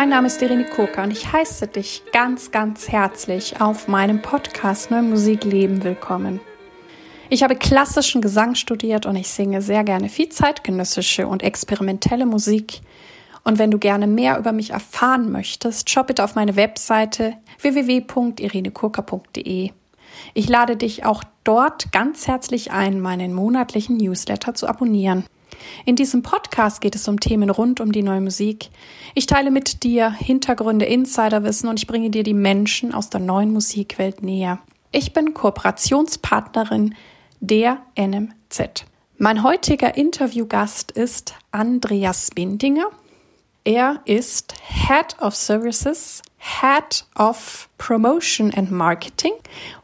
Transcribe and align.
Mein 0.00 0.08
Name 0.08 0.28
ist 0.28 0.40
Irene 0.40 0.64
Kurka 0.64 1.02
und 1.02 1.10
ich 1.10 1.30
heiße 1.30 1.66
dich 1.66 2.04
ganz, 2.10 2.50
ganz 2.50 2.88
herzlich 2.88 3.60
auf 3.60 3.86
meinem 3.86 4.22
Podcast 4.22 4.90
Neue 4.90 5.02
Musik 5.02 5.44
Leben 5.44 5.84
willkommen. 5.84 6.40
Ich 7.28 7.42
habe 7.42 7.54
klassischen 7.54 8.22
Gesang 8.22 8.54
studiert 8.54 9.04
und 9.04 9.16
ich 9.16 9.28
singe 9.28 9.60
sehr 9.60 9.84
gerne 9.84 10.08
viel 10.08 10.30
zeitgenössische 10.30 11.26
und 11.26 11.42
experimentelle 11.42 12.24
Musik. 12.24 12.80
Und 13.44 13.58
wenn 13.58 13.70
du 13.70 13.78
gerne 13.78 14.06
mehr 14.06 14.38
über 14.38 14.52
mich 14.52 14.70
erfahren 14.70 15.30
möchtest, 15.30 15.90
schau 15.90 16.02
bitte 16.02 16.24
auf 16.24 16.34
meine 16.34 16.56
Webseite 16.56 17.34
www.irenekurka.de. 17.60 19.72
Ich 20.32 20.48
lade 20.48 20.78
dich 20.78 21.04
auch 21.04 21.22
dort 21.44 21.92
ganz 21.92 22.26
herzlich 22.26 22.72
ein, 22.72 23.00
meinen 23.00 23.34
monatlichen 23.34 23.98
Newsletter 23.98 24.54
zu 24.54 24.66
abonnieren. 24.66 25.26
In 25.84 25.96
diesem 25.96 26.22
Podcast 26.22 26.80
geht 26.80 26.94
es 26.94 27.08
um 27.08 27.20
Themen 27.20 27.50
rund 27.50 27.80
um 27.80 27.92
die 27.92 28.02
neue 28.02 28.20
Musik. 28.20 28.70
Ich 29.14 29.26
teile 29.26 29.50
mit 29.50 29.82
dir 29.82 30.10
Hintergründe, 30.10 30.84
Insiderwissen 30.84 31.68
und 31.68 31.78
ich 31.78 31.86
bringe 31.86 32.10
dir 32.10 32.22
die 32.22 32.34
Menschen 32.34 32.94
aus 32.94 33.10
der 33.10 33.20
neuen 33.20 33.52
Musikwelt 33.52 34.22
näher. 34.22 34.58
Ich 34.92 35.12
bin 35.12 35.34
Kooperationspartnerin 35.34 36.94
der 37.40 37.78
NMZ. 37.96 38.84
Mein 39.18 39.42
heutiger 39.42 39.96
Interviewgast 39.96 40.92
ist 40.92 41.34
Andreas 41.52 42.30
Bindinger. 42.34 42.86
Er 43.64 44.00
ist 44.06 44.54
Head 44.62 45.20
of 45.20 45.36
Services, 45.36 46.22
Head 46.38 47.04
of 47.18 47.68
Promotion 47.76 48.52
and 48.54 48.70
Marketing 48.70 49.34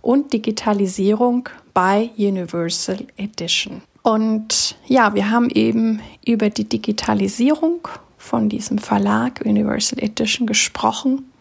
und 0.01 0.33
Digitalisierung 0.33 1.51
bei 1.75 2.11
Universal 2.17 3.07
Edition. 3.19 3.83
Und 4.07 4.77
ja, 4.87 5.15
wir 5.15 5.33
haben 5.33 5.51
eben 5.51 6.01
über 6.25 6.49
die 6.49 6.69
Digitalisierung 6.69 7.89
von 8.17 8.49
diesem 8.49 8.79
Verlag 8.79 9.41
Universal 9.45 10.01
Edition 10.01 10.47
gesprochen. 10.47 11.33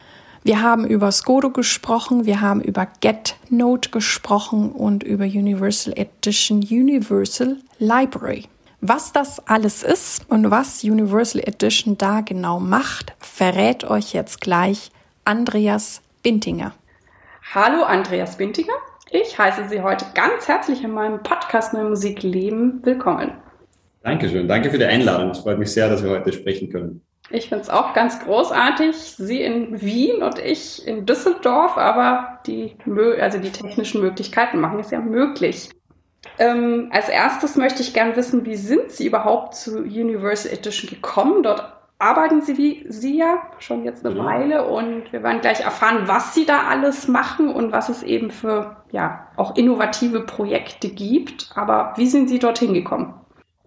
Wir 0.41 0.63
haben 0.63 0.83
über 0.83 1.11
Skodo 1.11 1.52
gesprochen, 1.52 2.25
wir 2.25 2.41
haben 2.41 2.61
über 2.61 2.88
GetNote 3.02 3.91
gesprochen 3.91 4.72
und 4.72 5.03
über 5.03 5.25
Universal 5.25 5.94
Edition 5.95 6.61
Universal 6.61 7.57
Library. 7.77 8.45
Was 8.81 9.13
das 9.13 9.47
alles 9.47 9.83
ist 9.83 10.27
und 10.31 10.50
was 10.50 10.83
Universal 10.83 11.44
Edition 11.45 12.00
da 12.00 12.22
genau 12.22 12.59
macht, 12.59 13.13
verrät 13.19 13.83
euch 13.83 14.13
jetzt 14.13 14.41
gleich 14.41 14.89
Andreas 15.23 16.02
Bintinger. 16.23 16.73
Hallo 17.53 17.83
Andreas 17.83 18.38
Bintinger. 18.38 18.73
Ich 19.23 19.39
heiße 19.39 19.69
Sie 19.69 19.81
heute 19.81 20.05
ganz 20.13 20.49
herzlich 20.49 20.83
in 20.83 20.91
meinem 20.91 21.23
Podcast 21.23 21.73
Neue 21.73 21.85
Musik 21.85 22.21
Leben 22.21 22.81
willkommen. 22.83 23.31
Dankeschön. 24.03 24.45
Danke 24.49 24.69
für 24.69 24.77
die 24.77 24.83
Einladung. 24.83 25.30
Es 25.30 25.39
freut 25.39 25.57
mich 25.57 25.72
sehr, 25.72 25.88
dass 25.88 26.03
wir 26.03 26.09
heute 26.09 26.33
sprechen 26.33 26.69
können. 26.69 27.02
Ich 27.30 27.47
finde 27.47 27.63
es 27.63 27.69
auch 27.69 27.94
ganz 27.94 28.19
großartig. 28.19 28.94
Sie 28.94 29.41
in 29.41 29.81
Wien 29.81 30.22
und 30.22 30.38
ich 30.38 30.85
in 30.85 31.05
Düsseldorf, 31.05 31.77
aber 31.77 32.41
die, 32.45 32.75
also 33.22 33.38
die 33.38 33.52
technischen 33.52 34.02
Möglichkeiten 34.02 34.59
machen 34.59 34.80
es 34.80 34.91
ja 34.91 34.99
möglich. 34.99 35.69
Ähm, 36.38 36.89
als 36.91 37.07
erstes 37.07 37.55
möchte 37.55 37.83
ich 37.83 37.94
gerne 37.94 38.17
wissen, 38.17 38.45
wie 38.45 38.57
sind 38.57 38.91
Sie 38.91 39.07
überhaupt 39.07 39.55
zu 39.55 39.77
Universal 39.77 40.52
Edition 40.52 40.89
gekommen? 40.89 41.41
Dort 41.41 41.75
arbeiten 41.99 42.41
Sie 42.41 42.57
wie 42.57 42.85
Sie 42.89 43.17
ja 43.17 43.43
schon 43.59 43.83
jetzt 43.83 44.05
eine 44.05 44.15
mhm. 44.15 44.25
Weile 44.25 44.67
und 44.67 45.11
wir 45.11 45.23
werden 45.23 45.41
gleich 45.41 45.61
erfahren, 45.61 46.03
was 46.05 46.33
Sie 46.33 46.45
da 46.45 46.67
alles 46.69 47.07
machen 47.07 47.53
und 47.53 47.71
was 47.71 47.89
es 47.89 48.03
eben 48.03 48.31
für 48.31 48.77
ja 48.91 49.27
auch 49.38 49.55
innovative 49.55 50.21
Projekte 50.21 50.89
gibt. 50.89 51.51
Aber 51.55 51.93
wie 51.95 52.07
sind 52.07 52.29
Sie 52.29 52.39
dorthin 52.39 52.73
gekommen? 52.73 53.13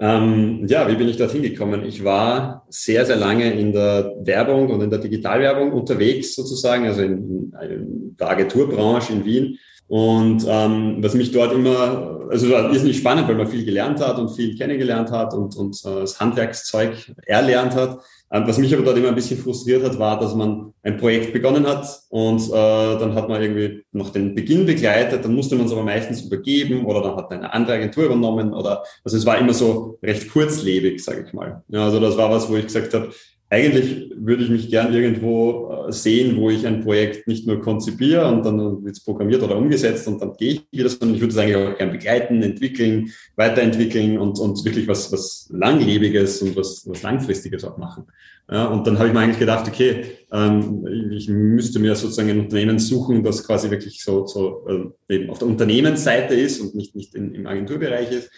Ähm, 0.01 0.65
ja, 0.69 0.89
wie 0.89 0.95
bin 0.95 1.09
ich 1.09 1.17
dorthin 1.17 1.43
gekommen? 1.43 1.85
Ich 1.85 2.05
war 2.05 2.65
sehr, 2.69 3.05
sehr 3.05 3.17
lange 3.17 3.53
in 3.53 3.73
der 3.73 4.15
Werbung 4.21 4.71
und 4.71 4.81
in 4.81 4.91
der 4.91 5.01
Digitalwerbung 5.01 5.73
unterwegs 5.73 6.37
sozusagen, 6.37 6.87
also 6.87 7.03
in, 7.03 7.53
in 7.69 8.17
der 8.19 8.31
Agenturbranche 8.31 9.13
in 9.13 9.25
Wien. 9.25 9.59
Und 9.89 10.45
ähm, 10.47 10.99
was 11.01 11.15
mich 11.15 11.33
dort 11.33 11.53
immer, 11.53 12.21
also 12.31 12.51
war 12.51 12.71
irrsinnig 12.71 12.99
spannend, 12.99 13.27
weil 13.27 13.37
man 13.37 13.49
viel 13.49 13.65
gelernt 13.65 14.01
hat 14.01 14.19
und 14.19 14.29
viel 14.29 14.57
kennengelernt 14.57 15.11
hat 15.11 15.33
und, 15.35 15.57
und 15.57 15.83
äh, 15.85 16.01
das 16.01 16.21
Handwerkszeug 16.21 17.13
erlernt 17.27 17.75
hat. 17.75 17.99
Ähm, 18.31 18.45
was 18.47 18.59
mich 18.59 18.75
aber 18.75 18.85
dort 18.85 18.99
immer 18.99 19.09
ein 19.09 19.15
bisschen 19.15 19.39
frustriert 19.39 19.83
hat, 19.83 19.99
war, 19.99 20.21
dass 20.21 20.35
man 20.35 20.75
ein 20.83 20.97
Projekt 20.99 21.33
begonnen 21.33 21.67
hat 21.67 21.87
und 22.11 22.43
äh, 22.49 22.99
dann 22.99 23.15
hat 23.15 23.29
man 23.29 23.41
irgendwie 23.41 23.85
noch 23.93 24.11
den 24.11 24.35
Beginn 24.35 24.67
begleitet, 24.67 25.25
dann 25.25 25.35
musste 25.35 25.57
man 25.57 25.67
es 25.67 25.73
aber 25.73 25.83
meistens 25.83 26.23
übergeben 26.23 26.85
oder 26.85 27.03
dann 27.03 27.17
hat 27.17 27.31
eine 27.31 27.53
andere 27.53 27.77
Agentur 27.77 28.05
übernommen 28.05 28.53
oder 28.53 28.85
also 29.05 29.17
es 29.17 29.25
war 29.25 29.39
immer 29.39 29.55
so 29.55 29.99
recht 30.03 30.31
kurzlebig, 30.31 31.03
sage 31.03 31.25
ich 31.27 31.33
mal. 31.33 31.63
Ja, 31.69 31.85
also 31.85 32.01
das 32.01 32.17
war 32.17 32.31
was, 32.31 32.51
wo 32.51 32.57
ich 32.57 32.67
gesagt 32.67 32.93
habe, 32.95 33.11
eigentlich 33.51 34.13
würde 34.15 34.45
ich 34.45 34.51
mich 34.51 34.69
gern 34.69 34.93
irgendwo 34.93 35.87
äh, 35.89 35.93
sehen, 35.93 36.37
wo 36.37 36.51
ich 36.51 36.67
ein 36.67 36.83
Projekt 36.83 37.27
nicht 37.27 37.47
nur 37.47 37.61
konzipiere 37.61 38.27
und 38.27 38.45
dann 38.45 38.85
wird 38.85 38.97
es 38.97 39.03
programmiert 39.03 39.43
oder 39.43 39.57
umgesetzt 39.57 40.07
und 40.07 40.21
dann 40.21 40.35
gehe 40.35 40.53
ich 40.53 40.67
wieder, 40.71 40.91
sondern 40.91 41.15
ich 41.15 41.21
würde 41.23 41.33
es 41.33 41.39
eigentlich 41.39 41.57
auch 41.57 41.79
gern 41.79 41.91
begleiten, 41.91 42.43
entwickeln, 42.43 43.11
weiterentwickeln 43.37 44.19
und, 44.19 44.39
und 44.39 44.63
wirklich 44.65 44.87
was, 44.87 45.11
was 45.13 45.49
Langlebiges 45.51 46.43
und 46.43 46.57
was, 46.57 46.87
was 46.87 47.03
Langfristiges 47.03 47.65
auch 47.65 47.79
machen. 47.79 48.05
Ja, 48.51 48.67
und 48.67 48.87
dann 48.87 48.99
habe 48.99 49.09
ich 49.09 49.15
mir 49.15 49.21
eigentlich 49.21 49.39
gedacht, 49.39 49.67
okay, 49.69 50.05
ähm, 50.33 50.87
ich 51.13 51.29
müsste 51.29 51.79
mir 51.79 51.95
sozusagen 51.95 52.31
ein 52.31 52.41
Unternehmen 52.41 52.79
suchen, 52.79 53.23
das 53.23 53.47
quasi 53.47 53.71
wirklich 53.71 54.03
so, 54.03 54.27
so 54.27 54.67
äh, 55.09 55.15
eben 55.15 55.31
auf 55.31 55.39
der 55.39 55.49
Unternehmensseite 55.49 56.35
ist 56.35 56.61
und 56.61 56.75
nicht, 56.75 56.95
nicht 56.97 57.15
in, 57.15 57.35
im 57.35 57.47
Agenturbereich 57.47 58.11
ist 58.11 58.31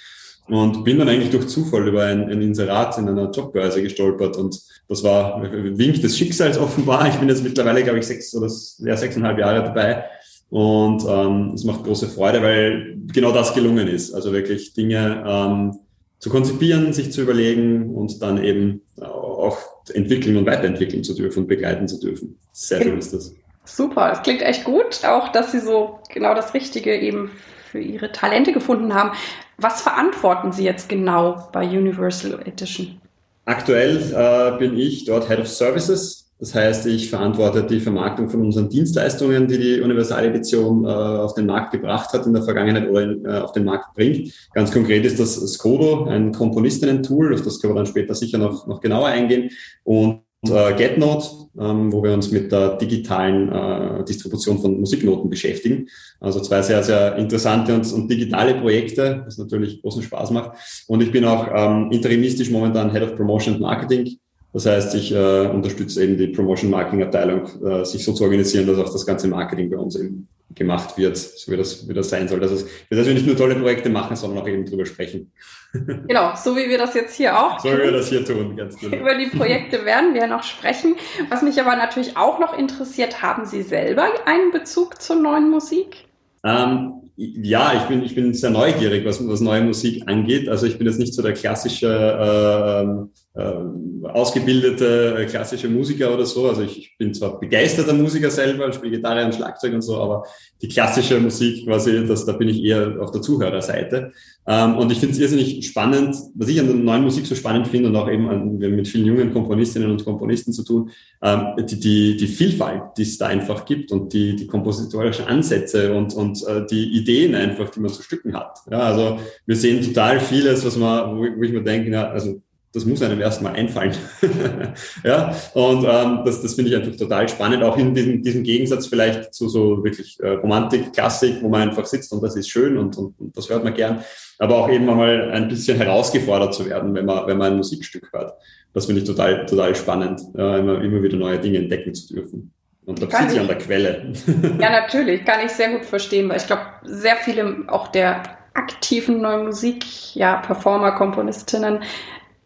und 0.50 0.84
bin 0.84 0.98
dann 0.98 1.08
eigentlich 1.08 1.30
durch 1.30 1.46
Zufall 1.48 1.86
über 1.88 2.04
ein, 2.04 2.28
ein 2.30 2.42
Inserat 2.42 2.98
in 2.98 3.08
einer 3.08 3.30
Jobbörse 3.30 3.82
gestolpert 3.82 4.36
und 4.36 4.60
das 4.88 5.04
war 5.04 5.40
Wink 5.42 6.00
des 6.02 6.18
Schicksals 6.18 6.58
offenbar. 6.58 7.08
Ich 7.08 7.16
bin 7.16 7.28
jetzt 7.28 7.44
mittlerweile, 7.44 7.82
glaube 7.82 8.00
ich, 8.00 8.06
sechs 8.06 8.34
oder 8.34 8.50
ja, 8.78 8.96
sechseinhalb 8.96 9.38
Jahre 9.38 9.62
dabei 9.62 10.04
und 10.50 11.04
ähm, 11.08 11.52
es 11.54 11.64
macht 11.64 11.84
große 11.84 12.08
Freude, 12.08 12.42
weil 12.42 12.96
genau 13.12 13.32
das 13.32 13.54
gelungen 13.54 13.86
ist. 13.86 14.12
Also 14.12 14.32
wirklich 14.32 14.74
Dinge 14.74 15.24
ähm, 15.26 15.78
zu 16.18 16.28
konzipieren, 16.28 16.92
sich 16.92 17.12
zu 17.12 17.22
überlegen 17.22 17.94
und 17.94 18.20
dann 18.20 18.42
eben 18.42 18.82
auch 19.00 19.58
entwickeln 19.94 20.36
und 20.36 20.46
weiterentwickeln 20.46 21.04
zu 21.04 21.14
dürfen 21.14 21.40
und 21.40 21.48
begleiten 21.48 21.88
zu 21.88 21.98
dürfen. 21.98 22.36
Sehr 22.52 22.82
schön 22.82 22.98
ist 22.98 23.12
das. 23.14 23.34
Super, 23.64 24.12
es 24.12 24.22
klingt 24.22 24.42
echt 24.42 24.64
gut, 24.64 25.04
auch 25.04 25.28
dass 25.30 25.52
Sie 25.52 25.60
so 25.60 26.00
genau 26.12 26.34
das 26.34 26.54
Richtige 26.54 26.98
eben 26.98 27.30
für 27.70 27.80
Ihre 27.80 28.12
Talente 28.12 28.52
gefunden 28.52 28.94
haben. 28.94 29.12
Was 29.58 29.82
verantworten 29.82 30.52
Sie 30.52 30.64
jetzt 30.64 30.88
genau 30.88 31.48
bei 31.52 31.66
Universal 31.66 32.40
Edition? 32.44 33.00
Aktuell 33.44 33.96
äh, 34.14 34.58
bin 34.58 34.78
ich 34.78 35.04
dort 35.04 35.28
Head 35.28 35.40
of 35.40 35.48
Services. 35.48 36.26
Das 36.38 36.54
heißt, 36.54 36.86
ich 36.86 37.10
verantworte 37.10 37.62
die 37.64 37.80
Vermarktung 37.80 38.30
von 38.30 38.40
unseren 38.40 38.70
Dienstleistungen, 38.70 39.46
die 39.46 39.58
die 39.58 39.80
Universal 39.82 40.24
Edition 40.24 40.84
äh, 40.84 40.88
auf 40.88 41.34
den 41.34 41.44
Markt 41.44 41.72
gebracht 41.72 42.14
hat 42.14 42.24
in 42.24 42.32
der 42.32 42.42
Vergangenheit 42.42 42.88
oder 42.88 43.02
in, 43.02 43.24
äh, 43.26 43.38
auf 43.38 43.52
den 43.52 43.64
Markt 43.64 43.94
bringt. 43.94 44.32
Ganz 44.54 44.72
konkret 44.72 45.04
ist 45.04 45.20
das 45.20 45.34
Skodo, 45.52 46.06
ein 46.06 46.32
Komponistinnen-Tool, 46.32 47.34
auf 47.34 47.42
das 47.42 47.60
können 47.60 47.74
wir 47.74 47.78
dann 47.78 47.86
später 47.86 48.14
sicher 48.14 48.38
noch, 48.38 48.66
noch 48.66 48.80
genauer 48.80 49.08
eingehen. 49.08 49.50
Und 49.84 50.22
äh, 50.48 50.74
GetNote, 50.74 51.26
ähm, 51.58 51.92
wo 51.92 52.02
wir 52.02 52.12
uns 52.12 52.30
mit 52.30 52.50
der 52.50 52.76
digitalen 52.76 53.52
äh, 53.52 54.04
Distribution 54.04 54.58
von 54.58 54.80
Musiknoten 54.80 55.28
beschäftigen. 55.28 55.88
Also 56.20 56.40
zwei 56.40 56.62
sehr, 56.62 56.82
sehr 56.82 57.16
interessante 57.16 57.74
und, 57.74 57.92
und 57.92 58.10
digitale 58.10 58.54
Projekte, 58.54 59.22
was 59.26 59.38
natürlich 59.38 59.82
großen 59.82 60.02
Spaß 60.02 60.30
macht. 60.30 60.84
Und 60.86 61.02
ich 61.02 61.12
bin 61.12 61.24
auch 61.24 61.48
ähm, 61.54 61.90
interimistisch 61.90 62.50
momentan 62.50 62.90
Head 62.90 63.02
of 63.02 63.16
Promotion 63.16 63.54
and 63.54 63.62
Marketing. 63.62 64.18
Das 64.52 64.66
heißt, 64.66 64.94
ich 64.94 65.12
äh, 65.12 65.46
unterstütze 65.46 66.02
eben 66.02 66.16
die 66.16 66.28
Promotion 66.28 66.70
Marketing 66.70 67.02
Abteilung, 67.02 67.42
äh, 67.62 67.84
sich 67.84 68.04
so 68.04 68.12
zu 68.12 68.24
organisieren, 68.24 68.66
dass 68.66 68.78
auch 68.78 68.92
das 68.92 69.06
ganze 69.06 69.28
Marketing 69.28 69.70
bei 69.70 69.76
uns 69.76 69.96
eben 69.96 70.26
gemacht 70.54 70.98
wird, 70.98 71.16
so 71.16 71.52
wie 71.52 71.56
das, 71.56 71.88
wie 71.88 71.94
das 71.94 72.10
sein 72.10 72.28
soll. 72.28 72.40
Dass, 72.40 72.50
es, 72.50 72.66
dass 72.90 73.06
wir 73.06 73.14
nicht 73.14 73.26
nur 73.26 73.36
tolle 73.36 73.54
Projekte 73.54 73.88
machen, 73.88 74.16
sondern 74.16 74.42
auch 74.42 74.48
eben 74.48 74.64
drüber 74.64 74.86
sprechen. 74.86 75.32
Genau, 75.72 76.32
so 76.34 76.56
wie 76.56 76.68
wir 76.68 76.78
das 76.78 76.94
jetzt 76.94 77.14
hier 77.14 77.38
auch 77.38 77.60
so 77.60 77.68
tun. 77.68 77.76
So 77.76 77.78
wie 77.78 77.84
wir 77.84 77.92
das 77.92 78.08
hier 78.08 78.24
tun, 78.24 78.56
ganz 78.56 78.76
genau. 78.76 78.96
Über 78.96 79.14
die 79.14 79.26
Projekte 79.26 79.84
werden 79.84 80.14
wir 80.14 80.26
noch 80.26 80.42
sprechen. 80.42 80.96
Was 81.28 81.42
mich 81.42 81.60
aber 81.60 81.76
natürlich 81.76 82.16
auch 82.16 82.40
noch 82.40 82.58
interessiert, 82.58 83.22
haben 83.22 83.46
Sie 83.46 83.62
selber 83.62 84.08
einen 84.26 84.50
Bezug 84.50 85.00
zur 85.00 85.14
neuen 85.14 85.48
Musik? 85.48 86.08
Ähm, 86.42 87.00
ja, 87.16 87.74
ich 87.74 87.82
bin, 87.82 88.02
ich 88.02 88.14
bin 88.14 88.32
sehr 88.32 88.50
neugierig, 88.50 89.04
was, 89.04 89.26
was 89.28 89.40
neue 89.40 89.62
Musik 89.62 90.02
angeht. 90.06 90.48
Also 90.48 90.66
ich 90.66 90.78
bin 90.78 90.86
jetzt 90.86 90.98
nicht 90.98 91.14
so 91.14 91.22
der 91.22 91.34
klassische, 91.34 91.86
äh, 91.86 93.29
äh, 93.34 94.08
ausgebildete 94.08 95.26
klassische 95.28 95.68
Musiker 95.68 96.12
oder 96.12 96.26
so. 96.26 96.48
Also 96.48 96.62
ich, 96.62 96.78
ich 96.78 96.98
bin 96.98 97.14
zwar 97.14 97.38
begeisterter 97.38 97.92
Musiker 97.92 98.30
selber, 98.30 98.72
spiele 98.72 98.96
Gitarre 98.96 99.24
und 99.24 99.34
Schlagzeug 99.34 99.74
und 99.74 99.82
so, 99.82 99.98
aber 99.98 100.24
die 100.60 100.68
klassische 100.68 101.20
Musik 101.20 101.64
quasi, 101.64 102.04
das, 102.06 102.26
da 102.26 102.32
bin 102.32 102.48
ich 102.48 102.62
eher 102.62 103.00
auf 103.00 103.12
der 103.12 103.22
Zuhörerseite. 103.22 104.12
Ähm, 104.48 104.76
und 104.76 104.90
ich 104.90 104.98
finde 104.98 105.14
es 105.14 105.20
irrsinnig 105.20 105.64
spannend, 105.64 106.16
was 106.34 106.48
ich 106.48 106.58
an 106.58 106.66
der 106.66 106.74
neuen 106.74 107.04
Musik 107.04 107.24
so 107.24 107.36
spannend 107.36 107.68
finde 107.68 107.90
und 107.90 107.96
auch 107.96 108.10
eben 108.10 108.28
an, 108.28 108.58
mit 108.58 108.88
vielen 108.88 109.06
jungen 109.06 109.32
Komponistinnen 109.32 109.90
und 109.90 110.04
Komponisten 110.04 110.52
zu 110.52 110.64
tun, 110.64 110.90
ähm, 111.22 111.54
die, 111.68 111.78
die, 111.78 112.16
die 112.16 112.26
Vielfalt, 112.26 112.82
die 112.96 113.02
es 113.02 113.16
da 113.16 113.28
einfach 113.28 113.64
gibt 113.64 113.92
und 113.92 114.12
die, 114.12 114.34
die 114.34 114.48
kompositorischen 114.48 115.26
Ansätze 115.26 115.94
und, 115.94 116.14
und 116.14 116.44
äh, 116.48 116.66
die 116.66 116.96
Ideen 116.96 117.36
einfach, 117.36 117.70
die 117.70 117.78
man 117.78 117.92
zu 117.92 118.02
Stücken 118.02 118.34
hat. 118.34 118.58
Ja, 118.68 118.80
also 118.80 119.18
wir 119.46 119.54
sehen 119.54 119.84
total 119.84 120.18
vieles, 120.18 120.64
was 120.66 120.76
man, 120.76 121.16
wo, 121.16 121.20
wo 121.20 121.42
ich 121.44 121.52
mir 121.52 121.62
denke, 121.62 121.92
ja, 121.92 122.10
also 122.10 122.40
das 122.72 122.84
muss 122.84 123.02
einem 123.02 123.20
erstmal 123.20 123.54
einfallen. 123.54 123.94
ja, 125.04 125.34
und 125.54 125.84
ähm, 125.84 126.20
das, 126.24 126.40
das 126.40 126.54
finde 126.54 126.70
ich 126.70 126.76
einfach 126.76 126.96
total 126.96 127.28
spannend, 127.28 127.64
auch 127.64 127.76
in 127.76 127.94
diesem, 127.94 128.22
diesem 128.22 128.42
Gegensatz 128.44 128.86
vielleicht 128.86 129.34
zu 129.34 129.48
so 129.48 129.82
wirklich 129.82 130.18
äh, 130.20 130.28
Romantik, 130.28 130.92
Klassik, 130.92 131.42
wo 131.42 131.48
man 131.48 131.68
einfach 131.68 131.86
sitzt 131.86 132.12
und 132.12 132.22
das 132.22 132.36
ist 132.36 132.48
schön 132.48 132.78
und, 132.78 132.96
und, 132.96 133.18
und 133.18 133.36
das 133.36 133.48
hört 133.48 133.64
man 133.64 133.74
gern, 133.74 134.04
aber 134.38 134.58
auch 134.58 134.70
eben 134.70 134.86
mal 134.86 135.30
ein 135.32 135.48
bisschen 135.48 135.78
herausgefordert 135.78 136.54
zu 136.54 136.66
werden, 136.66 136.94
wenn 136.94 137.06
man, 137.06 137.26
wenn 137.26 137.38
man 137.38 137.52
ein 137.52 137.56
Musikstück 137.56 138.12
hört. 138.12 138.34
Das 138.72 138.86
finde 138.86 139.00
ich 139.00 139.06
total, 139.06 139.46
total 139.46 139.74
spannend, 139.74 140.20
äh, 140.36 140.60
immer, 140.60 140.80
immer 140.80 141.02
wieder 141.02 141.16
neue 141.16 141.40
Dinge 141.40 141.58
entdecken 141.58 141.92
zu 141.92 142.14
dürfen. 142.14 142.52
Und 142.86 143.02
da 143.02 143.06
sitzt 143.10 143.32
sie 143.32 143.38
an 143.38 143.46
der 143.46 143.58
Quelle. 143.58 144.12
ja, 144.60 144.70
natürlich, 144.80 145.24
kann 145.24 145.44
ich 145.44 145.52
sehr 145.52 145.70
gut 145.70 145.84
verstehen, 145.84 146.28
weil 146.28 146.36
ich 146.36 146.46
glaube, 146.46 146.62
sehr 146.84 147.16
viele 147.16 147.64
auch 147.66 147.88
der 147.88 148.22
aktiven 148.54 149.20
neuen 149.20 149.46
Musik, 149.46 149.84
ja, 150.14 150.36
Performer, 150.36 150.92
Komponistinnen, 150.92 151.80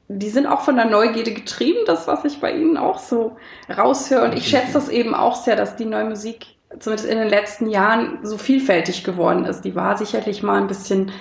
die 0.08 0.28
sind 0.28 0.46
auch 0.46 0.60
von 0.60 0.76
der 0.76 0.84
Neugierde 0.84 1.32
getrieben, 1.32 1.80
das, 1.86 2.06
was 2.06 2.24
ich 2.24 2.40
bei 2.40 2.52
ihnen 2.52 2.76
auch 2.76 2.98
so 2.98 3.36
raushöre. 3.74 4.24
Und 4.24 4.36
ich 4.36 4.48
schätze 4.48 4.74
das 4.74 4.88
eben 4.88 5.14
auch 5.14 5.34
sehr, 5.34 5.56
dass 5.56 5.76
die 5.76 5.86
neue 5.86 6.04
Musik 6.04 6.46
zumindest 6.78 7.08
in 7.08 7.18
den 7.18 7.28
letzten 7.28 7.68
Jahren 7.68 8.18
so 8.22 8.36
vielfältig 8.36 9.04
geworden 9.04 9.44
ist. 9.44 9.62
Die 9.62 9.74
war 9.74 9.96
sicherlich 9.96 10.42
mal 10.42 10.60
ein 10.60 10.66
bisschen 10.66 11.12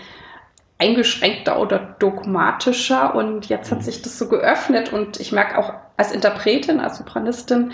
eingeschränkter 0.80 1.59
oder 1.59 1.95
dogmatischer 2.00 3.15
und 3.15 3.47
jetzt 3.47 3.71
hat 3.71 3.80
mhm. 3.80 3.83
sich 3.83 4.01
das 4.01 4.18
so 4.18 4.27
geöffnet 4.27 4.91
und 4.91 5.19
ich 5.19 5.31
merke 5.31 5.57
auch 5.57 5.74
als 5.95 6.12
Interpretin, 6.12 6.79
als 6.79 6.97
Sopranistin, 6.97 7.71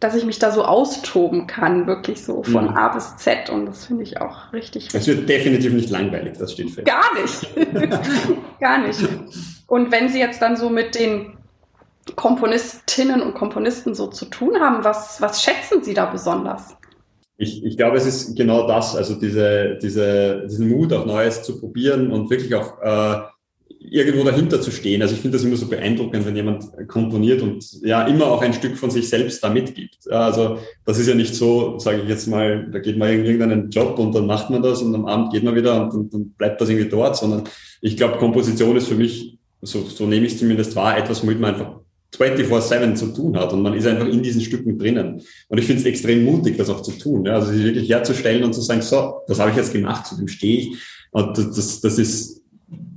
dass 0.00 0.14
ich 0.14 0.24
mich 0.24 0.38
da 0.38 0.50
so 0.50 0.64
austoben 0.64 1.46
kann, 1.46 1.86
wirklich 1.86 2.22
so 2.22 2.42
von 2.42 2.66
mhm. 2.66 2.76
A 2.76 2.88
bis 2.88 3.16
Z 3.16 3.48
und 3.50 3.66
das 3.66 3.86
finde 3.86 4.02
ich 4.02 4.20
auch 4.20 4.52
richtig. 4.52 4.88
Es 4.92 5.06
wird 5.06 5.28
definitiv 5.28 5.72
nicht 5.72 5.90
langweilig, 5.90 6.36
das 6.38 6.52
steht 6.52 6.70
fest. 6.70 6.86
Gar 6.86 7.14
nicht. 7.20 8.30
Gar 8.60 8.86
nicht. 8.86 9.00
Und 9.66 9.90
wenn 9.90 10.08
Sie 10.08 10.18
jetzt 10.18 10.42
dann 10.42 10.56
so 10.56 10.68
mit 10.68 10.94
den 10.94 11.38
Komponistinnen 12.14 13.20
und 13.22 13.34
Komponisten 13.34 13.94
so 13.94 14.06
zu 14.08 14.26
tun 14.26 14.60
haben, 14.60 14.84
was, 14.84 15.20
was 15.20 15.42
schätzen 15.42 15.82
Sie 15.82 15.94
da 15.94 16.06
besonders? 16.06 16.76
Ich, 17.38 17.64
ich 17.64 17.76
glaube, 17.76 17.96
es 17.96 18.06
ist 18.06 18.36
genau 18.36 18.66
das, 18.66 18.96
also 18.96 19.14
diese, 19.14 19.78
diese, 19.82 20.46
diesen 20.48 20.70
Mut, 20.70 20.92
auch 20.92 21.04
Neues 21.04 21.42
zu 21.42 21.58
probieren 21.58 22.10
und 22.10 22.30
wirklich 22.30 22.54
auch 22.54 22.80
äh, 22.80 23.22
irgendwo 23.90 24.24
dahinter 24.24 24.60
zu 24.60 24.70
stehen. 24.70 25.02
Also 25.02 25.14
ich 25.14 25.20
finde 25.20 25.36
das 25.36 25.44
immer 25.44 25.56
so 25.56 25.68
beeindruckend, 25.68 26.26
wenn 26.26 26.36
jemand 26.36 26.64
komponiert 26.88 27.42
und 27.42 27.64
ja 27.82 28.06
immer 28.06 28.26
auch 28.26 28.42
ein 28.42 28.52
Stück 28.52 28.76
von 28.76 28.90
sich 28.90 29.08
selbst 29.08 29.42
da 29.42 29.50
mitgibt. 29.50 30.10
Also 30.10 30.58
das 30.84 30.98
ist 30.98 31.06
ja 31.06 31.14
nicht 31.14 31.34
so, 31.34 31.78
sage 31.78 32.02
ich 32.02 32.08
jetzt 32.08 32.26
mal, 32.26 32.68
da 32.70 32.78
geht 32.78 32.98
man 32.98 33.10
in 33.10 33.24
irgendeinen 33.24 33.70
Job 33.70 33.98
und 33.98 34.14
dann 34.14 34.26
macht 34.26 34.50
man 34.50 34.62
das 34.62 34.82
und 34.82 34.94
am 34.94 35.06
Abend 35.06 35.32
geht 35.32 35.44
man 35.44 35.54
wieder 35.54 35.82
und, 35.82 35.94
und 35.94 36.14
dann 36.14 36.30
bleibt 36.30 36.60
das 36.60 36.68
irgendwie 36.68 36.88
dort, 36.88 37.16
sondern 37.16 37.44
ich 37.80 37.96
glaube, 37.96 38.18
Komposition 38.18 38.76
ist 38.76 38.88
für 38.88 38.94
mich, 38.94 39.38
so, 39.62 39.82
so 39.82 40.06
nehme 40.06 40.26
ich 40.26 40.32
es 40.32 40.38
zumindest 40.38 40.76
wahr, 40.76 40.98
etwas, 40.98 41.22
womit 41.22 41.40
man 41.40 41.54
einfach 41.54 41.80
24-7 42.16 42.94
zu 42.94 43.06
tun 43.08 43.36
hat 43.36 43.52
und 43.52 43.62
man 43.62 43.74
ist 43.74 43.86
einfach 43.86 44.06
in 44.06 44.22
diesen 44.22 44.40
Stücken 44.40 44.78
drinnen. 44.78 45.22
Und 45.48 45.58
ich 45.58 45.66
finde 45.66 45.80
es 45.80 45.86
extrem 45.86 46.24
mutig, 46.24 46.56
das 46.56 46.70
auch 46.70 46.82
zu 46.82 46.92
tun. 46.92 47.26
Ja? 47.26 47.34
Also 47.34 47.52
sich 47.52 47.64
wirklich 47.64 47.90
herzustellen 47.90 48.44
und 48.44 48.54
zu 48.54 48.60
sagen, 48.60 48.82
so, 48.82 49.20
das 49.26 49.38
habe 49.38 49.50
ich 49.50 49.56
jetzt 49.56 49.72
gemacht, 49.72 50.06
zu 50.06 50.16
dem 50.16 50.28
stehe 50.28 50.60
ich. 50.60 50.76
Und 51.10 51.36
das, 51.36 51.50
das, 51.52 51.80
das 51.80 51.98
ist, 51.98 52.42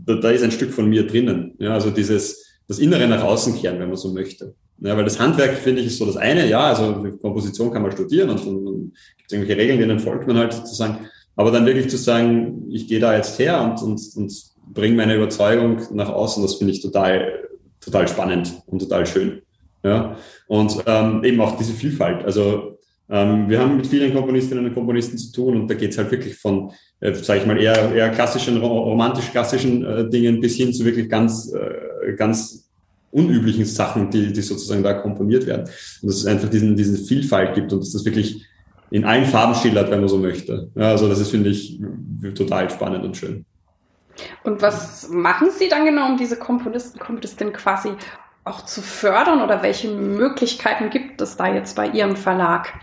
da, 0.10 0.16
da 0.16 0.32
ist 0.32 0.44
ein 0.44 0.52
Stück 0.52 0.74
von 0.74 0.90
mir 0.90 1.06
drinnen. 1.06 1.56
Ja? 1.60 1.74
Also 1.74 1.90
dieses, 1.92 2.46
das 2.68 2.80
Innere 2.80 3.08
nach 3.08 3.24
außen 3.24 3.56
kehren, 3.56 3.80
wenn 3.80 3.90
man 3.90 3.98
so 3.98 4.12
möchte. 4.12 4.54
Ja, 4.82 4.96
weil 4.96 5.04
das 5.04 5.20
Handwerk, 5.20 5.56
finde 5.58 5.82
ich, 5.82 5.88
ist 5.88 5.98
so 5.98 6.06
das 6.06 6.18
eine. 6.18 6.48
Ja, 6.48 6.68
also 6.68 7.06
Komposition 7.22 7.72
kann 7.72 7.82
man 7.82 7.92
studieren 7.92 8.30
und 8.30 8.46
dann, 8.46 8.66
dann 8.66 8.92
gibt 9.18 9.32
irgendwelche 9.32 9.62
Regeln, 9.62 9.80
denen 9.80 10.00
folgt 10.00 10.28
man 10.28 10.38
halt 10.38 10.54
sozusagen. 10.54 11.08
Aber 11.36 11.52
dann 11.52 11.66
wirklich 11.66 11.90
zu 11.90 11.98
sagen, 11.98 12.66
ich 12.70 12.88
gehe 12.88 13.00
da 13.00 13.16
jetzt 13.16 13.38
her 13.40 13.62
und, 13.62 13.82
und, 13.82 14.02
und 14.16 14.34
bringe 14.74 14.96
meine 14.96 15.16
Überzeugung 15.16 15.82
nach 15.94 16.10
außen, 16.10 16.44
das 16.44 16.56
finde 16.56 16.74
ich 16.74 16.82
total 16.82 17.50
total 17.80 18.08
spannend 18.08 18.62
und 18.68 18.80
total 18.80 19.06
schön. 19.06 19.42
Ja? 19.84 20.16
Und 20.48 20.84
ähm, 20.86 21.24
eben 21.24 21.40
auch 21.42 21.58
diese 21.58 21.74
Vielfalt. 21.74 22.26
Also 22.26 22.79
ähm, 23.10 23.50
wir 23.50 23.60
haben 23.60 23.78
mit 23.78 23.88
vielen 23.88 24.14
Komponistinnen 24.14 24.66
und 24.66 24.74
Komponisten 24.74 25.18
zu 25.18 25.32
tun 25.32 25.62
und 25.62 25.68
da 25.68 25.74
geht 25.74 25.92
es 25.92 25.98
halt 25.98 26.12
wirklich 26.12 26.38
von, 26.38 26.72
äh, 27.00 27.14
sage 27.14 27.42
ich 27.42 27.46
mal, 27.48 27.60
eher, 27.60 27.94
eher 27.94 28.10
klassischen, 28.10 28.58
romantisch-klassischen 28.58 29.84
äh, 29.84 30.10
Dingen 30.10 30.40
bis 30.40 30.56
hin 30.56 30.72
zu 30.74 30.86
wirklich 30.86 31.10
ganz, 31.10 31.52
äh, 31.54 32.14
ganz 32.14 32.70
unüblichen 33.12 33.66
Sachen, 33.66 34.12
die, 34.12 34.32
die 34.32 34.42
sozusagen 34.42 34.84
da 34.84 34.94
komponiert 34.94 35.48
werden. 35.48 35.68
Und 36.02 36.10
dass 36.10 36.18
es 36.18 36.26
einfach 36.28 36.50
diesen, 36.50 36.76
diese 36.76 36.98
Vielfalt 36.98 37.56
gibt 37.56 37.74
und 37.74 37.80
dass 37.80 37.94
das 37.94 38.06
wirklich 38.06 38.46
in 38.92 39.06
allen 39.06 39.26
Farben 39.26 39.56
schillert, 39.56 39.90
wenn 39.90 40.00
man 40.00 40.10
so 40.10 40.18
möchte. 40.18 40.70
Ja, 40.76 40.90
also 40.90 41.08
das 41.08 41.20
ist, 41.20 41.32
finde 41.32 41.50
ich, 41.50 41.80
total 42.36 42.70
spannend 42.70 43.04
und 43.04 43.18
schön. 43.18 43.46
Und 44.44 44.62
was 44.62 45.10
machen 45.10 45.50
Sie 45.52 45.70
dann 45.70 45.86
genau, 45.86 46.10
um 46.10 46.18
diese 46.18 46.38
Komponisten, 46.38 47.00
Komponistinnen 47.00 47.54
quasi 47.54 47.90
auch 48.44 48.66
zu 48.66 48.82
fördern 48.82 49.42
oder 49.42 49.64
welche 49.64 49.90
Möglichkeiten 49.90 50.90
gibt 50.90 51.22
es 51.22 51.38
da 51.38 51.54
jetzt 51.54 51.76
bei 51.76 51.88
Ihrem 51.88 52.16
Verlag? 52.16 52.74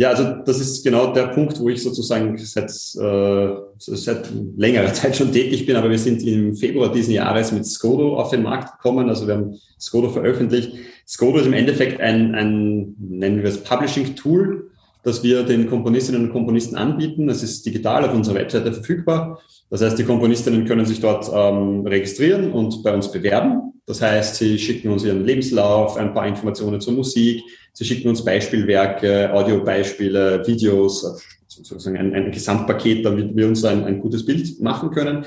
Ja, 0.00 0.08
also 0.08 0.24
das 0.46 0.58
ist 0.60 0.82
genau 0.82 1.12
der 1.12 1.26
Punkt, 1.26 1.60
wo 1.60 1.68
ich 1.68 1.82
sozusagen 1.82 2.34
seit, 2.38 2.70
äh, 2.70 3.54
seit 3.76 4.30
längerer 4.56 4.94
Zeit 4.94 5.14
schon 5.14 5.30
tätig 5.30 5.66
bin, 5.66 5.76
aber 5.76 5.90
wir 5.90 5.98
sind 5.98 6.22
im 6.22 6.56
Februar 6.56 6.90
diesen 6.90 7.12
Jahres 7.12 7.52
mit 7.52 7.66
Skodo 7.66 8.16
auf 8.16 8.30
den 8.30 8.42
Markt 8.42 8.78
gekommen. 8.78 9.10
Also 9.10 9.26
wir 9.26 9.34
haben 9.34 9.60
Skodo 9.78 10.08
veröffentlicht. 10.08 10.72
Skodo 11.06 11.40
ist 11.40 11.44
im 11.44 11.52
Endeffekt 11.52 12.00
ein, 12.00 12.34
ein 12.34 12.94
nennen 12.98 13.42
wir 13.42 13.50
es 13.50 13.62
Publishing-Tool, 13.62 14.69
das 15.02 15.22
wir 15.22 15.42
den 15.42 15.68
Komponistinnen 15.68 16.26
und 16.26 16.32
Komponisten 16.32 16.76
anbieten. 16.76 17.28
Es 17.28 17.42
ist 17.42 17.64
digital 17.64 18.04
auf 18.04 18.14
unserer 18.14 18.36
Webseite 18.36 18.72
verfügbar. 18.72 19.40
Das 19.70 19.82
heißt, 19.82 19.98
die 19.98 20.04
Komponistinnen 20.04 20.64
können 20.64 20.84
sich 20.84 21.00
dort 21.00 21.30
ähm, 21.32 21.86
registrieren 21.86 22.52
und 22.52 22.82
bei 22.82 22.92
uns 22.92 23.10
bewerben. 23.10 23.72
Das 23.86 24.02
heißt, 24.02 24.36
sie 24.36 24.58
schicken 24.58 24.90
uns 24.90 25.04
ihren 25.04 25.24
Lebenslauf, 25.24 25.96
ein 25.96 26.14
paar 26.14 26.26
Informationen 26.26 26.80
zur 26.80 26.92
Musik, 26.92 27.42
sie 27.72 27.84
schicken 27.84 28.08
uns 28.08 28.24
Beispielwerke, 28.24 29.32
Audiobeispiele, 29.32 30.46
Videos, 30.46 31.20
sozusagen 31.48 31.96
ein, 31.96 32.14
ein 32.14 32.30
Gesamtpaket, 32.30 33.04
damit 33.04 33.34
wir 33.34 33.46
uns 33.46 33.64
ein, 33.64 33.84
ein 33.84 34.00
gutes 34.00 34.24
Bild 34.24 34.60
machen 34.60 34.90
können. 34.90 35.24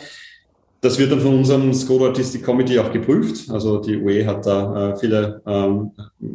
Das 0.84 1.00
wird 1.00 1.14
dann 1.14 1.22
von 1.22 1.38
unserem 1.38 1.74
Skoda 1.74 2.08
Artistic 2.08 2.44
Committee 2.44 2.78
auch 2.78 2.92
geprüft. 2.92 3.50
Also 3.50 3.80
die 3.80 3.96
UE 3.96 4.26
hat 4.26 4.46
da 4.46 4.92
äh, 4.92 5.00
viele, 5.00 5.42
ähm, 5.48 5.92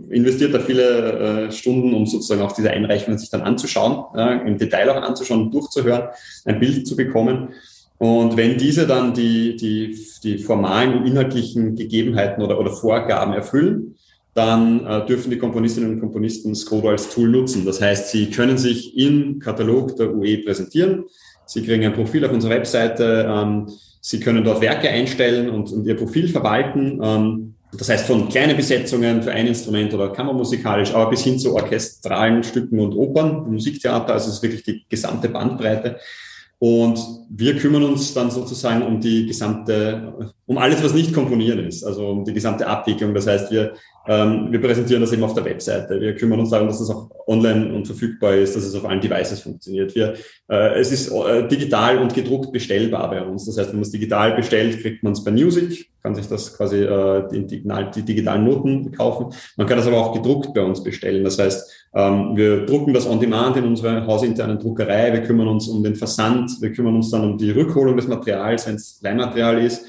investiert 0.08 0.54
da 0.54 0.58
viele 0.58 1.48
äh, 1.48 1.52
Stunden, 1.52 1.92
um 1.92 2.06
sozusagen 2.06 2.40
auch 2.40 2.52
diese 2.52 2.70
Einreichungen 2.70 3.18
sich 3.18 3.28
dann 3.28 3.42
anzuschauen, 3.42 4.06
äh, 4.16 4.48
im 4.48 4.56
Detail 4.56 4.88
auch 4.88 5.02
anzuschauen, 5.02 5.50
durchzuhören, 5.50 6.08
ein 6.46 6.58
Bild 6.58 6.86
zu 6.86 6.96
bekommen. 6.96 7.50
Und 7.98 8.38
wenn 8.38 8.56
diese 8.56 8.86
dann 8.86 9.12
die, 9.12 9.54
die, 9.56 9.94
die 10.22 10.38
formalen 10.38 10.94
und 10.94 11.06
inhaltlichen 11.06 11.76
Gegebenheiten 11.76 12.42
oder, 12.42 12.58
oder 12.58 12.70
Vorgaben 12.70 13.34
erfüllen, 13.34 13.96
dann 14.32 14.86
äh, 14.86 15.04
dürfen 15.04 15.30
die 15.30 15.36
Komponistinnen 15.36 15.90
und 15.90 16.00
Komponisten 16.00 16.54
Skoda 16.54 16.88
als 16.88 17.10
Tool 17.10 17.28
nutzen. 17.28 17.66
Das 17.66 17.82
heißt, 17.82 18.12
sie 18.12 18.30
können 18.30 18.56
sich 18.56 18.96
im 18.96 19.40
Katalog 19.40 19.94
der 19.96 20.14
UE 20.14 20.38
präsentieren. 20.38 21.04
Sie 21.44 21.62
kriegen 21.62 21.84
ein 21.84 21.92
Profil 21.92 22.24
auf 22.24 22.32
unserer 22.32 22.52
Webseite. 22.52 23.26
Ähm, 23.28 23.68
Sie 24.00 24.20
können 24.20 24.44
dort 24.44 24.60
Werke 24.60 24.88
einstellen 24.88 25.50
und, 25.50 25.72
und 25.72 25.86
Ihr 25.86 25.96
Profil 25.96 26.28
verwalten. 26.28 27.00
Ähm, 27.02 27.54
das 27.72 27.88
heißt 27.90 28.06
von 28.06 28.28
kleinen 28.28 28.56
Besetzungen 28.56 29.22
für 29.22 29.32
ein 29.32 29.46
Instrument 29.46 29.92
oder 29.92 30.10
kammermusikalisch, 30.10 30.94
aber 30.94 31.10
bis 31.10 31.22
hin 31.24 31.38
zu 31.38 31.54
orchestralen 31.54 32.42
Stücken 32.42 32.80
und 32.80 32.94
Opern, 32.94 33.50
Musiktheater, 33.50 34.14
also 34.14 34.30
es 34.30 34.36
ist 34.36 34.42
wirklich 34.42 34.62
die 34.62 34.84
gesamte 34.88 35.28
Bandbreite. 35.28 35.98
Und 36.60 36.98
wir 37.30 37.56
kümmern 37.56 37.84
uns 37.84 38.14
dann 38.14 38.32
sozusagen 38.32 38.82
um 38.82 39.00
die 39.00 39.26
gesamte, 39.26 40.32
um 40.46 40.58
alles, 40.58 40.82
was 40.82 40.92
nicht 40.92 41.14
komponieren 41.14 41.60
ist, 41.60 41.84
also 41.84 42.08
um 42.08 42.24
die 42.24 42.32
gesamte 42.32 42.66
Abwicklung. 42.66 43.14
Das 43.14 43.28
heißt, 43.28 43.52
wir, 43.52 43.74
ähm, 44.08 44.50
wir 44.50 44.60
präsentieren 44.60 45.02
das 45.02 45.12
eben 45.12 45.22
auf 45.22 45.34
der 45.34 45.44
Webseite. 45.44 46.00
Wir 46.00 46.16
kümmern 46.16 46.40
uns 46.40 46.50
darum, 46.50 46.66
dass 46.66 46.80
das 46.80 46.90
auch 46.90 47.10
online 47.28 47.72
und 47.72 47.86
verfügbar 47.86 48.34
ist, 48.34 48.56
dass 48.56 48.64
es 48.64 48.74
auf 48.74 48.84
allen 48.86 49.00
Devices 49.00 49.40
funktioniert. 49.40 49.94
Wir, 49.94 50.14
äh, 50.50 50.80
es 50.80 50.90
ist 50.90 51.12
äh, 51.12 51.46
digital 51.46 51.98
und 51.98 52.12
gedruckt 52.12 52.50
bestellbar 52.50 53.08
bei 53.08 53.22
uns. 53.22 53.46
Das 53.46 53.56
heißt, 53.56 53.68
wenn 53.68 53.76
man 53.76 53.82
es 53.82 53.92
digital 53.92 54.34
bestellt, 54.34 54.80
kriegt 54.80 55.04
man 55.04 55.12
es 55.12 55.22
bei 55.22 55.30
Music, 55.30 55.90
kann 56.02 56.16
sich 56.16 56.26
das 56.26 56.56
quasi 56.56 56.82
äh, 56.82 57.28
die, 57.30 57.46
die, 57.46 57.62
die 57.94 58.02
digitalen 58.02 58.44
Noten 58.44 58.90
kaufen. 58.90 59.32
Man 59.56 59.68
kann 59.68 59.78
das 59.78 59.86
aber 59.86 59.98
auch 59.98 60.12
gedruckt 60.12 60.52
bei 60.54 60.62
uns 60.62 60.82
bestellen. 60.82 61.22
Das 61.22 61.38
heißt, 61.38 61.77
wir 61.92 62.66
drucken 62.66 62.92
das 62.92 63.06
on 63.06 63.18
demand 63.18 63.56
in 63.56 63.64
unserer 63.64 64.06
hausinternen 64.06 64.58
Druckerei. 64.58 65.12
Wir 65.12 65.22
kümmern 65.22 65.48
uns 65.48 65.68
um 65.68 65.82
den 65.82 65.96
Versand. 65.96 66.50
Wir 66.60 66.72
kümmern 66.72 66.96
uns 66.96 67.10
dann 67.10 67.24
um 67.24 67.38
die 67.38 67.50
Rückholung 67.50 67.96
des 67.96 68.06
Materials, 68.06 68.66
wenn 68.66 68.74
es 68.74 69.00
Leihmaterial 69.02 69.64
ist. 69.64 69.84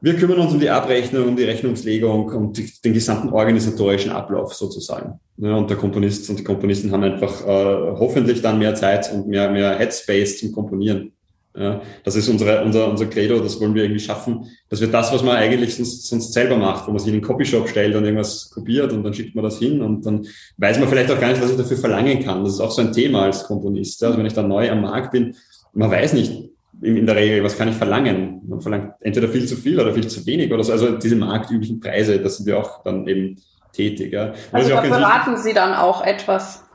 Wir 0.00 0.14
kümmern 0.14 0.38
uns 0.38 0.52
um 0.52 0.60
die 0.60 0.70
Abrechnung, 0.70 1.28
um 1.28 1.36
die 1.36 1.42
Rechnungslegung, 1.42 2.30
um 2.30 2.52
den 2.52 2.92
gesamten 2.94 3.30
organisatorischen 3.30 4.12
Ablauf 4.12 4.54
sozusagen. 4.54 5.18
Ja, 5.38 5.56
und 5.56 5.68
der 5.68 5.76
Komponist 5.76 6.30
und 6.30 6.38
die 6.38 6.44
Komponisten 6.44 6.92
haben 6.92 7.02
einfach 7.02 7.44
äh, 7.44 7.96
hoffentlich 7.98 8.40
dann 8.40 8.58
mehr 8.58 8.74
Zeit 8.76 9.12
und 9.12 9.26
mehr, 9.26 9.50
mehr 9.50 9.76
Headspace 9.76 10.38
zum 10.38 10.52
Komponieren. 10.52 11.12
Ja, 11.58 11.82
das 12.04 12.14
ist 12.14 12.28
unsere, 12.28 12.62
unser, 12.62 12.88
unser 12.88 13.06
Credo, 13.06 13.40
das 13.40 13.60
wollen 13.60 13.74
wir 13.74 13.82
irgendwie 13.82 14.00
schaffen, 14.00 14.46
dass 14.68 14.80
wir 14.80 14.86
das, 14.86 15.12
was 15.12 15.24
man 15.24 15.34
eigentlich 15.34 15.74
sonst, 15.74 16.06
sonst 16.06 16.32
selber 16.32 16.56
macht, 16.56 16.86
wo 16.86 16.92
man 16.92 17.00
sich 17.00 17.08
in 17.08 17.14
den 17.14 17.22
Copyshop 17.22 17.68
stellt 17.68 17.96
und 17.96 18.04
irgendwas 18.04 18.48
kopiert 18.50 18.92
und 18.92 19.02
dann 19.02 19.12
schickt 19.12 19.34
man 19.34 19.42
das 19.42 19.58
hin 19.58 19.82
und 19.82 20.06
dann 20.06 20.24
weiß 20.58 20.78
man 20.78 20.88
vielleicht 20.88 21.10
auch 21.10 21.20
gar 21.20 21.30
nicht, 21.30 21.42
was 21.42 21.50
ich 21.50 21.56
dafür 21.56 21.76
verlangen 21.76 22.22
kann. 22.22 22.44
Das 22.44 22.52
ist 22.52 22.60
auch 22.60 22.70
so 22.70 22.80
ein 22.80 22.92
Thema 22.92 23.22
als 23.22 23.42
Komponist. 23.42 24.04
Also 24.04 24.16
wenn 24.16 24.26
ich 24.26 24.34
dann 24.34 24.46
neu 24.46 24.70
am 24.70 24.82
Markt 24.82 25.10
bin, 25.10 25.34
man 25.72 25.90
weiß 25.90 26.12
nicht, 26.12 26.48
in 26.80 27.06
der 27.06 27.16
Regel, 27.16 27.42
was 27.42 27.58
kann 27.58 27.68
ich 27.68 27.74
verlangen? 27.74 28.40
Man 28.46 28.60
verlangt 28.60 28.92
entweder 29.00 29.26
viel 29.26 29.46
zu 29.46 29.56
viel 29.56 29.80
oder 29.80 29.92
viel 29.92 30.06
zu 30.06 30.24
wenig 30.26 30.52
oder 30.52 30.62
so. 30.62 30.70
Also 30.70 30.96
diese 30.96 31.16
marktüblichen 31.16 31.80
Preise, 31.80 32.20
das 32.20 32.36
sind 32.36 32.46
wir 32.46 32.56
auch 32.56 32.84
dann 32.84 33.08
eben 33.08 33.42
tätig. 33.72 34.12
Ja. 34.12 34.32
Also 34.52 34.70
da 34.70 34.80
beraten 34.82 35.36
Sie 35.36 35.54
dann 35.54 35.74
auch 35.74 36.04
etwas? 36.04 36.67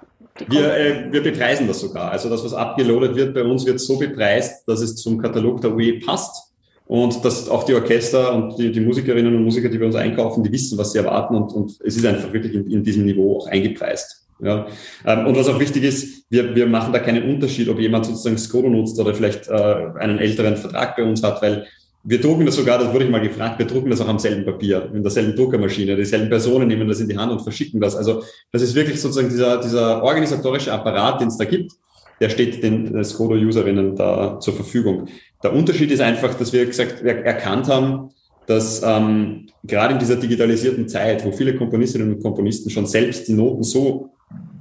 Wir, 0.48 0.76
äh, 0.76 1.12
wir 1.12 1.22
bepreisen 1.22 1.68
das 1.68 1.80
sogar. 1.80 2.12
Also 2.12 2.30
das, 2.30 2.44
was 2.44 2.54
abgeloadet 2.54 3.16
wird 3.16 3.34
bei 3.34 3.44
uns, 3.44 3.66
wird 3.66 3.80
so 3.80 3.98
bepreist, 3.98 4.68
dass 4.68 4.82
es 4.82 4.96
zum 4.96 5.20
Katalog 5.20 5.62
der 5.62 5.76
UE 5.76 6.00
passt 6.00 6.52
und 6.86 7.24
dass 7.24 7.48
auch 7.50 7.64
die 7.64 7.76
Orchester 7.76 8.34
und 8.34 8.58
die, 8.58 8.72
die 8.72 8.80
Musikerinnen 8.80 9.36
und 9.36 9.44
Musiker, 9.44 9.70
die 9.70 9.78
bei 9.78 9.86
uns 9.86 9.96
einkaufen, 9.96 10.44
die 10.44 10.52
wissen, 10.52 10.78
was 10.78 10.92
sie 10.92 10.98
erwarten 10.98 11.36
und, 11.36 11.54
und 11.54 11.72
es 11.82 11.98
ist 11.98 12.06
einfach 12.06 12.34
wirklich 12.34 12.54
in, 12.54 12.70
in 12.70 12.84
diesem 12.84 13.06
Niveau 13.06 13.38
auch 13.38 13.48
eingepreist. 13.48 14.24
Ja. 14.44 14.66
Ähm, 15.06 15.28
und 15.28 15.38
was 15.38 15.48
auch 15.48 15.60
wichtig 15.60 15.84
ist, 15.84 16.26
wir, 16.30 16.56
wir 16.56 16.68
machen 16.68 16.92
da 16.92 17.00
keinen 17.00 17.32
Unterschied, 17.32 17.70
ob 17.70 17.80
jemand 17.80 18.06
sozusagen 18.06 18.38
Skodo 18.38 18.70
nutzt 18.70 19.00
oder 19.00 19.14
vielleicht 19.14 19.48
äh, 19.48 19.54
einen 20.00 20.18
älteren 20.18 20.58
Vertrag 20.58 20.96
bei 20.96 21.04
uns 21.04 21.24
hat, 21.24 21.42
weil 21.42 21.68
wir 22.06 22.20
drucken 22.20 22.46
das 22.46 22.56
sogar, 22.56 22.78
das 22.78 22.94
wurde 22.94 23.06
ich 23.06 23.12
mal 23.12 23.22
gefragt, 23.22 23.60
wir 23.60 23.66
drucken 23.66 23.90
das 23.90 24.02
auch 24.02 24.08
am 24.10 24.20
selben 24.20 24.44
Papier, 24.44 24.90
in 24.94 25.04
derselben 25.04 25.36
Druckermaschine. 25.36 25.96
Dieselben 25.96 26.30
Personen 26.30 26.68
nehmen 26.68 26.88
das 26.88 27.00
in 27.00 27.08
die 27.08 27.18
Hand 27.18 27.32
und 27.32 27.42
verschicken 27.42 27.80
das. 27.80 27.96
Also 27.96 28.24
das 28.52 28.62
ist 28.62 28.76
wirklich 28.76 29.00
sozusagen 29.00 29.30
dieser, 29.30 29.62
dieser 29.62 30.04
organisatorische 30.04 30.74
Apparat, 30.74 31.22
den 31.22 31.30
es 31.30 31.38
da 31.38 31.46
gibt, 31.46 31.72
der 32.20 32.30
steht 32.30 32.62
den 32.62 33.04
Skodo-Userinnen 33.04 33.96
da 33.96 34.40
zur 34.40 34.54
Verfügung. 34.54 35.08
Der 35.44 35.54
Unterschied 35.54 35.92
ist 35.92 36.02
einfach, 36.02 36.34
dass 36.34 36.52
wir 36.52 36.66
gesagt, 36.66 37.02
erkannt 37.02 37.70
haben, 37.70 38.10
dass 38.48 38.82
ähm, 38.84 39.48
gerade 39.64 39.94
in 39.94 40.00
dieser 40.00 40.18
digitalisierten 40.18 40.90
Zeit, 40.90 41.24
wo 41.26 41.32
viele 41.32 41.56
Komponistinnen 41.56 42.14
und 42.14 42.22
Komponisten 42.22 42.70
schon 42.70 42.86
selbst 42.86 43.30
die 43.30 43.34
Noten 43.34 43.64
so 43.64 44.10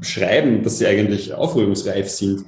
schreiben, 0.00 0.62
dass 0.62 0.78
sie 0.78 0.86
eigentlich 0.86 1.34
aufrührungsreif 1.34 2.08
sind, 2.08 2.44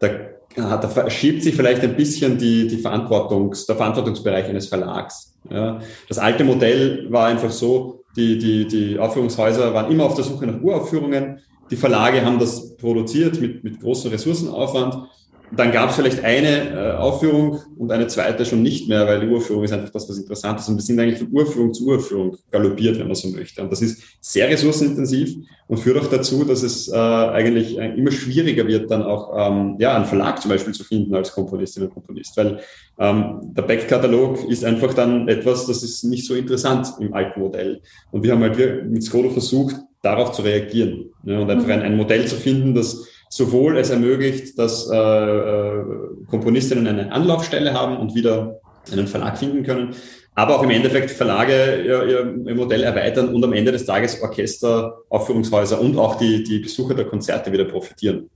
da 0.00 0.08
da 0.54 0.88
verschiebt 0.88 1.42
sich 1.42 1.54
vielleicht 1.54 1.82
ein 1.82 1.96
bisschen 1.96 2.38
die, 2.38 2.66
die 2.66 2.78
Verantwortungs, 2.78 3.66
der 3.66 3.76
Verantwortungsbereich 3.76 4.46
eines 4.46 4.66
Verlags. 4.68 5.34
Ja. 5.50 5.80
Das 6.08 6.18
alte 6.18 6.44
Modell 6.44 7.06
war 7.10 7.26
einfach 7.26 7.50
so, 7.50 8.04
die, 8.16 8.38
die, 8.38 8.66
die 8.66 8.98
Aufführungshäuser 8.98 9.72
waren 9.72 9.90
immer 9.90 10.04
auf 10.04 10.14
der 10.14 10.24
Suche 10.24 10.46
nach 10.46 10.60
Uraufführungen. 10.60 11.40
Die 11.70 11.76
Verlage 11.76 12.24
haben 12.24 12.38
das 12.38 12.76
produziert 12.76 13.40
mit, 13.40 13.62
mit 13.62 13.80
großem 13.80 14.10
Ressourcenaufwand 14.10 15.08
dann 15.52 15.72
gab 15.72 15.90
es 15.90 15.96
vielleicht 15.96 16.24
eine 16.24 16.70
äh, 16.70 16.92
Aufführung 16.96 17.60
und 17.78 17.90
eine 17.90 18.06
zweite 18.06 18.44
schon 18.44 18.62
nicht 18.62 18.88
mehr, 18.88 19.06
weil 19.06 19.20
die 19.20 19.28
Urführung 19.28 19.64
ist 19.64 19.72
einfach 19.72 19.90
das, 19.90 20.08
was 20.08 20.18
interessant 20.18 20.60
ist. 20.60 20.68
Und 20.68 20.76
wir 20.76 20.82
sind 20.82 21.00
eigentlich 21.00 21.18
von 21.18 21.28
Urführung 21.32 21.72
zu 21.72 21.86
Urführung 21.86 22.36
galoppiert, 22.50 22.98
wenn 22.98 23.06
man 23.06 23.16
so 23.16 23.28
möchte. 23.28 23.62
Und 23.62 23.72
das 23.72 23.80
ist 23.80 24.02
sehr 24.20 24.48
ressourcenintensiv 24.48 25.36
und 25.66 25.78
führt 25.78 25.98
auch 25.98 26.08
dazu, 26.08 26.44
dass 26.44 26.62
es 26.62 26.88
äh, 26.88 26.96
eigentlich 26.96 27.78
äh, 27.78 27.94
immer 27.94 28.10
schwieriger 28.10 28.66
wird, 28.66 28.90
dann 28.90 29.02
auch 29.02 29.32
ähm, 29.36 29.76
ja, 29.78 29.96
einen 29.96 30.04
Verlag 30.04 30.40
zum 30.40 30.50
Beispiel 30.50 30.74
zu 30.74 30.84
finden 30.84 31.14
als 31.14 31.32
Komponistin 31.32 31.84
und 31.84 31.94
Komponist. 31.94 32.36
Weil 32.36 32.60
ähm, 32.98 33.40
der 33.42 33.62
Backkatalog 33.62 34.48
ist 34.48 34.64
einfach 34.64 34.92
dann 34.92 35.28
etwas, 35.28 35.66
das 35.66 35.82
ist 35.82 36.04
nicht 36.04 36.26
so 36.26 36.34
interessant 36.34 36.88
im 37.00 37.14
alten 37.14 37.40
Modell. 37.40 37.80
Und 38.10 38.22
wir 38.22 38.32
haben 38.32 38.42
halt 38.42 38.90
mit 38.90 39.02
Skodo 39.02 39.30
versucht, 39.30 39.76
darauf 40.02 40.32
zu 40.32 40.42
reagieren 40.42 41.10
ja, 41.24 41.38
und 41.40 41.50
einfach 41.50 41.68
ein, 41.68 41.82
ein 41.82 41.96
Modell 41.96 42.26
zu 42.26 42.36
finden, 42.36 42.74
das 42.74 43.06
sowohl 43.28 43.78
es 43.78 43.90
ermöglicht, 43.90 44.58
dass 44.58 44.90
äh, 44.90 44.96
äh, 44.96 45.84
Komponistinnen 46.30 46.86
eine 46.86 47.12
Anlaufstelle 47.12 47.72
haben 47.72 47.96
und 47.96 48.14
wieder 48.14 48.60
einen 48.90 49.06
Verlag 49.06 49.38
finden 49.38 49.64
können, 49.64 49.94
aber 50.34 50.56
auch 50.56 50.62
im 50.62 50.70
Endeffekt 50.70 51.10
Verlage 51.10 51.82
ihr, 51.84 52.06
ihr 52.46 52.54
Modell 52.54 52.82
erweitern 52.84 53.34
und 53.34 53.44
am 53.44 53.52
Ende 53.52 53.72
des 53.72 53.84
Tages 53.84 54.22
Orchester, 54.22 54.98
Aufführungshäuser 55.08 55.80
und 55.80 55.98
auch 55.98 56.16
die, 56.16 56.44
die 56.44 56.60
Besucher 56.60 56.94
der 56.94 57.06
Konzerte 57.06 57.52
wieder 57.52 57.64
profitieren. 57.64 58.30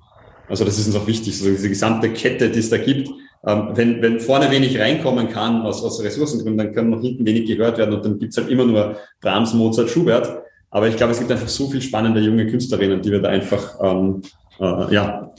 Also 0.48 0.64
das 0.64 0.78
ist 0.78 0.86
uns 0.86 0.96
auch 0.96 1.06
wichtig, 1.06 1.38
so 1.38 1.48
diese 1.48 1.68
gesamte 1.68 2.10
Kette, 2.10 2.50
die 2.50 2.58
es 2.58 2.70
da 2.70 2.76
gibt. 2.76 3.08
Ähm, 3.46 3.68
wenn, 3.74 4.02
wenn 4.02 4.20
vorne 4.20 4.50
wenig 4.50 4.78
reinkommen 4.78 5.28
kann 5.28 5.62
aus, 5.62 5.82
aus 5.82 6.02
Ressourcengründen, 6.02 6.58
dann 6.58 6.74
kann 6.74 6.90
noch 6.90 7.00
hinten 7.00 7.24
wenig 7.24 7.46
gehört 7.46 7.78
werden 7.78 7.94
und 7.94 8.04
dann 8.04 8.18
gibt's 8.18 8.36
halt 8.36 8.48
immer 8.48 8.64
nur 8.64 8.96
Brahms, 9.20 9.54
Mozart, 9.54 9.88
Schubert. 9.88 10.42
Aber 10.70 10.88
ich 10.88 10.96
glaube, 10.96 11.12
es 11.12 11.18
gibt 11.18 11.30
einfach 11.30 11.48
so 11.48 11.68
viel 11.68 11.82
spannende 11.82 12.20
junge 12.20 12.46
Künstlerinnen, 12.46 13.02
die 13.02 13.10
wir 13.10 13.20
da 13.20 13.28
einfach 13.28 13.78
ähm, 13.82 14.22
äh, 14.62 14.94
ja, 14.94 15.32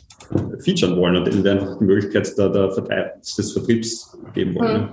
featuren 0.59 0.97
wollen 0.97 1.17
und 1.17 1.33
ihnen 1.33 1.47
einfach 1.47 1.77
die 1.79 1.85
Möglichkeit 1.85 2.37
der, 2.37 2.49
der 2.49 2.67
des 2.67 3.51
Vertriebs 3.53 4.17
geben 4.33 4.55
wollen. 4.55 4.81
Hm. 4.81 4.89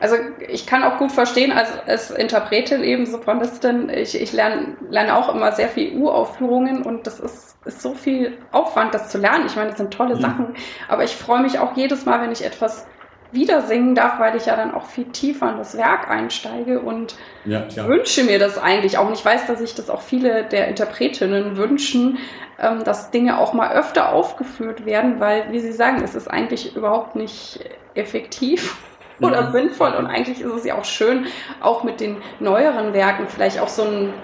Also 0.00 0.16
ich 0.48 0.66
kann 0.66 0.84
auch 0.84 0.98
gut 0.98 1.10
verstehen, 1.10 1.50
als, 1.50 1.70
als 1.86 2.10
Interpretin 2.10 2.84
eben 2.84 3.06
Sopranistin, 3.06 3.88
ich, 3.88 4.20
ich 4.20 4.32
lerne, 4.32 4.76
lerne 4.90 5.16
auch 5.16 5.34
immer 5.34 5.52
sehr 5.52 5.68
viel 5.68 5.96
Uraufführungen 5.96 6.82
und 6.82 7.06
das 7.06 7.18
ist, 7.18 7.56
ist 7.64 7.82
so 7.82 7.94
viel 7.94 8.38
Aufwand, 8.52 8.94
das 8.94 9.08
zu 9.08 9.18
lernen. 9.18 9.46
Ich 9.46 9.56
meine, 9.56 9.70
das 9.70 9.78
sind 9.78 9.92
tolle 9.92 10.14
mhm. 10.14 10.20
Sachen, 10.20 10.46
aber 10.88 11.02
ich 11.04 11.16
freue 11.16 11.42
mich 11.42 11.58
auch 11.58 11.76
jedes 11.76 12.06
Mal, 12.06 12.20
wenn 12.22 12.30
ich 12.30 12.44
etwas 12.44 12.86
wieder 13.30 13.62
singen 13.62 13.94
darf, 13.94 14.18
weil 14.18 14.36
ich 14.36 14.46
ja 14.46 14.56
dann 14.56 14.74
auch 14.74 14.86
viel 14.86 15.06
tiefer 15.06 15.50
in 15.50 15.58
das 15.58 15.76
Werk 15.76 16.08
einsteige 16.08 16.80
und 16.80 17.16
ja, 17.44 17.66
wünsche 17.86 18.24
mir 18.24 18.38
das 18.38 18.58
eigentlich 18.58 18.96
auch. 18.96 19.06
Und 19.06 19.14
ich 19.14 19.24
weiß, 19.24 19.46
dass 19.46 19.58
sich 19.58 19.74
das 19.74 19.90
auch 19.90 20.00
viele 20.00 20.44
der 20.44 20.68
Interpretinnen 20.68 21.56
wünschen, 21.56 22.18
ähm, 22.58 22.84
dass 22.84 23.10
Dinge 23.10 23.38
auch 23.38 23.52
mal 23.52 23.72
öfter 23.72 24.12
aufgeführt 24.12 24.86
werden, 24.86 25.20
weil, 25.20 25.52
wie 25.52 25.60
Sie 25.60 25.72
sagen, 25.72 26.02
es 26.02 26.14
ist 26.14 26.28
eigentlich 26.28 26.74
überhaupt 26.74 27.16
nicht 27.16 27.60
effektiv 27.94 28.76
oder 29.20 29.42
ja. 29.42 29.50
sinnvoll 29.50 29.92
und 29.92 30.06
eigentlich 30.06 30.40
ist 30.40 30.52
es 30.52 30.64
ja 30.64 30.76
auch 30.76 30.84
schön, 30.84 31.26
auch 31.60 31.82
mit 31.84 32.00
den 32.00 32.22
neueren 32.38 32.94
Werken 32.94 33.28
vielleicht 33.28 33.60
auch 33.60 33.68
so 33.68 33.82
ein 33.82 34.14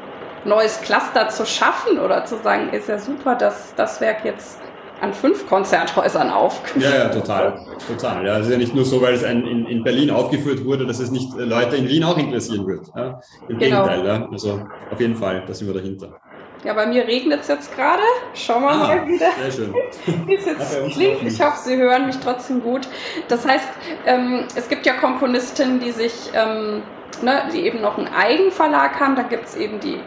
neues 0.45 0.81
Cluster 0.83 1.29
zu 1.29 1.47
schaffen 1.47 1.99
oder 1.99 2.25
zu 2.25 2.37
sagen, 2.37 2.71
ist 2.71 2.89
ja 2.89 2.99
super, 2.99 3.35
dass 3.35 3.75
das 3.75 4.01
Werk 4.01 4.25
jetzt 4.25 4.63
an 5.05 5.13
fünf 5.13 5.47
Konzerthäusern 5.47 6.31
aufgeführt. 6.31 6.85
Ja, 6.85 7.05
ja, 7.05 7.09
total, 7.09 7.61
total. 7.87 8.27
Ja, 8.27 8.39
es 8.39 8.47
ist 8.47 8.53
ja 8.53 8.59
nicht 8.59 8.75
nur 8.75 8.85
so, 8.85 9.03
weil 9.03 9.15
es 9.15 9.23
ein, 9.23 9.47
in, 9.47 9.67
in 9.67 9.85
Berlin 9.85 10.11
aufgeführt 10.11 10.65
wurde, 10.65 10.87
dass 10.87 10.99
es 10.99 11.11
nicht 11.11 11.35
Leute 11.37 11.77
in 11.77 11.89
Wien 11.89 12.05
auch 12.05 12.17
interessieren 12.17 12.67
wird. 12.67 12.89
Ja? 12.97 13.21
Im 13.49 13.59
genau. 13.59 13.87
Gegenteil, 13.87 14.07
ja? 14.07 14.29
also 14.33 14.63
auf 14.91 15.01
jeden 15.01 15.15
Fall, 15.15 15.45
da 15.47 15.53
sind 15.53 15.67
wir 15.67 15.75
dahinter. 15.75 16.19
Ja, 16.65 16.73
bei 16.73 16.87
mir 16.87 17.07
regnet 17.07 17.43
es 17.43 17.49
jetzt 17.49 17.77
gerade. 17.77 18.03
Schauen 18.33 18.63
wir 18.63 18.71
ah, 18.71 18.77
mal 18.77 19.07
wieder, 19.07 19.27
sehr 19.43 19.53
schön. 19.53 19.75
wie 20.27 20.35
es 20.35 20.47
jetzt 20.47 20.93
klingt. 20.93 21.23
Ich 21.23 21.43
hoffe, 21.43 21.59
Sie 21.63 21.77
hören 21.77 22.07
mich 22.07 22.17
trotzdem 22.21 22.63
gut. 22.63 22.89
Das 23.29 23.47
heißt, 23.47 23.69
ähm, 24.07 24.45
es 24.55 24.67
gibt 24.71 24.87
ja 24.87 24.95
Komponistinnen, 24.95 25.81
die 25.81 25.93
sich, 25.93 26.31
ähm, 26.33 26.83
ne, 27.21 27.43
die 27.53 27.67
eben 27.67 27.83
noch 27.83 27.99
einen 27.99 28.09
Eigenverlag 28.09 28.99
haben. 28.99 29.15
Da 29.15 29.25
gibt 29.25 29.45
es 29.45 29.57
eben 29.57 29.79
die, 29.81 30.01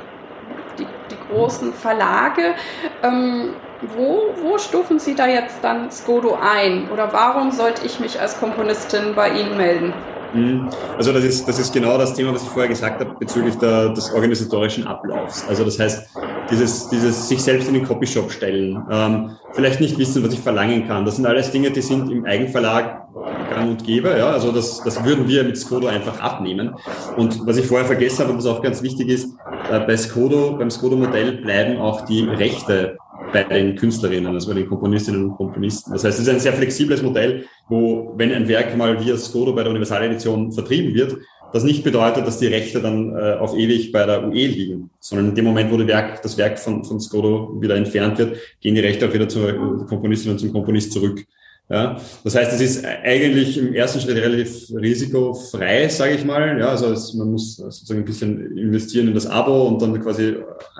die, 0.79 0.87
die, 1.11 1.17
großen 1.29 1.73
Verlage. 1.73 2.55
Ähm, 3.03 3.53
wo, 3.95 4.33
wo 4.41 4.57
stufen 4.57 4.99
Sie 4.99 5.15
da 5.15 5.27
jetzt 5.27 5.57
dann 5.61 5.91
Skodo 5.91 6.37
ein? 6.41 6.89
Oder 6.91 7.11
warum 7.13 7.51
sollte 7.51 7.85
ich 7.85 7.99
mich 7.99 8.19
als 8.19 8.39
Komponistin 8.39 9.13
bei 9.15 9.29
Ihnen 9.29 9.57
melden? 9.57 9.93
Mhm. 10.33 10.69
Also 10.97 11.13
das 11.13 11.23
ist, 11.23 11.47
das 11.47 11.59
ist 11.59 11.73
genau 11.73 11.97
das 11.97 12.13
Thema, 12.13 12.33
was 12.33 12.43
ich 12.43 12.49
vorher 12.49 12.69
gesagt 12.69 12.99
habe 12.99 13.15
bezüglich 13.19 13.55
der, 13.55 13.89
des 13.89 14.11
organisatorischen 14.13 14.85
Ablaufs. 14.85 15.47
Also 15.47 15.63
das 15.63 15.79
heißt, 15.79 16.09
dieses, 16.51 16.89
dieses 16.89 17.27
sich 17.29 17.41
selbst 17.41 17.67
in 17.67 17.75
den 17.75 17.87
Copyshop 17.87 18.31
stellen, 18.31 18.83
ähm, 18.91 19.31
vielleicht 19.53 19.79
nicht 19.79 19.97
wissen, 19.97 20.23
was 20.23 20.33
ich 20.33 20.39
verlangen 20.39 20.87
kann. 20.87 21.05
Das 21.05 21.15
sind 21.15 21.25
alles 21.25 21.51
Dinge, 21.51 21.71
die 21.71 21.81
sind 21.81 22.11
im 22.11 22.25
Eigenverlag 22.25 23.07
gang 23.49 23.69
und 23.69 23.83
gäbe. 23.83 24.15
Ja? 24.17 24.31
Also 24.31 24.51
das, 24.51 24.81
das 24.83 25.03
würden 25.03 25.27
wir 25.27 25.43
mit 25.43 25.57
Skodo 25.57 25.87
einfach 25.87 26.19
abnehmen. 26.19 26.75
Und 27.15 27.45
was 27.45 27.57
ich 27.57 27.65
vorher 27.65 27.87
vergessen 27.87 28.25
habe 28.25 28.37
was 28.37 28.45
auch 28.45 28.61
ganz 28.61 28.81
wichtig 28.81 29.09
ist, 29.09 29.35
äh, 29.71 29.79
bei 29.79 29.97
Skodo, 29.97 30.57
beim 30.57 30.69
Skodo-Modell 30.69 31.33
bleiben 31.37 31.77
auch 31.79 32.01
die 32.01 32.23
Rechte 32.23 32.97
bei 33.45 33.59
den 33.59 33.75
Künstlerinnen, 33.75 34.33
also 34.33 34.49
bei 34.49 34.55
den 34.55 34.67
Komponistinnen 34.67 35.25
und 35.25 35.35
Komponisten. 35.35 35.91
Das 35.91 36.03
heißt, 36.03 36.19
es 36.19 36.27
ist 36.27 36.33
ein 36.33 36.39
sehr 36.39 36.53
flexibles 36.53 37.01
Modell, 37.01 37.45
wo, 37.69 38.13
wenn 38.17 38.31
ein 38.31 38.47
Werk 38.47 38.75
mal 38.75 39.03
via 39.03 39.17
Skodo 39.17 39.53
bei 39.53 39.63
der 39.63 39.71
Universaledition 39.71 40.51
vertrieben 40.51 40.93
wird, 40.93 41.17
das 41.53 41.63
nicht 41.63 41.83
bedeutet, 41.83 42.27
dass 42.27 42.39
die 42.39 42.47
Rechte 42.47 42.81
dann 42.81 43.15
äh, 43.15 43.33
auf 43.39 43.55
ewig 43.55 43.91
bei 43.91 44.05
der 44.05 44.27
UE 44.27 44.47
liegen, 44.47 44.89
sondern 44.99 45.29
in 45.29 45.35
dem 45.35 45.45
Moment, 45.45 45.71
wo 45.71 45.77
Werk, 45.87 46.21
das 46.21 46.37
Werk 46.37 46.59
von, 46.59 46.83
von 46.83 46.99
Skodo 46.99 47.55
wieder 47.61 47.75
entfernt 47.75 48.17
wird, 48.17 48.37
gehen 48.59 48.75
die 48.75 48.81
Rechte 48.81 49.07
auch 49.07 49.13
wieder 49.13 49.29
zur 49.29 49.85
Komponistin 49.85 50.31
und 50.31 50.39
zum 50.39 50.51
Komponist 50.51 50.91
zurück. 50.91 51.25
Ja, 51.69 51.99
das 52.23 52.35
heißt, 52.35 52.53
es 52.53 52.61
ist 52.61 52.85
eigentlich 52.85 53.57
im 53.57 53.73
ersten 53.73 53.99
Schritt 53.99 54.15
relativ 54.15 54.69
risikofrei, 54.73 55.89
sage 55.89 56.15
ich 56.15 56.23
mal. 56.23 56.57
Ja, 56.59 56.69
also 56.69 56.91
es, 56.91 57.13
man 57.13 57.31
muss 57.31 57.57
sozusagen 57.57 58.01
ein 58.01 58.05
bisschen 58.05 58.57
investieren 58.57 59.09
in 59.09 59.13
das 59.13 59.27
Abo 59.27 59.67
und 59.67 59.81
dann 59.81 60.01
quasi 60.01 60.37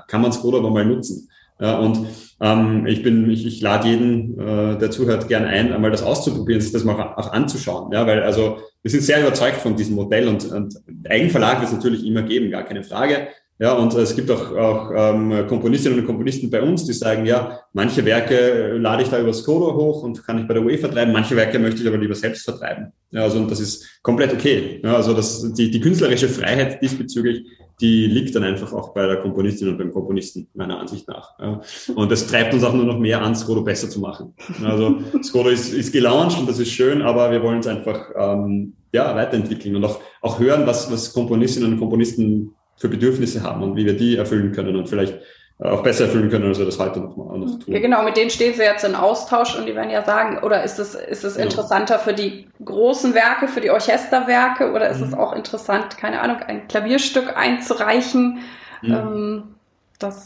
kann 0.07 0.21
man 0.21 0.31
Skodo 0.31 0.59
aber 0.59 0.69
mal 0.69 0.85
nutzen. 0.85 1.29
Ja, 1.59 1.79
und 1.79 2.07
ähm, 2.39 2.85
ich 2.85 3.01
bin, 3.01 3.29
ich, 3.29 3.45
ich 3.45 3.61
lade 3.61 3.87
jeden, 3.87 4.39
äh, 4.39 4.77
der 4.77 4.91
zuhört, 4.91 5.27
gern 5.27 5.45
ein, 5.45 5.73
einmal 5.73 5.91
das 5.91 6.03
auszuprobieren, 6.03 6.61
sich 6.61 6.71
das 6.71 6.83
mal 6.83 7.13
auch 7.15 7.31
anzuschauen. 7.31 7.91
Ja, 7.91 8.05
weil 8.05 8.21
also 8.21 8.59
wir 8.83 8.91
sind 8.91 9.03
sehr 9.03 9.21
überzeugt 9.21 9.57
von 9.57 9.75
diesem 9.75 9.95
Modell 9.95 10.27
und, 10.27 10.45
und 10.51 10.75
Eigenverlag 11.09 11.59
wird 11.59 11.69
es 11.69 11.75
natürlich 11.75 12.05
immer 12.05 12.21
geben, 12.21 12.51
gar 12.51 12.63
keine 12.63 12.83
Frage. 12.83 13.29
Ja, 13.59 13.73
und 13.73 13.91
es 13.95 14.15
gibt 14.15 14.29
auch, 14.29 14.51
auch 14.55 14.91
ähm, 14.95 15.47
Komponistinnen 15.47 15.97
und 15.97 16.05
Komponisten 16.05 16.51
bei 16.51 16.61
uns, 16.61 16.85
die 16.85 16.93
sagen, 16.93 17.25
ja, 17.25 17.59
manche 17.73 18.05
Werke 18.05 18.77
lade 18.77 19.01
ich 19.01 19.09
da 19.09 19.19
über 19.19 19.33
Skodo 19.33 19.73
hoch 19.73 20.03
und 20.03 20.23
kann 20.23 20.37
ich 20.37 20.47
bei 20.47 20.53
der 20.53 20.63
UE 20.63 20.77
vertreiben, 20.77 21.11
manche 21.11 21.35
Werke 21.35 21.57
möchte 21.57 21.81
ich 21.81 21.87
aber 21.87 21.97
lieber 21.97 22.13
selbst 22.13 22.45
vertreiben. 22.45 22.93
Ja, 23.09 23.23
also 23.23 23.39
und 23.39 23.49
das 23.49 23.59
ist 23.59 23.99
komplett 24.03 24.31
okay. 24.31 24.79
Ja, 24.83 24.95
also 24.95 25.15
das, 25.15 25.53
die, 25.53 25.71
die 25.71 25.79
künstlerische 25.79 26.29
Freiheit 26.29 26.83
diesbezüglich 26.83 27.47
die 27.79 28.07
liegt 28.07 28.35
dann 28.35 28.43
einfach 28.43 28.73
auch 28.73 28.93
bei 28.93 29.05
der 29.05 29.17
Komponistin 29.17 29.69
und 29.69 29.77
beim 29.77 29.91
Komponisten, 29.91 30.47
meiner 30.55 30.79
Ansicht 30.79 31.07
nach. 31.07 31.37
Ja. 31.39 31.61
Und 31.93 32.11
das 32.11 32.25
treibt 32.25 32.53
uns 32.53 32.63
auch 32.63 32.73
nur 32.73 32.85
noch 32.85 32.97
mehr 32.97 33.21
an, 33.21 33.35
Skodo 33.35 33.61
besser 33.61 33.89
zu 33.89 33.99
machen. 33.99 34.33
Also 34.63 34.99
Skodo 35.21 35.49
ist, 35.49 35.73
ist 35.73 35.91
gelauncht 35.91 36.39
und 36.39 36.49
das 36.49 36.57
ist 36.57 36.71
schön, 36.71 37.03
aber 37.03 37.31
wir 37.31 37.43
wollen 37.43 37.59
es 37.59 37.67
einfach 37.67 38.09
ähm, 38.17 38.73
ja, 38.91 39.15
weiterentwickeln 39.15 39.75
und 39.75 39.85
auch, 39.85 39.99
auch 40.21 40.39
hören, 40.39 40.65
was, 40.65 40.91
was 40.91 41.13
Komponistinnen 41.13 41.73
und 41.73 41.79
Komponisten 41.79 42.55
für 42.77 42.89
Bedürfnisse 42.89 43.43
haben 43.43 43.61
und 43.63 43.75
wie 43.75 43.85
wir 43.85 43.95
die 43.95 44.17
erfüllen 44.17 44.51
können 44.51 44.75
und 44.75 44.89
vielleicht 44.89 45.19
auch 45.59 45.81
besser 45.81 46.05
erfüllen 46.05 46.29
können, 46.29 46.45
als 46.45 46.59
wir 46.59 46.65
das 46.65 46.77
heute 46.77 46.99
noch, 46.99 47.17
noch 47.17 47.59
tun. 47.59 47.73
Ja, 47.73 47.79
genau, 47.79 48.03
mit 48.03 48.15
denen 48.15 48.29
stehen 48.29 48.53
Sie 48.53 48.61
jetzt 48.61 48.83
in 48.83 48.93
Austausch 48.93 49.57
und 49.57 49.65
die 49.65 49.73
werden 49.73 49.89
ja 49.89 50.03
sagen, 50.03 50.37
oder 50.43 50.63
ist 50.63 50.77
es, 50.77 50.93
ist 50.93 51.23
es 51.23 51.35
interessanter 51.35 51.95
ja. 51.95 51.99
für 51.99 52.13
die 52.13 52.47
großen 52.63 53.15
Werke, 53.15 53.47
für 53.47 53.61
die 53.61 53.71
Orchesterwerke 53.71 54.71
oder 54.71 54.89
ist 54.89 54.99
mhm. 54.99 55.07
es 55.07 55.13
auch 55.15 55.33
interessant, 55.33 55.97
keine 55.97 56.21
Ahnung, 56.21 56.37
ein 56.45 56.67
Klavierstück 56.67 57.35
einzureichen? 57.35 58.39
Mhm. 58.83 58.91
Ähm, 58.91 59.43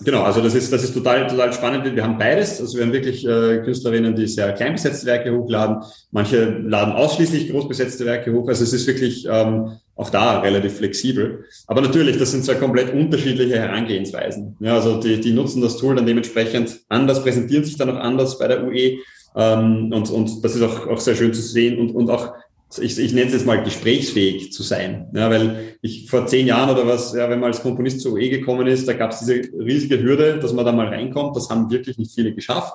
genau, 0.03 0.23
also 0.23 0.41
das 0.41 0.53
ist, 0.53 0.73
das 0.73 0.83
ist 0.83 0.93
total, 0.93 1.27
total 1.27 1.53
spannend. 1.53 1.95
Wir 1.95 2.03
haben 2.03 2.17
beides. 2.17 2.59
Also 2.59 2.77
wir 2.77 2.83
haben 2.83 2.91
wirklich 2.91 3.25
äh, 3.25 3.59
Künstlerinnen, 3.59 4.13
die 4.13 4.27
sehr 4.27 4.51
klein 4.51 4.73
besetzte 4.73 5.05
Werke 5.05 5.31
hochladen. 5.33 5.77
Manche 6.11 6.43
laden 6.43 6.93
ausschließlich 6.93 7.51
groß 7.51 7.69
besetzte 7.69 8.05
Werke 8.05 8.33
hoch. 8.33 8.49
Also 8.49 8.65
es 8.65 8.73
ist 8.73 8.85
wirklich 8.85 9.25
ähm, 9.31 9.77
auch 10.01 10.09
da 10.09 10.39
relativ 10.39 10.77
flexibel. 10.77 11.45
Aber 11.67 11.81
natürlich, 11.81 12.17
das 12.17 12.31
sind 12.31 12.43
zwei 12.43 12.55
komplett 12.55 12.91
unterschiedliche 12.91 13.59
Herangehensweisen. 13.59 14.57
Ja, 14.59 14.73
also 14.73 14.99
die, 14.99 15.21
die 15.21 15.31
nutzen 15.31 15.61
das 15.61 15.77
Tool 15.77 15.95
dann 15.95 16.07
dementsprechend 16.07 16.79
anders, 16.89 17.21
präsentieren 17.21 17.63
sich 17.63 17.77
dann 17.77 17.91
auch 17.91 17.99
anders 17.99 18.39
bei 18.39 18.47
der 18.47 18.63
UE. 18.63 18.97
Ähm, 19.35 19.93
und, 19.93 20.09
und 20.09 20.43
das 20.43 20.55
ist 20.55 20.63
auch, 20.63 20.87
auch 20.87 20.99
sehr 20.99 21.15
schön 21.15 21.33
zu 21.35 21.41
sehen 21.41 21.79
und, 21.79 21.91
und 21.91 22.09
auch 22.09 22.33
ich, 22.79 22.97
ich 22.97 23.13
nenne 23.13 23.27
es 23.27 23.33
jetzt 23.33 23.45
mal 23.45 23.63
gesprächsfähig 23.63 24.53
zu 24.53 24.63
sein. 24.63 25.09
Ja, 25.13 25.29
weil 25.29 25.75
ich 25.81 26.09
vor 26.09 26.25
zehn 26.25 26.47
Jahren 26.47 26.69
oder 26.69 26.87
was, 26.87 27.13
ja, 27.13 27.29
wenn 27.29 27.39
man 27.39 27.51
als 27.51 27.61
Komponist 27.61 28.01
zur 28.01 28.13
OE 28.13 28.29
gekommen 28.29 28.65
ist, 28.65 28.87
da 28.87 28.93
gab 28.93 29.11
es 29.11 29.19
diese 29.19 29.41
riesige 29.59 30.01
Hürde, 30.01 30.39
dass 30.39 30.53
man 30.53 30.65
da 30.65 30.71
mal 30.71 30.87
reinkommt. 30.87 31.35
Das 31.35 31.49
haben 31.49 31.69
wirklich 31.69 31.97
nicht 31.97 32.13
viele 32.15 32.33
geschafft. 32.33 32.73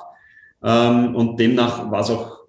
Ähm, 0.62 1.16
und 1.16 1.40
demnach 1.40 1.90
war 1.90 2.02
es 2.02 2.10
auch, 2.10 2.44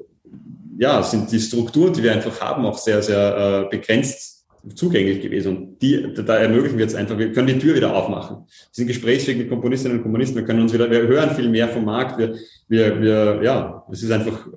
ja, 0.78 1.02
sind 1.02 1.32
die 1.32 1.40
Strukturen, 1.40 1.94
die 1.94 2.04
wir 2.04 2.12
einfach 2.12 2.40
haben, 2.42 2.66
auch 2.66 2.78
sehr, 2.78 3.02
sehr 3.02 3.66
äh, 3.66 3.70
begrenzt 3.76 4.37
zugänglich 4.76 5.22
gewesen. 5.22 5.56
Und 5.56 5.82
die, 5.82 6.14
da 6.14 6.38
ermöglichen 6.38 6.78
wir 6.78 6.86
jetzt 6.86 6.96
einfach, 6.96 7.18
wir 7.18 7.32
können 7.32 7.48
die 7.48 7.60
Tür 7.60 7.76
wieder 7.76 7.96
aufmachen. 7.96 8.38
Wir 8.48 8.68
sind 8.72 8.88
gesprächsfähig 8.88 9.38
mit 9.38 9.50
Komponistinnen 9.50 9.98
und 9.98 10.04
Komponisten, 10.04 10.36
wir 10.36 10.44
können 10.46 10.62
uns 10.62 10.74
wieder, 10.74 10.90
wir 10.90 11.02
hören 11.02 11.32
viel 11.32 11.50
mehr 11.50 11.68
vom 11.68 11.86
Markt, 11.86 12.18
wir, 12.18 12.36
wir, 12.68 13.02
wir 13.02 13.40
ja, 13.44 13.84
es 13.92 14.04
ist 14.04 14.12
einfach 14.12 14.48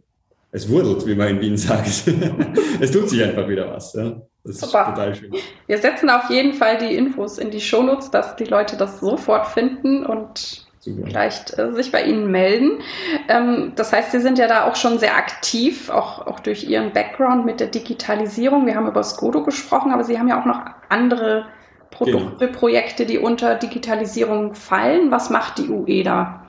es 0.53 0.69
wurdelt, 0.69 1.07
wie 1.07 1.15
man 1.15 1.29
in 1.29 1.41
Wien 1.41 1.57
sagt. 1.57 1.87
es 2.81 2.91
tut 2.91 3.09
sich 3.09 3.23
einfach 3.23 3.49
wieder 3.49 3.71
was. 3.71 3.93
Ja. 3.95 4.21
Das 4.43 4.59
Super. 4.59 4.81
ist 4.81 4.89
total 4.89 5.15
schön. 5.15 5.33
Wir 5.67 5.79
setzen 5.79 6.11
auf 6.11 6.31
jeden 6.31 6.55
Fall 6.55 6.79
die 6.79 6.97
Infos 6.97 7.39
in 7.39 7.51
die 7.51 7.61
Shownotes, 7.61 8.11
dass 8.11 8.37
die 8.37 8.45
Leute 8.45 8.77
das 8.77 9.01
sofort 9.01 9.47
finden 9.49 10.05
und 10.05 10.67
Super. 10.83 11.09
vielleicht 11.09 11.59
äh, 11.59 11.73
sich 11.75 11.93
bei 11.93 12.03
Ihnen 12.05 12.31
melden. 12.31 12.81
Ähm, 13.29 13.73
das 13.77 13.93
heißt, 13.93 14.13
Sie 14.13 14.21
sind 14.21 14.39
ja 14.39 14.49
da 14.49 14.65
auch 14.65 14.77
schon 14.77 14.99
sehr 14.99 15.15
aktiv, 15.15 15.91
auch, 15.91 16.27
auch 16.27 16.41
durch 16.41 16.65
Ihren 16.65 16.93
Background 16.93 17.45
mit 17.45 17.61
der 17.61 17.67
Digitalisierung. 17.67 18.65
Wir 18.65 18.77
haben 18.77 18.89
über 18.89 19.03
Skodo 19.03 19.45
gesprochen, 19.45 19.93
aber 19.93 20.05
Sie 20.05 20.19
haben 20.19 20.29
ja 20.29 20.41
auch 20.41 20.47
noch 20.47 20.61
andere 20.89 21.45
Produkte, 21.91 22.47
genau. 22.47 22.59
Projekte, 22.59 23.05
die 23.05 23.19
unter 23.19 23.57
Digitalisierung 23.57 24.55
fallen. 24.55 25.11
Was 25.11 25.29
macht 25.29 25.59
die 25.59 25.69
UE 25.69 26.03
da? 26.03 26.47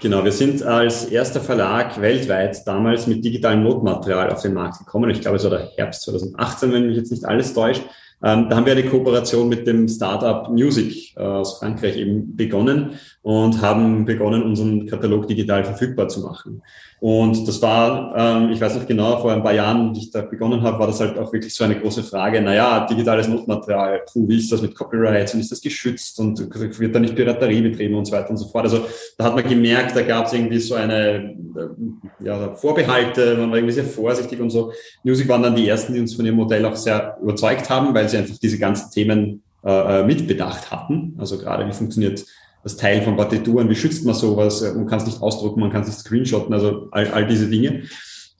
Genau, 0.00 0.24
wir 0.24 0.32
sind 0.32 0.62
als 0.62 1.06
erster 1.06 1.40
Verlag 1.40 2.00
weltweit 2.00 2.66
damals 2.66 3.06
mit 3.06 3.24
digitalem 3.24 3.62
Notmaterial 3.62 4.30
auf 4.30 4.42
den 4.42 4.54
Markt 4.54 4.78
gekommen. 4.78 5.10
Ich 5.10 5.20
glaube, 5.20 5.36
es 5.36 5.44
war 5.44 5.50
der 5.50 5.70
Herbst 5.76 6.02
2018, 6.02 6.72
wenn 6.72 6.86
mich 6.86 6.96
jetzt 6.96 7.10
nicht 7.10 7.24
alles 7.24 7.54
täuscht. 7.54 7.82
Ähm, 8.22 8.48
da 8.48 8.56
haben 8.56 8.66
wir 8.66 8.72
eine 8.72 8.84
Kooperation 8.84 9.48
mit 9.48 9.66
dem 9.66 9.88
Startup 9.88 10.48
Music 10.50 11.16
äh, 11.16 11.20
aus 11.20 11.58
Frankreich 11.58 11.96
eben 11.96 12.36
begonnen 12.36 12.98
und 13.22 13.60
haben 13.60 14.06
begonnen, 14.06 14.42
unseren 14.42 14.86
Katalog 14.86 15.28
digital 15.28 15.64
verfügbar 15.64 16.08
zu 16.08 16.20
machen. 16.20 16.62
Und 17.00 17.48
das 17.48 17.60
war, 17.62 18.14
ähm, 18.16 18.50
ich 18.50 18.60
weiß 18.60 18.76
noch 18.76 18.86
genau, 18.86 19.18
vor 19.20 19.32
ein 19.32 19.42
paar 19.42 19.54
Jahren, 19.54 19.92
die 19.92 20.00
ich 20.00 20.10
da 20.10 20.20
begonnen 20.20 20.62
habe, 20.62 20.78
war 20.78 20.86
das 20.86 21.00
halt 21.00 21.18
auch 21.18 21.32
wirklich 21.32 21.54
so 21.54 21.64
eine 21.64 21.78
große 21.78 22.02
Frage. 22.02 22.42
Naja, 22.42 22.86
digitales 22.86 23.26
Notmaterial, 23.28 24.02
puh, 24.10 24.28
wie 24.28 24.38
ist 24.38 24.52
das 24.52 24.60
mit 24.60 24.74
Copyrights 24.74 25.34
und 25.34 25.40
ist 25.40 25.50
das 25.50 25.62
geschützt 25.62 26.18
und 26.20 26.38
wird 26.38 26.94
da 26.94 26.98
nicht 26.98 27.16
Piraterie 27.16 27.62
betrieben 27.62 27.94
und 27.94 28.06
so 28.06 28.12
weiter 28.12 28.30
und 28.30 28.36
so 28.36 28.48
fort. 28.48 28.64
Also 28.64 28.84
da 29.16 29.24
hat 29.24 29.34
man 29.34 29.48
gemerkt, 29.48 29.96
da 29.96 30.02
gab 30.02 30.26
es 30.26 30.34
irgendwie 30.34 30.58
so 30.58 30.74
eine 30.74 31.34
äh, 31.34 32.24
ja, 32.24 32.54
Vorbehalte, 32.54 33.36
man 33.36 33.50
war 33.50 33.56
irgendwie 33.56 33.74
sehr 33.74 33.84
vorsichtig 33.84 34.40
und 34.40 34.50
so. 34.50 34.72
Music 35.02 35.28
waren 35.28 35.42
dann 35.42 35.56
die 35.56 35.68
ersten, 35.68 35.94
die 35.94 36.00
uns 36.00 36.14
von 36.14 36.26
ihrem 36.26 36.36
Modell 36.36 36.64
auch 36.66 36.76
sehr 36.76 37.18
überzeugt 37.22 37.68
haben, 37.70 37.94
weil 37.94 38.08
sie 38.10 38.18
einfach 38.18 38.38
diese 38.38 38.58
ganzen 38.58 38.90
Themen 38.90 39.42
äh, 39.64 40.00
äh 40.00 40.04
mitbedacht 40.04 40.70
hatten. 40.70 41.16
Also 41.18 41.38
gerade 41.38 41.66
wie 41.66 41.72
funktioniert 41.72 42.24
das 42.62 42.76
Teil 42.76 43.02
von 43.02 43.16
Partituren, 43.16 43.68
wie 43.68 43.74
schützt 43.74 44.04
man 44.04 44.14
sowas, 44.14 44.62
man 44.62 44.86
kann 44.86 44.98
es 44.98 45.06
nicht 45.06 45.22
ausdrucken, 45.22 45.60
man 45.60 45.70
kann 45.70 45.82
es 45.82 45.88
nicht 45.88 46.00
screenshotten, 46.00 46.52
also 46.52 46.88
all, 46.90 47.08
all 47.08 47.26
diese 47.26 47.48
Dinge. 47.48 47.84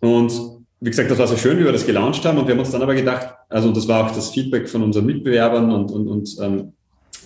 Und 0.01 0.33
wie 0.81 0.91
gesagt, 0.91 1.11
das 1.11 1.19
war 1.19 1.27
so 1.27 1.37
schön, 1.37 1.59
wie 1.59 1.65
wir 1.65 1.73
das 1.73 1.87
gelauncht 1.87 2.25
haben 2.25 2.39
und 2.39 2.47
wir 2.47 2.55
haben 2.55 2.61
uns 2.61 2.71
dann 2.71 2.83
aber 2.83 2.95
gedacht, 2.95 3.35
also 3.49 3.69
und 3.69 3.77
das 3.77 3.87
war 3.87 4.07
auch 4.07 4.15
das 4.15 4.31
Feedback 4.31 4.69
von 4.69 4.83
unseren 4.83 5.07
Mitbewerbern 5.07 5.71
und, 5.71 5.91
und, 5.91 6.09
und 6.09 6.37
ähm, 6.41 6.73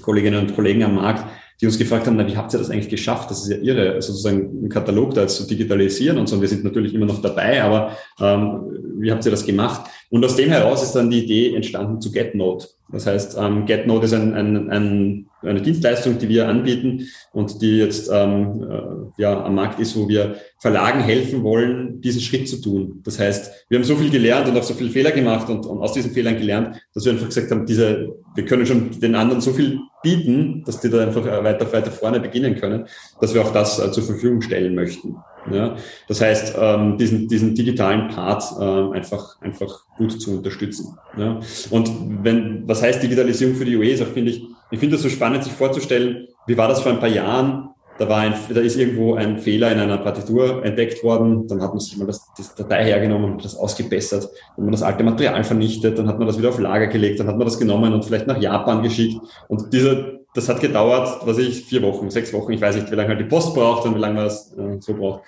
Kolleginnen 0.03 0.41
und 0.41 0.55
Kollegen 0.55 0.83
am 0.83 0.97
Markt, 0.97 1.25
die 1.61 1.67
uns 1.67 1.79
gefragt 1.79 2.07
haben, 2.07 2.17
na, 2.17 2.27
wie 2.27 2.37
habt 2.37 2.53
ihr 2.53 2.59
das 2.59 2.71
eigentlich 2.71 2.89
geschafft? 2.89 3.31
Das 3.31 3.43
ist 3.43 3.49
ja 3.49 3.59
irre, 3.59 4.03
sozusagen 4.03 4.51
einen 4.51 4.69
Katalog 4.69 5.15
da 5.15 5.29
zu 5.29 5.47
digitalisieren 5.47 6.19
und 6.19 6.29
so. 6.29 6.35
Und 6.35 6.43
wir 6.43 6.49
sind 6.49 6.65
natürlich 6.65 6.95
immer 6.95 7.07
noch 7.07 7.23
dabei, 7.23 7.63
aber 7.63 7.97
ähm, 8.21 8.61
wie 8.99 9.13
habt 9.13 9.25
ihr 9.25 9.31
das 9.31 9.47
gemacht? 9.47 9.89
Und 10.15 10.25
aus 10.25 10.37
dem 10.37 10.49
heraus 10.49 10.81
ist 10.85 10.93
dann 10.93 11.11
die 11.11 11.25
Idee 11.25 11.57
entstanden 11.57 12.01
zu 12.01 12.13
GetNote. 12.13 12.69
Das 12.93 13.05
heißt, 13.05 13.37
ähm, 13.37 13.67
GetNote 13.67 14.05
ist 14.05 14.13
ein, 14.15 14.33
ein, 14.33 14.71
ein, 14.71 15.27
eine 15.43 15.61
Dienstleistung, 15.61 16.21
die 16.21 16.29
wir 16.29 16.47
anbieten 16.47 17.09
und 17.33 17.61
die 17.61 17.79
jetzt 17.79 18.09
ähm, 18.13 18.63
äh, 18.63 19.21
ja, 19.21 19.43
am 19.43 19.57
Markt 19.57 19.81
ist, 19.81 19.97
wo 19.97 20.09
wir 20.09 20.37
Verlagen 20.61 21.01
helfen 21.01 21.43
wollen, 21.43 22.01
diesen 22.01 22.21
Schritt 22.21 22.49
zu 22.49 22.61
tun. 22.61 23.01
Das 23.03 23.19
heißt, 23.19 23.67
wir 23.69 23.77
haben 23.77 23.85
so 23.85 23.97
viel 23.97 24.09
gelernt 24.09 24.47
und 24.47 24.57
auch 24.57 24.63
so 24.63 24.75
viele 24.75 24.91
Fehler 24.91 25.11
gemacht 25.11 25.51
und, 25.51 25.67
und 25.67 25.79
aus 25.81 25.95
diesen 25.95 26.13
Fehlern 26.13 26.37
gelernt, 26.37 26.81
dass 26.95 27.05
wir 27.05 27.11
einfach 27.11 27.27
gesagt 27.27 27.51
haben, 27.51 27.67
diese, 27.67 28.15
wir 28.37 28.45
können 28.45 28.67
schon 28.67 28.93
den 29.01 29.17
anderen 29.17 29.41
so 29.41 29.53
viel 29.53 29.81
bieten, 30.05 30.63
dass 30.65 30.81
die 30.81 30.91
da 30.91 31.03
einfach 31.03 31.27
äh, 31.27 31.43
weiter, 31.43 31.73
weiter 31.73 31.91
vorne 31.91 32.21
beginnen 32.21 32.55
können, 32.55 32.87
dass 33.21 33.35
wir 33.35 33.43
auch 33.43 33.53
das 33.53 33.81
äh, 33.81 33.91
zur 33.91 34.05
Verfügung 34.05 34.43
stellen 34.43 34.77
möchten. 34.77 35.17
Ja, 35.51 35.77
das 36.09 36.21
heißt, 36.21 36.57
ähm, 36.59 36.97
diesen, 36.97 37.29
diesen 37.29 37.55
digitalen 37.55 38.09
Part 38.09 38.45
äh, 38.59 38.97
einfach, 38.97 39.41
einfach 39.41 39.85
gut 39.97 40.21
zu 40.21 40.39
unterstützen. 40.39 40.99
Ja. 41.19 41.39
Und 41.71 41.91
wenn, 42.23 42.67
was 42.67 42.83
heißt 42.83 43.03
Digitalisierung 43.03 43.55
für 43.55 43.65
die 43.65 43.77
UE, 43.77 43.91
ist 43.91 44.03
finde 44.05 44.31
ich, 44.31 44.43
ich 44.71 44.79
finde 44.79 44.97
das 44.97 45.03
so 45.03 45.09
spannend, 45.09 45.45
sich 45.45 45.53
vorzustellen, 45.53 46.29
wie 46.47 46.57
war 46.57 46.69
das 46.69 46.81
vor 46.81 46.93
ein 46.93 47.01
paar 47.01 47.09
Jahren? 47.09 47.71
Da 47.99 48.09
war 48.09 48.19
ein, 48.19 48.35
da 48.53 48.61
ist 48.61 48.77
irgendwo 48.77 49.15
ein 49.15 49.39
Fehler 49.39 49.71
in 49.71 49.79
einer 49.79 49.99
Partitur 49.99 50.65
entdeckt 50.65 51.05
worden, 51.05 51.47
dann 51.47 51.63
hat 51.63 51.71
man 51.71 51.79
sich 51.79 51.97
mal 51.97 52.07
das, 52.07 52.27
das 52.37 52.53
Datei 52.55 52.85
hergenommen 52.85 53.33
und 53.33 53.45
das 53.45 53.57
ausgebessert, 53.57 54.25
dann 54.25 54.33
hat 54.51 54.59
man 54.59 54.73
das 54.73 54.83
alte 54.83 55.05
Material 55.05 55.45
vernichtet, 55.45 55.97
dann 55.97 56.09
hat 56.09 56.19
man 56.19 56.27
das 56.27 56.37
wieder 56.37 56.49
auf 56.49 56.59
Lager 56.59 56.89
gelegt, 56.89 57.21
dann 57.21 57.29
hat 57.29 57.37
man 57.37 57.47
das 57.47 57.59
genommen 57.59 57.93
und 57.93 58.05
vielleicht 58.05 58.27
nach 58.27 58.41
Japan 58.41 58.83
geschickt. 58.83 59.21
Und 59.47 59.73
dieser, 59.73 60.24
das 60.35 60.49
hat 60.49 60.61
gedauert, 60.61 61.21
was 61.27 61.39
ich, 61.39 61.65
vier 61.65 61.83
Wochen, 61.83 62.11
sechs 62.11 62.33
Wochen, 62.33 62.53
ich 62.53 62.61
weiß 62.61 62.75
nicht, 62.75 62.91
wie 62.91 62.97
lange 62.97 63.11
halt 63.11 63.21
die 63.21 63.25
Post 63.25 63.55
braucht 63.55 63.87
und 63.87 63.95
wie 63.95 64.01
lange 64.01 64.15
man 64.15 64.25
das 64.25 64.53
äh, 64.53 64.81
so 64.81 64.95
braucht. 64.95 65.23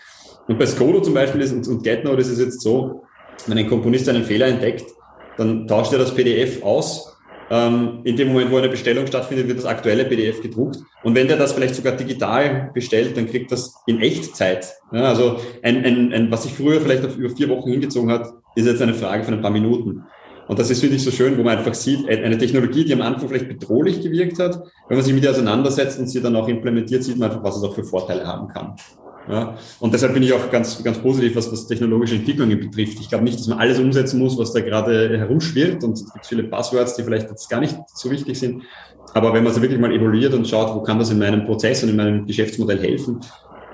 Und 0.48 0.58
bei 0.58 0.66
Skodo 0.66 1.00
zum 1.00 1.14
Beispiel 1.14 1.40
ist, 1.40 1.52
und, 1.52 1.66
und 1.68 1.82
GetNote 1.82 2.20
ist 2.20 2.28
es 2.28 2.38
jetzt 2.38 2.60
so, 2.60 3.04
wenn 3.46 3.56
ein 3.56 3.68
Komponist 3.68 4.08
einen 4.08 4.24
Fehler 4.24 4.46
entdeckt, 4.46 4.84
dann 5.36 5.66
tauscht 5.66 5.92
er 5.92 5.98
das 5.98 6.14
PDF 6.14 6.62
aus. 6.62 7.16
Ähm, 7.48 8.00
in 8.02 8.16
dem 8.16 8.28
Moment, 8.28 8.50
wo 8.50 8.56
eine 8.56 8.68
Bestellung 8.68 9.06
stattfindet, 9.06 9.46
wird 9.46 9.58
das 9.58 9.66
aktuelle 9.66 10.04
PDF 10.04 10.42
gedruckt. 10.42 10.78
Und 11.04 11.14
wenn 11.14 11.28
der 11.28 11.36
das 11.36 11.52
vielleicht 11.52 11.76
sogar 11.76 11.92
digital 11.92 12.70
bestellt, 12.74 13.16
dann 13.16 13.28
kriegt 13.28 13.52
das 13.52 13.74
in 13.86 14.00
Echtzeit. 14.00 14.74
Ja, 14.92 15.04
also 15.04 15.38
ein, 15.62 15.84
ein, 15.84 16.12
ein, 16.12 16.30
was 16.32 16.42
sich 16.42 16.54
früher 16.54 16.80
vielleicht 16.80 17.04
auf 17.04 17.16
über 17.16 17.30
vier 17.30 17.48
Wochen 17.48 17.70
hingezogen 17.70 18.10
hat, 18.10 18.32
ist 18.56 18.66
jetzt 18.66 18.82
eine 18.82 18.94
Frage 18.94 19.22
von 19.22 19.34
ein 19.34 19.42
paar 19.42 19.52
Minuten. 19.52 20.04
Und 20.48 20.58
das 20.58 20.70
ist, 20.70 20.80
finde 20.80 20.96
ich, 20.96 21.02
so 21.02 21.10
schön, 21.10 21.36
wo 21.36 21.42
man 21.42 21.58
einfach 21.58 21.74
sieht, 21.74 22.08
eine 22.08 22.38
Technologie, 22.38 22.84
die 22.84 22.92
am 22.92 23.02
Anfang 23.02 23.28
vielleicht 23.28 23.48
bedrohlich 23.48 24.00
gewirkt 24.00 24.38
hat, 24.38 24.62
wenn 24.88 24.96
man 24.96 25.04
sich 25.04 25.14
mit 25.14 25.24
ihr 25.24 25.30
auseinandersetzt 25.30 25.98
und 25.98 26.08
sie 26.08 26.20
dann 26.20 26.36
auch 26.36 26.48
implementiert, 26.48 27.02
sieht 27.02 27.18
man 27.18 27.30
einfach, 27.30 27.42
was 27.42 27.56
es 27.56 27.64
auch 27.64 27.74
für 27.74 27.84
Vorteile 27.84 28.26
haben 28.26 28.48
kann. 28.48 28.76
Ja, 29.28 29.56
und 29.80 29.92
deshalb 29.92 30.14
bin 30.14 30.22
ich 30.22 30.32
auch 30.32 30.50
ganz, 30.52 30.82
ganz 30.84 30.98
positiv, 30.98 31.34
was, 31.34 31.50
was 31.50 31.66
technologische 31.66 32.14
Entwicklungen 32.14 32.60
betrifft. 32.60 33.00
Ich 33.00 33.08
glaube 33.08 33.24
nicht, 33.24 33.38
dass 33.38 33.48
man 33.48 33.58
alles 33.58 33.80
umsetzen 33.80 34.20
muss, 34.20 34.38
was 34.38 34.52
da 34.52 34.60
gerade 34.60 35.18
herumschwirrt. 35.18 35.82
Und 35.82 35.94
es 35.94 36.12
gibt 36.12 36.26
viele 36.26 36.44
Buzzwords, 36.44 36.94
die 36.94 37.02
vielleicht 37.02 37.28
jetzt 37.28 37.50
gar 37.50 37.60
nicht 37.60 37.76
so 37.92 38.08
wichtig 38.10 38.38
sind. 38.38 38.62
Aber 39.14 39.32
wenn 39.32 39.42
man 39.42 39.52
es 39.52 39.60
wirklich 39.60 39.80
mal 39.80 39.92
evaluiert 39.92 40.32
und 40.34 40.46
schaut, 40.46 40.74
wo 40.74 40.82
kann 40.82 41.00
das 41.00 41.10
in 41.10 41.18
meinem 41.18 41.44
Prozess 41.44 41.82
und 41.82 41.88
in 41.88 41.96
meinem 41.96 42.26
Geschäftsmodell 42.26 42.78
helfen, 42.78 43.20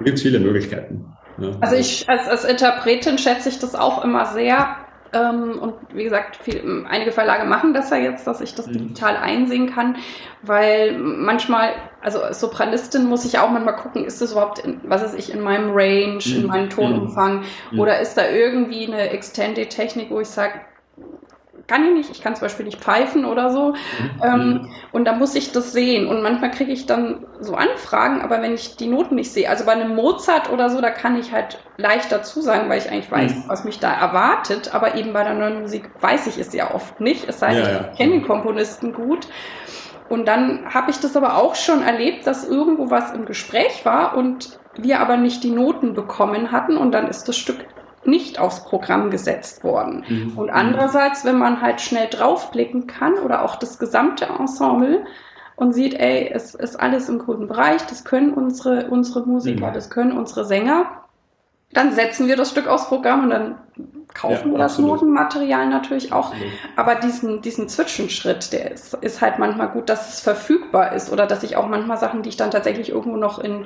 gibt 0.03 0.17
es 0.17 0.23
viele 0.23 0.41
Möglichkeiten. 0.41 1.05
Ja. 1.39 1.51
Also 1.61 1.77
ich 1.77 2.09
als, 2.09 2.29
als 2.29 2.45
Interpretin 2.45 3.19
schätze 3.19 3.49
ich 3.49 3.59
das 3.59 3.75
auch 3.75 4.05
immer 4.05 4.33
sehr, 4.33 4.77
ähm, 5.13 5.59
und 5.59 5.75
wie 5.93 6.05
gesagt, 6.05 6.37
viel, 6.37 6.87
einige 6.89 7.13
Verlage 7.13 7.45
machen 7.45 7.75
das 7.75 7.91
ja 7.91 7.99
jetzt, 7.99 8.27
dass 8.27 8.41
ich 8.41 8.55
das 8.55 8.67
mhm. 8.67 8.73
digital 8.73 9.17
einsehen 9.17 9.73
kann, 9.73 9.97
weil 10.43 10.99
manchmal, 10.99 11.71
also 12.01 12.23
als 12.23 12.41
Sopranistin 12.41 13.05
muss 13.05 13.25
ich 13.25 13.39
auch 13.39 13.51
manchmal 13.51 13.77
gucken, 13.77 14.05
ist 14.05 14.23
das 14.23 14.33
überhaupt, 14.33 14.61
in, 14.61 14.81
was 14.85 15.03
ist 15.03 15.19
ich, 15.19 15.33
in 15.33 15.41
meinem 15.41 15.71
Range, 15.73 16.23
mhm. 16.25 16.35
in 16.35 16.47
meinem 16.47 16.71
Tonumfang 16.71 17.45
mhm. 17.71 17.81
oder 17.81 18.01
ist 18.01 18.15
da 18.15 18.29
irgendwie 18.29 18.87
eine 18.87 19.11
Extended-Technik, 19.11 20.11
wo 20.11 20.21
ich 20.21 20.29
sage, 20.29 20.55
kann 21.67 21.85
ich 21.87 21.95
nicht. 21.95 22.11
Ich 22.11 22.23
kann 22.23 22.35
zum 22.35 22.43
Beispiel 22.43 22.65
nicht 22.65 22.81
pfeifen 22.81 23.25
oder 23.25 23.51
so. 23.51 23.71
Mhm. 23.71 23.77
Ähm, 24.23 24.49
mhm. 24.49 24.71
und 24.93 25.05
da 25.05 25.13
muss 25.15 25.35
ich 25.35 25.53
das 25.53 25.73
sehen. 25.73 26.07
Und 26.07 26.23
manchmal 26.23 26.51
kriege 26.51 26.73
ich 26.73 26.87
dann 26.87 27.27
so 27.41 27.55
Anfragen, 27.55 28.21
aber 28.21 28.43
wenn 28.43 28.55
ich 28.55 28.77
die 28.77 28.87
Noten 28.87 29.17
nicht 29.17 29.33
sehe, 29.33 29.49
also 29.49 29.65
bei 29.65 29.73
einem 29.73 29.95
Mozart 29.95 30.51
oder 30.51 30.71
so, 30.71 30.81
da 30.81 30.91
kann 30.91 31.19
ich 31.19 31.33
halt 31.33 31.59
leicht 31.77 32.13
dazu 32.13 32.41
sagen, 32.41 32.69
weil 32.69 32.79
ich 32.79 32.91
eigentlich 32.91 33.11
weiß, 33.11 33.35
mhm. 33.35 33.45
was 33.47 33.65
mich 33.65 33.79
da 33.79 33.93
erwartet. 33.93 34.75
Aber 34.75 34.95
eben 34.97 35.13
bei 35.13 35.25
der 35.25 35.35
neuen 35.35 35.63
Musik 35.63 35.91
weiß 36.01 36.27
ich 36.27 36.39
es 36.39 36.53
ja 36.53 36.75
oft 36.75 37.01
nicht. 37.01 37.29
Es 37.29 37.39
sei 37.41 37.55
denn, 37.55 37.65
ja, 37.65 37.71
ja. 37.71 37.89
ich 37.93 37.99
kenne 37.99 38.13
den 38.13 38.27
Komponisten 38.27 38.93
gut. 38.93 39.29
Und 40.09 40.29
dann 40.29 40.67
habe 40.75 40.91
ich 40.91 41.01
das 41.01 41.17
aber 41.17 41.39
auch 41.39 41.55
schon 41.55 41.83
erlebt, 41.83 42.27
dass 42.27 42.47
irgendwo 42.47 42.91
was 42.91 43.13
im 43.13 43.25
Gespräch 43.25 43.85
war 43.85 44.15
und 44.17 44.59
wir 44.75 45.01
aber 45.01 45.17
nicht 45.17 45.43
die 45.43 45.51
Noten 45.51 45.95
bekommen 45.95 46.53
hatten 46.53 46.77
und 46.77 46.93
dann 46.93 47.09
ist 47.09 47.29
das 47.29 47.37
Stück 47.37 47.65
nicht 48.05 48.39
aufs 48.39 48.65
Programm 48.65 49.11
gesetzt 49.11 49.65
worden. 49.65 50.05
Mhm. 50.09 50.39
Und 50.39 50.51
andererseits, 50.51 51.25
wenn 51.25 51.39
man 51.39 51.61
halt 51.61 51.81
schnell 51.81 52.09
draufblicken 52.09 52.87
kann 52.87 53.15
oder 53.15 53.45
auch 53.45 53.57
das 53.57 53.79
gesamte 53.79 54.27
Ensemble 54.27 55.05
und 55.57 55.73
sieht, 55.73 55.95
ey, 55.95 56.31
es 56.33 56.55
ist 56.55 56.77
alles 56.77 57.09
im 57.09 57.19
guten 57.19 57.47
Bereich, 57.47 57.83
das 57.87 58.05
können 58.05 58.35
unsere, 58.35 58.89
unsere 58.89 59.27
Musiker, 59.27 59.69
mhm. 59.69 59.75
das 59.75 59.91
können 59.91 60.13
unsere 60.13 60.45
Sänger, 60.45 60.87
dann 61.73 61.93
setzen 61.93 62.27
wir 62.27 62.37
das 62.37 62.51
Stück 62.51 62.67
aufs 62.67 62.89
Programm 62.89 63.25
und 63.25 63.31
dann 63.31 63.55
kaufen 64.13 64.49
ja, 64.49 64.53
wir 64.53 64.59
das 64.59 64.79
Notenmaterial 64.79 65.69
natürlich 65.69 66.13
auch. 66.13 66.33
Absolut. 66.33 66.53
Aber 66.77 66.95
diesen, 66.97 67.41
diesen 67.41 67.69
Zwischenschritt, 67.69 68.53
der 68.53 68.73
ist, 68.73 68.95
ist 68.95 69.23
halt 69.23 69.39
manchmal 69.39 69.69
gut, 69.69 69.89
dass 69.89 70.13
es 70.13 70.21
verfügbar 70.21 70.93
ist 70.93 71.11
oder 71.11 71.27
dass 71.27 71.43
ich 71.43 71.57
auch 71.57 71.67
manchmal 71.69 71.97
Sachen, 71.97 72.23
die 72.23 72.29
ich 72.29 72.37
dann 72.37 72.51
tatsächlich 72.51 72.91
irgendwo 72.91 73.17
noch 73.17 73.39
in 73.39 73.65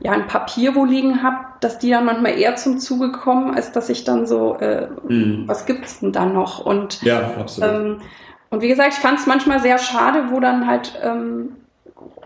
ja, 0.00 0.12
ein 0.12 0.26
Papier 0.26 0.74
wo 0.74 0.84
liegen 0.84 1.22
habe, 1.22 1.38
dass 1.60 1.78
die 1.78 1.90
dann 1.90 2.04
manchmal 2.04 2.38
eher 2.38 2.56
zum 2.56 2.78
Zuge 2.78 3.12
kommen, 3.12 3.54
als 3.54 3.72
dass 3.72 3.88
ich 3.88 4.04
dann 4.04 4.26
so, 4.26 4.56
äh, 4.56 4.88
mhm. 5.08 5.44
was 5.46 5.66
gibt's 5.66 6.00
denn 6.00 6.12
da 6.12 6.26
noch? 6.26 6.64
Und, 6.64 7.02
ja, 7.02 7.32
absolut. 7.38 7.70
Ähm, 7.70 7.96
und 8.50 8.62
wie 8.62 8.68
gesagt, 8.68 8.92
ich 8.92 8.98
fand 8.98 9.18
es 9.18 9.26
manchmal 9.26 9.60
sehr 9.60 9.78
schade, 9.78 10.24
wo 10.30 10.40
dann 10.40 10.66
halt 10.66 10.98
ähm, 11.02 11.56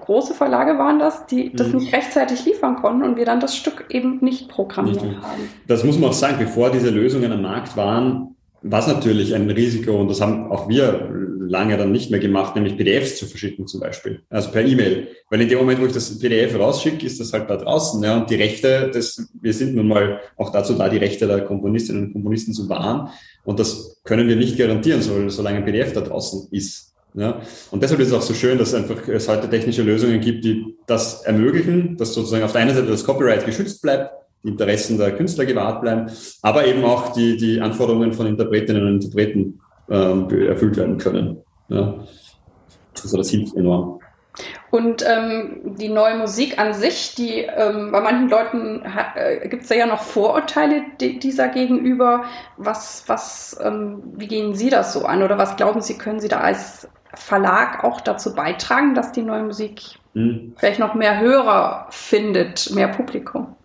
große 0.00 0.34
Verlage 0.34 0.78
waren 0.78 0.98
das, 0.98 1.26
die 1.26 1.52
das 1.52 1.68
mhm. 1.68 1.78
nicht 1.78 1.94
rechtzeitig 1.94 2.44
liefern 2.44 2.76
konnten 2.76 3.02
und 3.02 3.16
wir 3.16 3.24
dann 3.24 3.40
das 3.40 3.56
Stück 3.56 3.86
eben 3.90 4.18
nicht 4.20 4.48
programmiert 4.48 5.02
nicht. 5.02 5.22
haben. 5.22 5.48
Das 5.68 5.84
muss 5.84 5.98
man 5.98 6.10
auch 6.10 6.14
sagen, 6.14 6.36
bevor 6.38 6.70
diese 6.70 6.90
Lösungen 6.90 7.30
am 7.30 7.42
Markt 7.42 7.76
waren, 7.76 8.34
war 8.62 8.80
es 8.80 8.86
natürlich 8.86 9.34
ein 9.34 9.48
Risiko 9.50 10.00
und 10.00 10.08
das 10.08 10.20
haben 10.20 10.50
auch 10.50 10.68
wir 10.68 11.08
lange 11.50 11.76
dann 11.76 11.90
nicht 11.90 12.10
mehr 12.10 12.20
gemacht, 12.20 12.54
nämlich 12.54 12.76
PDFs 12.76 13.16
zu 13.16 13.26
verschicken 13.26 13.66
zum 13.66 13.80
Beispiel, 13.80 14.22
also 14.30 14.50
per 14.50 14.64
E-Mail. 14.64 15.08
Weil 15.28 15.40
in 15.40 15.48
dem 15.48 15.58
Moment, 15.58 15.80
wo 15.80 15.86
ich 15.86 15.92
das 15.92 16.18
PDF 16.18 16.56
rausschicke, 16.56 17.04
ist 17.04 17.18
das 17.18 17.32
halt 17.32 17.50
da 17.50 17.56
draußen. 17.56 18.02
Ja, 18.02 18.18
und 18.18 18.30
die 18.30 18.36
Rechte, 18.36 18.90
das, 18.92 19.28
wir 19.40 19.52
sind 19.52 19.74
nun 19.74 19.88
mal 19.88 20.20
auch 20.36 20.50
dazu 20.50 20.74
da, 20.74 20.88
die 20.88 20.98
Rechte 20.98 21.26
der 21.26 21.44
Komponistinnen 21.44 22.06
und 22.06 22.12
Komponisten 22.12 22.54
zu 22.54 22.68
wahren. 22.68 23.08
Und 23.44 23.58
das 23.58 24.00
können 24.04 24.28
wir 24.28 24.36
nicht 24.36 24.56
garantieren, 24.58 25.02
solange 25.02 25.58
ein 25.58 25.64
PDF 25.64 25.92
da 25.92 26.02
draußen 26.02 26.48
ist. 26.52 26.94
Ja, 27.14 27.40
und 27.72 27.82
deshalb 27.82 28.00
ist 28.00 28.08
es 28.08 28.14
auch 28.14 28.22
so 28.22 28.34
schön, 28.34 28.56
dass 28.56 28.72
einfach 28.72 29.08
es 29.08 29.28
heute 29.28 29.50
technische 29.50 29.82
Lösungen 29.82 30.20
gibt, 30.20 30.44
die 30.44 30.76
das 30.86 31.22
ermöglichen, 31.22 31.96
dass 31.96 32.14
sozusagen 32.14 32.44
auf 32.44 32.52
der 32.52 32.60
einen 32.60 32.74
Seite 32.74 32.86
das 32.86 33.02
Copyright 33.02 33.44
geschützt 33.44 33.82
bleibt, 33.82 34.12
Interessen 34.42 34.98
der 34.98 35.16
Künstler 35.16 35.44
gewahrt 35.44 35.82
bleiben, 35.82 36.10
aber 36.42 36.66
eben 36.66 36.84
auch 36.84 37.12
die, 37.12 37.36
die 37.36 37.60
Anforderungen 37.60 38.12
von 38.12 38.26
Interpretinnen 38.26 38.86
und 38.86 39.04
Interpreten 39.04 39.60
äh, 39.88 40.46
erfüllt 40.46 40.76
werden 40.76 40.98
können. 40.98 41.38
Ja. 41.68 41.94
Also 43.02 43.16
das 43.16 43.30
hilft 43.30 43.56
enorm. 43.56 44.00
Und 44.70 45.04
ähm, 45.06 45.76
die 45.78 45.88
neue 45.88 46.16
Musik 46.16 46.58
an 46.58 46.72
sich, 46.72 47.14
die 47.16 47.40
ähm, 47.40 47.90
bei 47.90 48.00
manchen 48.00 48.28
Leuten 48.28 48.82
äh, 49.16 49.48
gibt 49.48 49.64
es 49.64 49.68
ja 49.68 49.86
noch 49.86 50.02
Vorurteile 50.02 50.82
die, 51.00 51.18
dieser 51.18 51.48
gegenüber. 51.48 52.24
Was, 52.56 53.04
was, 53.08 53.58
ähm, 53.62 54.02
wie 54.16 54.28
gehen 54.28 54.54
Sie 54.54 54.70
das 54.70 54.92
so 54.92 55.04
an? 55.04 55.22
Oder 55.22 55.38
was 55.38 55.56
glauben 55.56 55.80
Sie, 55.80 55.98
können 55.98 56.20
Sie 56.20 56.28
da 56.28 56.40
als 56.40 56.88
Verlag 57.14 57.82
auch 57.82 58.00
dazu 58.00 58.34
beitragen, 58.34 58.94
dass 58.94 59.10
die 59.10 59.22
neue 59.22 59.42
Musik 59.42 59.82
hm. 60.14 60.54
vielleicht 60.56 60.78
noch 60.78 60.94
mehr 60.94 61.18
Hörer 61.18 61.88
findet, 61.90 62.70
mehr 62.72 62.88
Publikum? 62.88 63.56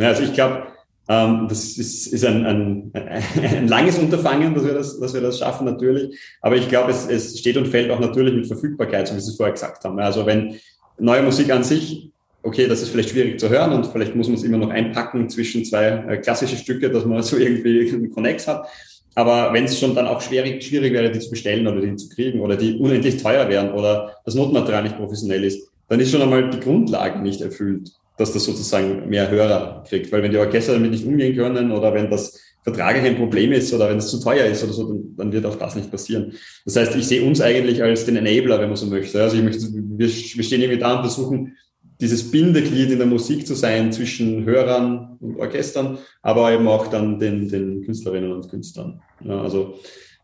Also 0.00 0.22
ich 0.22 0.32
glaube, 0.32 0.64
ähm, 1.08 1.46
das 1.48 1.76
ist, 1.76 2.06
ist 2.06 2.24
ein, 2.24 2.46
ein, 2.46 2.92
ein, 3.42 3.68
langes 3.68 3.98
Unterfangen, 3.98 4.54
dass 4.54 4.64
wir, 4.64 4.74
das, 4.74 4.98
dass 4.98 5.14
wir 5.14 5.20
das 5.20 5.38
schaffen 5.38 5.64
natürlich. 5.64 6.18
Aber 6.40 6.56
ich 6.56 6.68
glaube, 6.68 6.90
es, 6.90 7.06
es 7.06 7.38
steht 7.38 7.56
und 7.56 7.68
fällt 7.68 7.90
auch 7.90 8.00
natürlich 8.00 8.34
mit 8.34 8.46
Verfügbarkeit, 8.46 9.08
so 9.08 9.16
wie 9.16 9.20
Sie 9.20 9.30
es 9.30 9.36
vorher 9.36 9.52
gesagt 9.52 9.84
haben. 9.84 9.98
Also 9.98 10.26
wenn 10.26 10.58
neue 10.98 11.22
Musik 11.22 11.50
an 11.50 11.64
sich, 11.64 12.10
okay, 12.42 12.66
das 12.66 12.82
ist 12.82 12.90
vielleicht 12.90 13.10
schwierig 13.10 13.40
zu 13.40 13.48
hören 13.48 13.72
und 13.72 13.86
vielleicht 13.86 14.14
muss 14.14 14.28
man 14.28 14.36
es 14.36 14.44
immer 14.44 14.58
noch 14.58 14.70
einpacken 14.70 15.28
zwischen 15.28 15.64
zwei 15.64 15.86
äh, 15.86 16.16
klassische 16.18 16.56
Stücke, 16.56 16.90
dass 16.90 17.04
man 17.04 17.22
so 17.22 17.36
irgendwie 17.36 17.90
einen 17.90 18.10
Connex 18.10 18.46
hat. 18.46 18.66
Aber 19.14 19.52
wenn 19.52 19.64
es 19.64 19.78
schon 19.78 19.94
dann 19.94 20.06
auch 20.06 20.22
schwierig, 20.22 20.62
schwierig 20.62 20.92
wäre, 20.94 21.10
die 21.10 21.18
zu 21.18 21.30
bestellen 21.30 21.66
oder 21.66 21.82
die 21.82 21.96
zu 21.96 22.08
kriegen 22.08 22.40
oder 22.40 22.56
die 22.56 22.78
unendlich 22.78 23.22
teuer 23.22 23.46
wären 23.48 23.72
oder 23.72 24.16
das 24.24 24.34
Notmaterial 24.34 24.84
nicht 24.84 24.96
professionell 24.96 25.44
ist, 25.44 25.68
dann 25.88 26.00
ist 26.00 26.10
schon 26.10 26.22
einmal 26.22 26.48
die 26.48 26.60
Grundlage 26.60 27.18
nicht 27.18 27.42
erfüllt 27.42 27.92
dass 28.22 28.32
das 28.32 28.44
sozusagen 28.44 29.08
mehr 29.08 29.30
Hörer 29.30 29.84
kriegt. 29.88 30.10
Weil 30.12 30.22
wenn 30.22 30.30
die 30.30 30.38
Orchester 30.38 30.74
damit 30.74 30.92
nicht 30.92 31.06
umgehen 31.06 31.36
können 31.36 31.72
oder 31.72 31.92
wenn 31.92 32.10
das 32.10 32.40
vertraglich 32.62 33.04
ein 33.04 33.16
Problem 33.16 33.52
ist 33.52 33.74
oder 33.74 33.90
wenn 33.90 33.98
es 33.98 34.08
zu 34.08 34.20
teuer 34.20 34.46
ist 34.46 34.62
oder 34.62 34.72
so, 34.72 34.88
dann, 34.88 35.16
dann, 35.16 35.32
wird 35.32 35.44
auch 35.46 35.56
das 35.56 35.74
nicht 35.74 35.90
passieren. 35.90 36.32
Das 36.64 36.76
heißt, 36.76 36.96
ich 36.96 37.06
sehe 37.06 37.22
uns 37.22 37.40
eigentlich 37.40 37.82
als 37.82 38.04
den 38.04 38.16
Enabler, 38.16 38.60
wenn 38.60 38.68
man 38.68 38.76
so 38.76 38.86
möchte. 38.86 39.20
Also 39.20 39.36
ich 39.36 39.42
möchte, 39.42 39.66
wir, 39.72 40.06
wir 40.08 40.44
stehen 40.44 40.60
irgendwie 40.60 40.78
da 40.78 40.96
und 40.96 41.02
versuchen, 41.02 41.56
dieses 42.00 42.30
Bindeglied 42.30 42.90
in 42.90 42.98
der 42.98 43.06
Musik 43.06 43.46
zu 43.46 43.54
sein 43.54 43.92
zwischen 43.92 44.44
Hörern 44.44 45.16
und 45.20 45.36
Orchestern, 45.38 45.98
aber 46.20 46.52
eben 46.52 46.66
auch 46.66 46.88
dann 46.88 47.18
den, 47.18 47.48
den 47.48 47.82
Künstlerinnen 47.82 48.32
und 48.32 48.48
Künstlern. 48.48 49.00
Ja, 49.24 49.40
also 49.40 49.74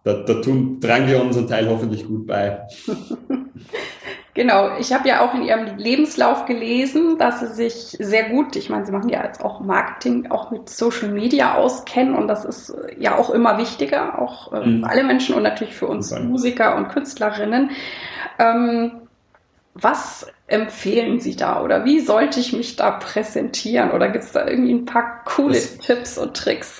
da, 0.02 0.14
da 0.22 0.34
tun, 0.34 0.80
tragen 0.80 1.08
wir 1.08 1.22
unseren 1.22 1.46
Teil 1.46 1.68
hoffentlich 1.68 2.04
gut 2.06 2.26
bei. 2.26 2.62
Genau, 4.38 4.70
ich 4.78 4.92
habe 4.92 5.08
ja 5.08 5.20
auch 5.20 5.34
in 5.34 5.42
Ihrem 5.42 5.78
Lebenslauf 5.78 6.46
gelesen, 6.46 7.18
dass 7.18 7.40
Sie 7.40 7.48
sich 7.48 7.96
sehr 7.98 8.28
gut, 8.28 8.54
ich 8.54 8.70
meine, 8.70 8.86
Sie 8.86 8.92
machen 8.92 9.08
ja 9.08 9.24
jetzt 9.24 9.44
auch 9.44 9.58
Marketing, 9.58 10.30
auch 10.30 10.52
mit 10.52 10.68
Social 10.68 11.08
Media 11.08 11.56
auskennen 11.56 12.14
und 12.14 12.28
das 12.28 12.44
ist 12.44 12.72
ja 13.00 13.18
auch 13.18 13.30
immer 13.30 13.58
wichtiger, 13.58 14.22
auch 14.22 14.52
äh, 14.52 14.64
mhm. 14.64 14.80
für 14.82 14.90
alle 14.90 15.02
Menschen 15.02 15.34
und 15.34 15.42
natürlich 15.42 15.74
für 15.74 15.88
uns 15.88 16.12
okay. 16.12 16.22
Musiker 16.22 16.76
und 16.76 16.88
Künstlerinnen. 16.88 17.72
Ähm, 18.38 18.92
was 19.74 20.28
empfehlen 20.46 21.18
Sie 21.18 21.34
da 21.34 21.60
oder 21.60 21.84
wie 21.84 21.98
sollte 21.98 22.38
ich 22.38 22.52
mich 22.52 22.76
da 22.76 22.92
präsentieren 22.92 23.90
oder 23.90 24.08
gibt 24.08 24.22
es 24.22 24.30
da 24.30 24.46
irgendwie 24.46 24.72
ein 24.72 24.84
paar 24.84 25.24
coole 25.24 25.54
das, 25.54 25.78
Tipps 25.78 26.16
und 26.16 26.36
Tricks? 26.36 26.78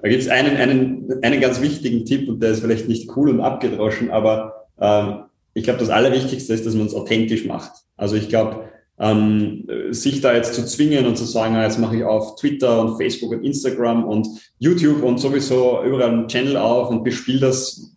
Da 0.00 0.08
gibt 0.08 0.22
es 0.22 0.30
einen, 0.30 0.56
einen, 0.56 1.20
einen 1.22 1.40
ganz 1.42 1.60
wichtigen 1.60 2.06
Tipp 2.06 2.30
und 2.30 2.42
der 2.42 2.52
ist 2.52 2.60
vielleicht 2.60 2.88
nicht 2.88 3.14
cool 3.14 3.28
und 3.28 3.42
abgedroschen, 3.42 4.10
aber 4.10 4.68
ähm, 4.80 5.24
ich 5.54 5.64
glaube, 5.64 5.78
das 5.78 5.90
Allerwichtigste 5.90 6.52
ist, 6.52 6.66
dass 6.66 6.74
man 6.74 6.86
es 6.86 6.94
authentisch 6.94 7.44
macht. 7.44 7.72
Also 7.96 8.16
ich 8.16 8.28
glaube, 8.28 8.68
ähm, 8.98 9.66
sich 9.90 10.20
da 10.20 10.34
jetzt 10.34 10.54
zu 10.54 10.64
zwingen 10.66 11.06
und 11.06 11.16
zu 11.16 11.24
sagen, 11.24 11.56
jetzt 11.60 11.78
mache 11.78 11.96
ich 11.96 12.04
auf 12.04 12.36
Twitter 12.36 12.80
und 12.80 12.96
Facebook 12.96 13.32
und 13.32 13.44
Instagram 13.44 14.04
und 14.04 14.28
YouTube 14.58 15.02
und 15.02 15.18
sowieso 15.18 15.82
überall 15.84 16.10
einen 16.10 16.28
Channel 16.28 16.56
auf 16.56 16.90
und 16.90 17.02
bespiele 17.02 17.40
das 17.40 17.92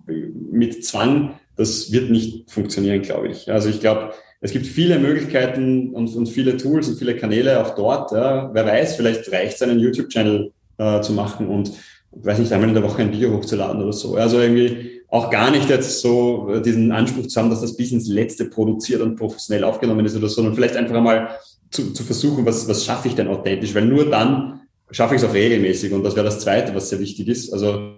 mit 0.51 0.85
Zwang, 0.85 1.33
das 1.55 1.91
wird 1.91 2.09
nicht 2.09 2.49
funktionieren, 2.49 3.01
glaube 3.01 3.29
ich. 3.29 3.51
Also 3.51 3.69
ich 3.69 3.79
glaube, 3.79 4.13
es 4.41 4.51
gibt 4.51 4.67
viele 4.67 4.99
Möglichkeiten 4.99 5.93
und, 5.93 6.15
und, 6.15 6.27
viele 6.27 6.57
Tools 6.57 6.87
und 6.87 6.97
viele 6.97 7.15
Kanäle 7.15 7.63
auch 7.65 7.75
dort. 7.75 8.11
Ja. 8.11 8.51
Wer 8.53 8.65
weiß, 8.65 8.95
vielleicht 8.95 9.31
reicht 9.31 9.55
es, 9.55 9.61
einen 9.63 9.79
YouTube-Channel 9.79 10.51
äh, 10.77 11.01
zu 11.01 11.13
machen 11.13 11.47
und 11.47 11.71
weiß 12.11 12.39
nicht, 12.39 12.51
einmal 12.51 12.69
in 12.69 12.75
der 12.75 12.83
Woche 12.83 13.01
ein 13.01 13.11
Video 13.11 13.33
hochzuladen 13.33 13.81
oder 13.81 13.93
so. 13.93 14.15
Also 14.15 14.39
irgendwie 14.39 14.96
auch 15.17 15.29
gar 15.29 15.51
nicht 15.51 15.69
jetzt 15.69 16.01
so 16.01 16.49
äh, 16.53 16.61
diesen 16.61 16.91
Anspruch 16.91 17.27
zu 17.27 17.39
haben, 17.39 17.49
dass 17.49 17.61
das 17.61 17.75
bis 17.75 17.91
ins 17.91 18.07
Letzte 18.07 18.45
produziert 18.45 19.01
und 19.01 19.15
professionell 19.15 19.63
aufgenommen 19.63 20.05
ist 20.05 20.15
oder 20.15 20.27
so, 20.27 20.35
sondern 20.35 20.55
vielleicht 20.55 20.75
einfach 20.75 20.95
einmal 20.95 21.29
zu, 21.71 21.91
zu 21.93 22.03
versuchen, 22.03 22.45
was, 22.45 22.67
was 22.67 22.85
schaffe 22.85 23.07
ich 23.07 23.15
denn 23.15 23.27
authentisch, 23.27 23.73
weil 23.75 23.85
nur 23.85 24.09
dann 24.09 24.61
schaffe 24.91 25.15
ich 25.15 25.21
es 25.21 25.27
auch 25.27 25.33
regelmäßig 25.33 25.91
und 25.91 26.03
das 26.03 26.15
wäre 26.15 26.25
das 26.25 26.39
Zweite, 26.39 26.73
was 26.73 26.89
sehr 26.89 26.99
wichtig 26.99 27.27
ist. 27.27 27.51
Also 27.51 27.93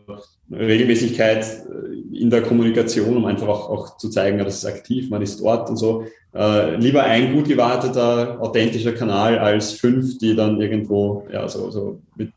Regelmäßigkeit 0.51 1.45
äh, 1.45 2.17
in 2.17 2.29
der 2.29 2.41
Kommunikation, 2.41 3.17
um 3.17 3.25
einfach 3.25 3.47
auch, 3.47 3.69
auch 3.69 3.97
zu 3.97 4.09
zeigen, 4.09 4.39
ja, 4.39 4.43
das 4.43 4.55
ist 4.55 4.65
aktiv, 4.65 5.09
man 5.09 5.21
ist 5.21 5.39
dort 5.41 5.69
und 5.69 5.77
so. 5.77 6.05
Äh, 6.33 6.75
lieber 6.75 7.03
ein 7.03 7.33
gut 7.33 7.47
gewarteter, 7.47 8.39
authentischer 8.41 8.93
Kanal 8.93 9.39
als 9.39 9.73
fünf, 9.73 10.17
die 10.17 10.35
dann 10.35 10.59
irgendwo 10.61 11.27
ja, 11.31 11.47
so, 11.47 11.69
so 11.69 11.99
mit 12.15 12.31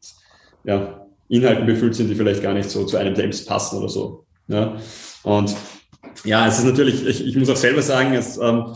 ja, 0.65 1.07
Inhalten 1.29 1.67
befüllt 1.67 1.95
sind, 1.95 2.09
die 2.09 2.15
vielleicht 2.15 2.43
gar 2.43 2.55
nicht 2.55 2.71
so 2.71 2.85
zu 2.85 2.97
einem 2.97 3.17
selbst 3.17 3.47
passen 3.49 3.79
oder 3.79 3.89
so. 3.89 4.25
Ja? 4.49 4.77
Und 5.23 5.55
ja, 6.25 6.47
es 6.47 6.59
ist 6.59 6.65
natürlich, 6.65 7.07
ich, 7.07 7.27
ich 7.27 7.37
muss 7.37 7.51
auch 7.51 7.57
selber 7.57 7.83
sagen, 7.83 8.15
es, 8.15 8.39
ähm, 8.39 8.75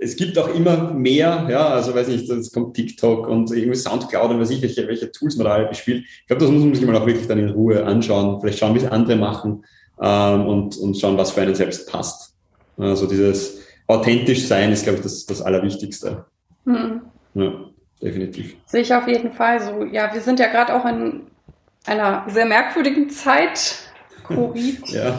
es 0.00 0.16
gibt 0.16 0.38
auch 0.38 0.54
immer 0.54 0.92
mehr, 0.92 1.48
ja, 1.50 1.68
also 1.68 1.94
weiß 1.94 2.08
nicht, 2.08 2.28
es 2.30 2.52
kommt 2.52 2.74
TikTok 2.74 3.26
und 3.26 3.50
irgendwie 3.50 3.76
Soundcloud 3.76 4.30
und 4.30 4.40
weiß 4.40 4.50
ich, 4.50 4.62
welche, 4.62 4.86
welche 4.86 5.10
Tools 5.10 5.36
man 5.36 5.46
da 5.46 5.52
halt 5.54 5.70
bespielt. 5.70 6.04
Ich 6.04 6.26
glaube, 6.26 6.42
das 6.42 6.50
muss 6.50 6.62
man 6.62 6.74
sich 6.74 6.86
mal 6.86 6.96
auch 6.96 7.06
wirklich 7.06 7.26
dann 7.26 7.38
in 7.38 7.50
Ruhe 7.50 7.84
anschauen, 7.84 8.40
vielleicht 8.40 8.58
schauen, 8.58 8.74
wie 8.74 8.78
es 8.78 8.90
andere 8.90 9.16
machen 9.16 9.64
ähm, 10.00 10.46
und, 10.46 10.76
und 10.78 10.96
schauen, 10.96 11.16
was 11.16 11.32
für 11.32 11.42
einen 11.42 11.54
selbst 11.54 11.90
passt. 11.90 12.34
Also 12.76 13.06
dieses 13.06 13.60
authentisch 13.88 14.46
sein 14.46 14.70
ist, 14.72 14.84
glaube 14.84 14.98
ich, 14.98 15.02
das, 15.02 15.26
das 15.26 15.42
Allerwichtigste. 15.42 16.26
Mhm. 16.64 17.02
Ja, 17.34 17.52
definitiv. 18.00 18.56
Sehe 18.66 18.82
ich 18.82 18.94
auf 18.94 19.08
jeden 19.08 19.32
Fall 19.32 19.60
so. 19.60 19.84
Ja, 19.84 20.12
wir 20.14 20.20
sind 20.20 20.38
ja 20.38 20.46
gerade 20.46 20.74
auch 20.74 20.84
in 20.84 21.22
einer 21.86 22.24
sehr 22.28 22.46
merkwürdigen 22.46 23.10
Zeit 23.10 23.87
Porit. 24.28 24.88
ja. 24.88 25.18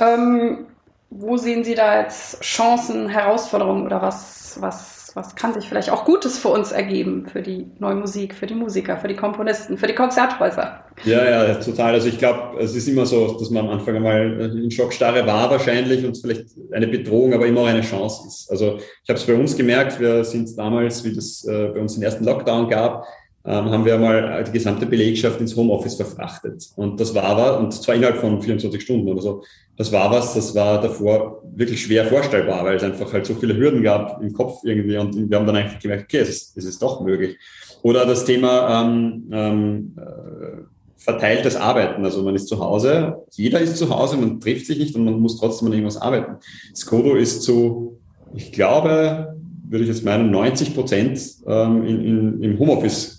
Ähm, 0.00 0.66
wo 1.10 1.36
sehen 1.36 1.64
Sie 1.64 1.74
da 1.74 2.00
jetzt 2.00 2.40
Chancen, 2.42 3.08
Herausforderungen 3.08 3.86
oder 3.86 4.02
was, 4.02 4.58
was, 4.60 5.12
was 5.14 5.34
kann 5.36 5.54
sich 5.54 5.68
vielleicht 5.68 5.88
auch 5.90 6.04
Gutes 6.04 6.36
für 6.38 6.48
uns 6.48 6.72
ergeben, 6.72 7.26
für 7.26 7.42
die 7.42 7.66
neue 7.78 7.94
Musik, 7.94 8.34
für 8.34 8.46
die 8.46 8.54
Musiker, 8.54 8.96
für 8.96 9.08
die 9.08 9.14
Komponisten, 9.14 9.78
für 9.78 9.86
die 9.86 9.94
Konzerthäuser? 9.94 10.84
Ja, 11.04 11.24
ja, 11.24 11.54
total. 11.54 11.94
Also 11.94 12.08
ich 12.08 12.18
glaube, 12.18 12.58
es 12.60 12.74
ist 12.74 12.88
immer 12.88 13.06
so, 13.06 13.38
dass 13.38 13.50
man 13.50 13.66
am 13.66 13.78
Anfang 13.78 13.96
einmal 13.96 14.40
in 14.62 14.70
Schockstarre 14.70 15.26
war 15.26 15.48
wahrscheinlich 15.50 16.04
und 16.04 16.18
vielleicht 16.18 16.46
eine 16.72 16.88
Bedrohung, 16.88 17.32
aber 17.34 17.46
immer 17.46 17.62
auch 17.62 17.66
eine 17.66 17.82
Chance 17.82 18.26
ist. 18.26 18.50
Also 18.50 18.78
ich 18.78 19.08
habe 19.08 19.18
es 19.18 19.24
bei 19.24 19.34
uns 19.34 19.56
gemerkt, 19.56 20.00
wir 20.00 20.24
sind 20.24 20.58
damals, 20.58 21.04
wie 21.04 21.14
das 21.14 21.44
äh, 21.44 21.68
bei 21.68 21.80
uns 21.80 21.94
den 21.94 22.02
ersten 22.02 22.24
Lockdown 22.24 22.68
gab, 22.68 23.06
haben 23.52 23.84
wir 23.84 23.98
mal 23.98 24.42
die 24.44 24.52
gesamte 24.52 24.86
Belegschaft 24.86 25.40
ins 25.40 25.54
Homeoffice 25.54 25.94
verfrachtet. 25.94 26.68
Und 26.76 26.98
das 27.00 27.14
war 27.14 27.36
was, 27.36 27.58
und 27.58 27.72
zwar 27.72 27.94
innerhalb 27.94 28.18
von 28.18 28.42
24 28.42 28.82
Stunden 28.82 29.08
oder 29.08 29.22
so. 29.22 29.44
Das 29.76 29.92
war 29.92 30.10
was, 30.10 30.34
das 30.34 30.54
war 30.54 30.80
davor 30.80 31.42
wirklich 31.54 31.82
schwer 31.82 32.06
vorstellbar, 32.06 32.64
weil 32.64 32.76
es 32.76 32.82
einfach 32.82 33.12
halt 33.12 33.26
so 33.26 33.34
viele 33.34 33.56
Hürden 33.56 33.82
gab 33.82 34.20
im 34.22 34.32
Kopf 34.32 34.60
irgendwie. 34.64 34.96
Und 34.96 35.30
wir 35.30 35.38
haben 35.38 35.46
dann 35.46 35.56
einfach 35.56 35.78
gemerkt, 35.78 36.04
okay, 36.04 36.18
es 36.18 36.28
ist, 36.28 36.56
es 36.56 36.64
ist 36.64 36.82
doch 36.82 37.02
möglich. 37.02 37.36
Oder 37.82 38.04
das 38.06 38.24
Thema 38.24 38.82
ähm, 38.82 39.28
ähm, 39.30 39.96
äh, 39.96 40.62
verteiltes 40.96 41.54
Arbeiten. 41.54 42.04
Also 42.04 42.22
man 42.22 42.34
ist 42.34 42.48
zu 42.48 42.58
Hause, 42.58 43.22
jeder 43.32 43.60
ist 43.60 43.76
zu 43.76 43.88
Hause, 43.90 44.16
man 44.16 44.40
trifft 44.40 44.66
sich 44.66 44.78
nicht 44.78 44.96
und 44.96 45.04
man 45.04 45.20
muss 45.20 45.38
trotzdem 45.38 45.68
an 45.68 45.74
irgendwas 45.74 45.98
arbeiten. 45.98 46.36
Skodo 46.74 47.14
ist 47.14 47.42
zu, 47.42 48.00
ich 48.34 48.50
glaube, 48.50 49.36
würde 49.68 49.84
ich 49.84 49.90
jetzt 49.90 50.04
meinen, 50.04 50.30
90 50.30 50.74
Prozent 50.74 51.20
ähm, 51.46 51.84
in, 51.86 52.00
in, 52.04 52.42
im 52.42 52.58
Homeoffice 52.58 53.15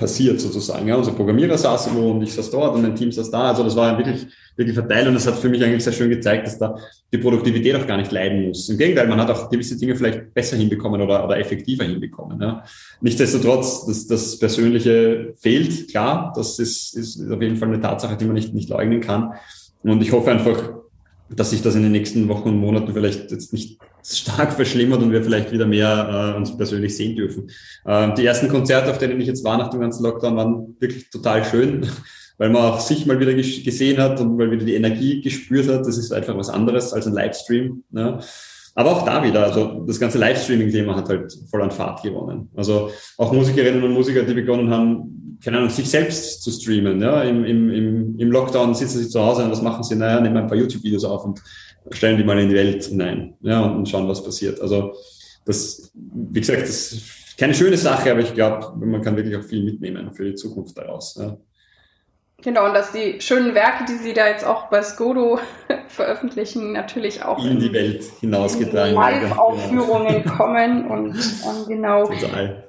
passiert 0.00 0.40
sozusagen. 0.40 0.88
Ja, 0.88 0.96
unser 0.96 1.12
Programmierer 1.12 1.56
saß 1.56 1.94
wo 1.94 2.12
und 2.12 2.22
ich 2.22 2.32
saß 2.32 2.50
dort 2.50 2.74
und 2.74 2.82
mein 2.82 2.96
Team 2.96 3.12
saß 3.12 3.30
da. 3.30 3.50
Also 3.50 3.62
das 3.62 3.76
war 3.76 3.96
wirklich, 3.98 4.26
wirklich 4.56 4.74
verteilt 4.74 5.06
und 5.06 5.14
das 5.14 5.26
hat 5.26 5.38
für 5.38 5.50
mich 5.50 5.62
eigentlich 5.62 5.84
sehr 5.84 5.92
schön 5.92 6.08
gezeigt, 6.08 6.46
dass 6.46 6.58
da 6.58 6.74
die 7.12 7.18
Produktivität 7.18 7.76
auch 7.76 7.86
gar 7.86 7.98
nicht 7.98 8.10
leiden 8.10 8.48
muss. 8.48 8.68
Im 8.70 8.78
Gegenteil, 8.78 9.06
man 9.06 9.20
hat 9.20 9.30
auch 9.30 9.50
gewisse 9.50 9.76
Dinge 9.76 9.94
vielleicht 9.94 10.32
besser 10.34 10.56
hinbekommen 10.56 11.02
oder, 11.02 11.22
oder 11.24 11.38
effektiver 11.38 11.84
hinbekommen. 11.84 12.40
Ja. 12.40 12.64
Nichtsdestotrotz, 13.02 13.86
dass 13.86 14.06
das 14.06 14.38
Persönliche 14.38 15.34
fehlt, 15.38 15.88
klar, 15.90 16.32
das 16.34 16.58
ist, 16.58 16.96
ist 16.96 17.30
auf 17.30 17.42
jeden 17.42 17.56
Fall 17.56 17.68
eine 17.68 17.80
Tatsache, 17.80 18.16
die 18.16 18.24
man 18.24 18.34
nicht, 18.34 18.54
nicht 18.54 18.70
leugnen 18.70 19.00
kann. 19.00 19.34
Und 19.82 20.02
ich 20.02 20.12
hoffe 20.12 20.30
einfach, 20.30 20.72
dass 21.28 21.50
sich 21.50 21.62
das 21.62 21.74
in 21.74 21.82
den 21.82 21.92
nächsten 21.92 22.26
Wochen 22.28 22.48
und 22.48 22.58
Monaten 22.58 22.92
vielleicht 22.92 23.30
jetzt 23.30 23.52
nicht 23.52 23.78
stark 24.04 24.52
verschlimmert 24.52 25.02
und 25.02 25.12
wir 25.12 25.22
vielleicht 25.22 25.52
wieder 25.52 25.66
mehr 25.66 26.34
äh, 26.34 26.36
uns 26.36 26.56
persönlich 26.56 26.96
sehen 26.96 27.16
dürfen. 27.16 27.50
Äh, 27.84 28.14
die 28.14 28.24
ersten 28.24 28.48
Konzerte, 28.48 28.90
auf 28.90 28.98
denen 28.98 29.20
ich 29.20 29.26
jetzt 29.26 29.44
war 29.44 29.58
nach 29.58 29.70
dem 29.70 29.80
ganzen 29.80 30.02
Lockdown, 30.04 30.36
waren 30.36 30.76
wirklich 30.78 31.10
total 31.10 31.44
schön, 31.44 31.86
weil 32.38 32.50
man 32.50 32.62
auch 32.62 32.80
sich 32.80 33.06
mal 33.06 33.20
wieder 33.20 33.34
gesehen 33.34 33.98
hat 33.98 34.20
und 34.20 34.38
weil 34.38 34.50
wieder 34.50 34.64
die 34.64 34.74
Energie 34.74 35.20
gespürt 35.20 35.68
hat. 35.68 35.86
Das 35.86 35.98
ist 35.98 36.12
einfach 36.12 36.36
was 36.36 36.48
anderes 36.48 36.92
als 36.92 37.06
ein 37.06 37.12
Livestream. 37.12 37.84
Ne? 37.90 38.18
Aber 38.74 38.92
auch 38.92 39.04
da 39.04 39.22
wieder, 39.22 39.44
also 39.44 39.84
das 39.86 39.98
ganze 39.98 40.18
Livestreaming-Thema 40.18 40.96
hat 40.96 41.08
halt 41.08 41.36
voll 41.50 41.62
an 41.62 41.70
Fahrt 41.70 42.02
gewonnen. 42.02 42.48
Also 42.56 42.90
auch 43.18 43.32
Musikerinnen 43.32 43.82
und 43.82 43.92
Musiker, 43.92 44.22
die 44.22 44.34
begonnen 44.34 44.70
haben, 44.70 45.38
keine 45.42 45.58
Ahnung, 45.58 45.70
sich 45.70 45.90
selbst 45.90 46.42
zu 46.42 46.50
streamen. 46.50 47.00
Ja? 47.00 47.22
Im, 47.22 47.44
im, 47.44 47.70
im, 47.70 48.18
Im 48.18 48.30
Lockdown 48.30 48.74
sitzen 48.74 48.98
sie 48.98 49.08
zu 49.08 49.20
Hause 49.20 49.44
und 49.44 49.50
was 49.50 49.62
machen 49.62 49.82
sie? 49.82 49.96
Naja, 49.96 50.20
nehmen 50.20 50.36
ein 50.36 50.46
paar 50.46 50.56
YouTube-Videos 50.56 51.04
auf 51.04 51.24
und 51.24 51.40
stellen 51.90 52.16
die 52.16 52.24
mal 52.24 52.38
in 52.38 52.48
die 52.48 52.54
Welt 52.54 52.84
hinein 52.84 53.34
ja, 53.40 53.60
und, 53.60 53.76
und 53.76 53.88
schauen, 53.88 54.08
was 54.08 54.22
passiert. 54.22 54.60
Also 54.60 54.94
das, 55.44 55.90
wie 55.94 56.40
gesagt, 56.40 56.62
das 56.62 56.92
ist 56.92 57.36
keine 57.38 57.54
schöne 57.54 57.76
Sache, 57.76 58.10
aber 58.10 58.20
ich 58.20 58.34
glaube, 58.34 58.74
man 58.84 59.02
kann 59.02 59.16
wirklich 59.16 59.36
auch 59.36 59.42
viel 59.42 59.64
mitnehmen 59.64 60.12
für 60.12 60.24
die 60.24 60.34
Zukunft 60.34 60.76
daraus. 60.76 61.16
Ja. 61.18 61.36
Genau, 62.42 62.66
und 62.66 62.74
dass 62.74 62.92
die 62.92 63.20
schönen 63.20 63.54
Werke, 63.54 63.84
die 63.86 63.96
Sie 63.96 64.12
da 64.12 64.26
jetzt 64.28 64.46
auch 64.46 64.68
bei 64.68 64.82
Skodo 64.82 65.38
veröffentlichen, 65.88 66.72
natürlich 66.72 67.22
auch 67.22 67.44
in, 67.44 67.52
in 67.52 67.60
die 67.60 67.72
Welt 67.72 68.04
hinausgetragen 68.20 68.96
werden. 68.96 69.22
Live-Aufführungen 69.22 70.24
kommen 70.36 70.86
und 70.86 71.16
um, 71.44 71.66
genau. 71.66 72.06
Total. 72.06 72.64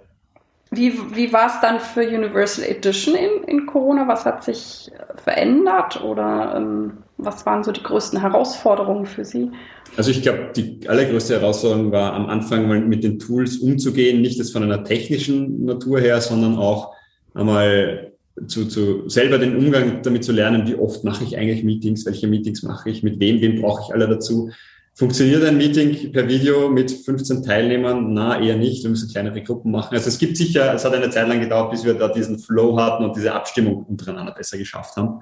Wie, 0.71 0.97
wie 1.15 1.33
war 1.33 1.47
es 1.47 1.59
dann 1.61 1.81
für 1.81 2.01
Universal 2.01 2.63
Edition 2.65 3.15
in, 3.15 3.43
in 3.43 3.65
Corona? 3.65 4.07
Was 4.07 4.25
hat 4.25 4.43
sich 4.43 4.89
verändert 5.17 6.01
oder 6.01 6.53
ähm, 6.55 7.03
was 7.23 7.45
waren 7.45 7.63
so 7.63 7.71
die 7.71 7.83
größten 7.83 8.19
Herausforderungen 8.19 9.05
für 9.05 9.23
Sie? 9.23 9.51
Also 9.97 10.11
ich 10.11 10.21
glaube, 10.21 10.51
die 10.55 10.87
allergrößte 10.87 11.39
Herausforderung 11.39 11.91
war 11.91 12.13
am 12.13 12.27
Anfang 12.27 12.67
mal 12.67 12.79
mit 12.79 13.03
den 13.03 13.19
Tools 13.19 13.57
umzugehen, 13.57 14.21
nicht 14.21 14.37
jetzt 14.37 14.53
von 14.53 14.63
einer 14.63 14.83
technischen 14.83 15.65
Natur 15.65 15.99
her, 15.99 16.21
sondern 16.21 16.57
auch 16.57 16.93
einmal 17.33 18.11
zu, 18.47 18.65
zu 18.65 19.07
selber 19.09 19.37
den 19.37 19.55
Umgang 19.55 20.01
damit 20.01 20.23
zu 20.23 20.31
lernen, 20.31 20.67
wie 20.67 20.75
oft 20.75 21.03
mache 21.03 21.23
ich 21.23 21.37
eigentlich 21.37 21.63
Meetings, 21.63 22.05
welche 22.05 22.27
Meetings 22.27 22.63
mache 22.63 22.89
ich, 22.89 23.03
mit 23.03 23.19
wem, 23.19 23.41
wem 23.41 23.61
brauche 23.61 23.83
ich 23.85 23.93
alle 23.93 24.07
dazu. 24.07 24.49
Funktioniert 24.93 25.43
ein 25.43 25.57
Meeting 25.57 26.11
per 26.11 26.27
Video 26.27 26.69
mit 26.69 26.91
15 26.91 27.43
Teilnehmern? 27.43 28.13
Na, 28.13 28.41
eher 28.41 28.57
nicht. 28.57 28.83
Wir 28.83 28.89
müssen 28.89 29.09
kleinere 29.09 29.41
Gruppen 29.41 29.71
machen. 29.71 29.95
Also 29.95 30.09
es 30.09 30.19
gibt 30.19 30.35
sicher, 30.35 30.73
es 30.73 30.83
hat 30.83 30.93
eine 30.93 31.09
Zeit 31.09 31.29
lang 31.29 31.39
gedauert, 31.39 31.71
bis 31.71 31.85
wir 31.85 31.93
da 31.93 32.09
diesen 32.09 32.39
Flow 32.39 32.77
hatten 32.77 33.05
und 33.05 33.15
diese 33.15 33.33
Abstimmung 33.33 33.85
untereinander 33.85 34.33
besser 34.33 34.57
geschafft 34.57 34.97
haben. 34.97 35.21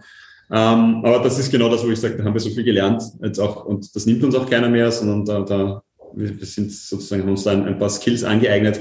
Ähm, 0.52 1.02
aber 1.04 1.20
das 1.20 1.38
ist 1.38 1.52
genau 1.52 1.70
das, 1.70 1.86
wo 1.86 1.90
ich 1.90 2.00
sage, 2.00 2.18
da 2.18 2.24
haben 2.24 2.34
wir 2.34 2.40
so 2.40 2.50
viel 2.50 2.64
gelernt 2.64 3.04
jetzt 3.22 3.40
auch, 3.40 3.66
und 3.66 3.96
das 3.96 4.06
nimmt 4.06 4.24
uns 4.24 4.36
auch 4.36 4.50
keiner 4.50 4.70
mehr, 4.70 4.92
sondern 4.92 5.26
da, 5.26 5.42
da 5.42 5.84
wir 6.14 6.46
sind 6.46 6.72
sozusagen, 6.72 7.22
haben 7.24 7.30
uns 7.30 7.44
da 7.44 7.52
ein, 7.52 7.78
paar 7.78 7.90
Skills 7.90 8.24
angeeignet, 8.24 8.80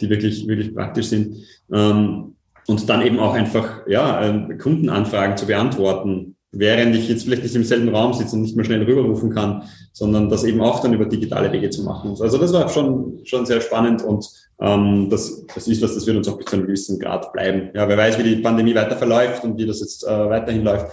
die 0.00 0.08
wirklich, 0.08 0.46
wirklich 0.46 0.74
praktisch 0.74 1.08
sind. 1.08 1.36
Ähm, 1.72 2.34
und 2.66 2.88
dann 2.88 3.02
eben 3.02 3.20
auch 3.20 3.34
einfach, 3.34 3.86
ja, 3.86 4.26
äh, 4.26 4.56
Kundenanfragen 4.56 5.36
zu 5.36 5.46
beantworten, 5.46 6.36
während 6.50 6.96
ich 6.96 7.08
jetzt 7.08 7.24
vielleicht 7.24 7.42
nicht 7.42 7.54
im 7.54 7.64
selben 7.64 7.94
Raum 7.94 8.12
sitze 8.12 8.34
und 8.34 8.42
nicht 8.42 8.56
mehr 8.56 8.64
schnell 8.64 8.82
rüberrufen 8.82 9.30
kann, 9.30 9.64
sondern 9.92 10.28
das 10.28 10.44
eben 10.44 10.60
auch 10.60 10.80
dann 10.80 10.94
über 10.94 11.04
digitale 11.04 11.52
Wege 11.52 11.70
zu 11.70 11.82
machen. 11.82 12.16
Also 12.20 12.38
das 12.38 12.52
war 12.52 12.68
schon, 12.68 13.20
schon 13.24 13.46
sehr 13.46 13.60
spannend 13.60 14.02
und 14.02 14.26
ähm, 14.60 15.08
das, 15.10 15.46
das 15.54 15.68
ist 15.68 15.82
was, 15.82 15.94
das 15.94 16.06
wird 16.06 16.16
uns 16.16 16.28
auch 16.28 16.38
bis 16.38 16.46
zu 16.46 16.56
einem 16.56 16.66
gewissen 16.66 16.98
Grad 16.98 17.32
bleiben. 17.32 17.70
Ja, 17.74 17.88
wer 17.88 17.96
weiß, 17.96 18.18
wie 18.18 18.22
die 18.22 18.36
Pandemie 18.36 18.74
weiter 18.74 18.96
verläuft 18.96 19.44
und 19.44 19.58
wie 19.58 19.66
das 19.66 19.80
jetzt 19.80 20.04
äh, 20.04 20.30
weiterhin 20.30 20.64
läuft. 20.64 20.86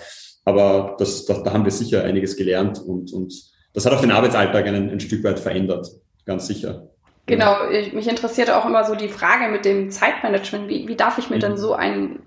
Aber 0.45 0.95
das, 0.99 1.25
das, 1.25 1.43
da 1.43 1.53
haben 1.53 1.63
wir 1.63 1.71
sicher 1.71 2.03
einiges 2.03 2.35
gelernt 2.35 2.81
und, 2.81 3.13
und 3.13 3.33
das 3.73 3.85
hat 3.85 3.93
auch 3.93 4.01
den 4.01 4.11
Arbeitsalltag 4.11 4.67
ein, 4.67 4.89
ein 4.89 4.99
Stück 4.99 5.23
weit 5.23 5.39
verändert, 5.39 5.87
ganz 6.25 6.47
sicher. 6.47 6.89
Genau, 7.25 7.69
ich, 7.69 7.93
mich 7.93 8.09
interessiert 8.09 8.51
auch 8.51 8.65
immer 8.65 8.83
so 8.83 8.95
die 8.95 9.07
Frage 9.07 9.49
mit 9.49 9.63
dem 9.63 9.89
Zeitmanagement. 9.89 10.67
Wie, 10.67 10.87
wie 10.87 10.95
darf 10.95 11.17
ich 11.17 11.29
mir 11.29 11.37
mhm. 11.37 11.41
denn 11.41 11.57
so 11.57 11.73
einen 11.73 12.19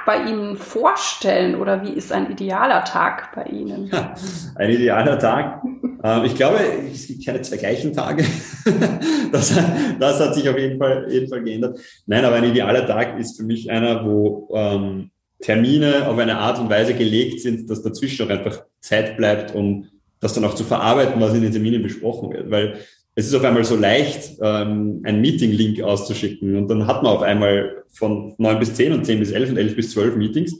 Tag 0.00 0.06
bei 0.06 0.30
Ihnen 0.30 0.56
vorstellen 0.56 1.54
oder 1.56 1.82
wie 1.82 1.92
ist 1.92 2.12
ein 2.12 2.30
idealer 2.30 2.84
Tag 2.84 3.34
bei 3.34 3.44
Ihnen? 3.44 3.88
Ja, 3.92 4.14
ein 4.56 4.70
idealer 4.70 5.18
Tag. 5.18 5.62
Ähm, 6.02 6.24
ich 6.24 6.34
glaube, 6.34 6.56
es 6.90 7.08
gibt 7.08 7.26
keine 7.26 7.42
zwei 7.42 7.58
gleichen 7.58 7.92
Tage. 7.92 8.24
Das, 9.32 9.54
das 10.00 10.18
hat 10.18 10.34
sich 10.34 10.48
auf 10.48 10.56
jeden 10.56 10.78
Fall, 10.78 11.06
jeden 11.10 11.28
Fall 11.28 11.42
geändert. 11.42 11.78
Nein, 12.06 12.24
aber 12.24 12.36
ein 12.36 12.44
idealer 12.44 12.86
Tag 12.86 13.20
ist 13.20 13.36
für 13.36 13.42
mich 13.42 13.70
einer, 13.70 14.02
wo 14.02 14.48
ähm, 14.54 15.10
Termine 15.40 16.08
auf 16.08 16.16
eine 16.16 16.38
Art 16.38 16.58
und 16.58 16.70
Weise 16.70 16.94
gelegt 16.94 17.42
sind, 17.42 17.68
dass 17.68 17.82
dazwischen 17.82 18.26
auch 18.26 18.30
einfach 18.30 18.64
Zeit 18.80 19.18
bleibt, 19.18 19.54
um 19.54 19.88
das 20.20 20.32
dann 20.32 20.44
auch 20.46 20.54
zu 20.54 20.64
verarbeiten, 20.64 21.20
was 21.20 21.34
in 21.34 21.42
den 21.42 21.52
Terminen 21.52 21.82
besprochen 21.82 22.32
wird. 22.32 22.50
Weil 22.50 22.78
es 23.14 23.26
ist 23.26 23.34
auf 23.34 23.44
einmal 23.44 23.64
so 23.64 23.76
leicht, 23.76 24.38
ähm, 24.40 25.02
einen 25.04 25.20
Meeting-Link 25.20 25.82
auszuschicken. 25.82 26.56
Und 26.56 26.68
dann 26.68 26.86
hat 26.86 27.02
man 27.02 27.12
auf 27.12 27.22
einmal 27.22 27.84
von 27.92 28.34
neun 28.38 28.58
bis 28.58 28.74
zehn 28.74 28.92
und 28.92 29.04
zehn 29.04 29.18
bis 29.18 29.32
elf 29.32 29.50
und 29.50 29.56
elf 29.56 29.74
bis 29.76 29.90
zwölf 29.90 30.16
Meetings, 30.16 30.54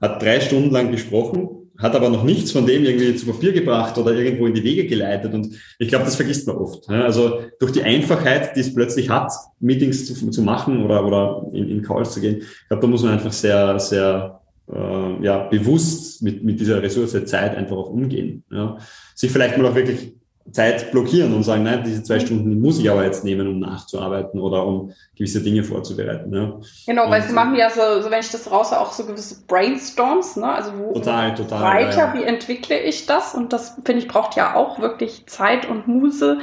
hat 0.00 0.22
drei 0.22 0.40
Stunden 0.40 0.70
lang 0.70 0.92
gesprochen, 0.92 1.48
hat 1.76 1.94
aber 1.94 2.08
noch 2.08 2.24
nichts 2.24 2.50
von 2.52 2.66
dem 2.66 2.84
irgendwie 2.84 3.14
zu 3.14 3.26
Papier 3.26 3.52
gebracht 3.52 3.98
oder 3.98 4.12
irgendwo 4.12 4.46
in 4.46 4.54
die 4.54 4.64
Wege 4.64 4.86
geleitet. 4.86 5.32
Und 5.32 5.54
ich 5.78 5.88
glaube, 5.88 6.04
das 6.04 6.16
vergisst 6.16 6.46
man 6.46 6.56
oft. 6.56 6.88
Also 6.88 7.40
durch 7.60 7.72
die 7.72 7.82
Einfachheit, 7.82 8.56
die 8.56 8.60
es 8.60 8.74
plötzlich 8.74 9.10
hat, 9.10 9.32
Meetings 9.60 10.06
zu, 10.06 10.30
zu 10.30 10.42
machen 10.42 10.84
oder, 10.84 11.06
oder 11.06 11.46
in, 11.52 11.68
in 11.68 11.82
Calls 11.82 12.12
zu 12.12 12.20
gehen, 12.20 12.38
ich 12.38 12.68
glaube, 12.68 12.80
da 12.80 12.86
muss 12.86 13.02
man 13.02 13.12
einfach 13.12 13.32
sehr, 13.32 13.78
sehr 13.78 14.40
äh, 14.72 15.24
ja, 15.24 15.48
bewusst 15.48 16.22
mit, 16.22 16.42
mit 16.42 16.58
dieser 16.60 16.82
Ressource 16.82 17.24
Zeit 17.26 17.56
einfach 17.56 17.76
auch 17.76 17.90
umgehen. 17.90 18.44
Ja. 18.50 18.78
Sich 19.14 19.30
vielleicht 19.30 19.56
mal 19.56 19.66
auch 19.66 19.74
wirklich 19.74 20.12
Zeit 20.52 20.90
blockieren 20.92 21.34
und 21.34 21.42
sagen, 21.42 21.62
nein, 21.62 21.82
diese 21.84 22.02
zwei 22.02 22.20
Stunden 22.20 22.60
muss 22.60 22.78
ich 22.78 22.90
aber 22.90 23.04
jetzt 23.04 23.24
nehmen, 23.24 23.46
um 23.46 23.58
nachzuarbeiten 23.58 24.40
oder 24.40 24.64
um 24.66 24.92
gewisse 25.16 25.42
Dinge 25.42 25.62
vorzubereiten. 25.64 26.34
Ja. 26.34 26.60
Genau, 26.86 27.10
weil 27.10 27.22
sie 27.22 27.32
machen 27.32 27.54
ja 27.54 27.70
so, 27.70 28.02
so, 28.02 28.10
wenn 28.10 28.20
ich 28.20 28.30
das 28.30 28.50
raus 28.50 28.72
auch 28.72 28.92
so 28.92 29.04
gewisse 29.04 29.44
Brainstorms, 29.46 30.36
ne? 30.36 30.46
Also 30.46 30.72
wo 30.78 30.92
total, 30.94 31.34
total, 31.34 31.62
weiter, 31.62 31.98
ja, 31.98 32.06
ja. 32.06 32.14
wie 32.14 32.22
entwickle 32.24 32.80
ich 32.80 33.06
das? 33.06 33.34
Und 33.34 33.52
das, 33.52 33.76
finde 33.84 34.02
ich, 34.02 34.08
braucht 34.08 34.36
ja 34.36 34.54
auch 34.54 34.78
wirklich 34.80 35.26
Zeit 35.26 35.68
und 35.68 35.88
Muse. 35.88 36.38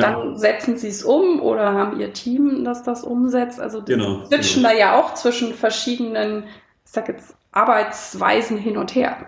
Dann 0.00 0.38
setzen 0.38 0.78
sie 0.78 0.88
es 0.88 1.04
um 1.04 1.40
oder 1.40 1.74
haben 1.74 2.00
ihr 2.00 2.14
Team, 2.14 2.64
das 2.64 2.82
das 2.82 3.04
umsetzt. 3.04 3.60
Also 3.60 3.82
genau, 3.82 4.24
switchen 4.26 4.62
genau. 4.62 4.72
da 4.72 4.78
ja 4.78 4.98
auch 4.98 5.12
zwischen 5.12 5.52
verschiedenen, 5.52 6.44
ich 6.86 6.92
sag 6.92 7.08
jetzt, 7.08 7.34
Arbeitsweisen 7.52 8.56
hin 8.56 8.78
und 8.78 8.94
her. 8.94 9.26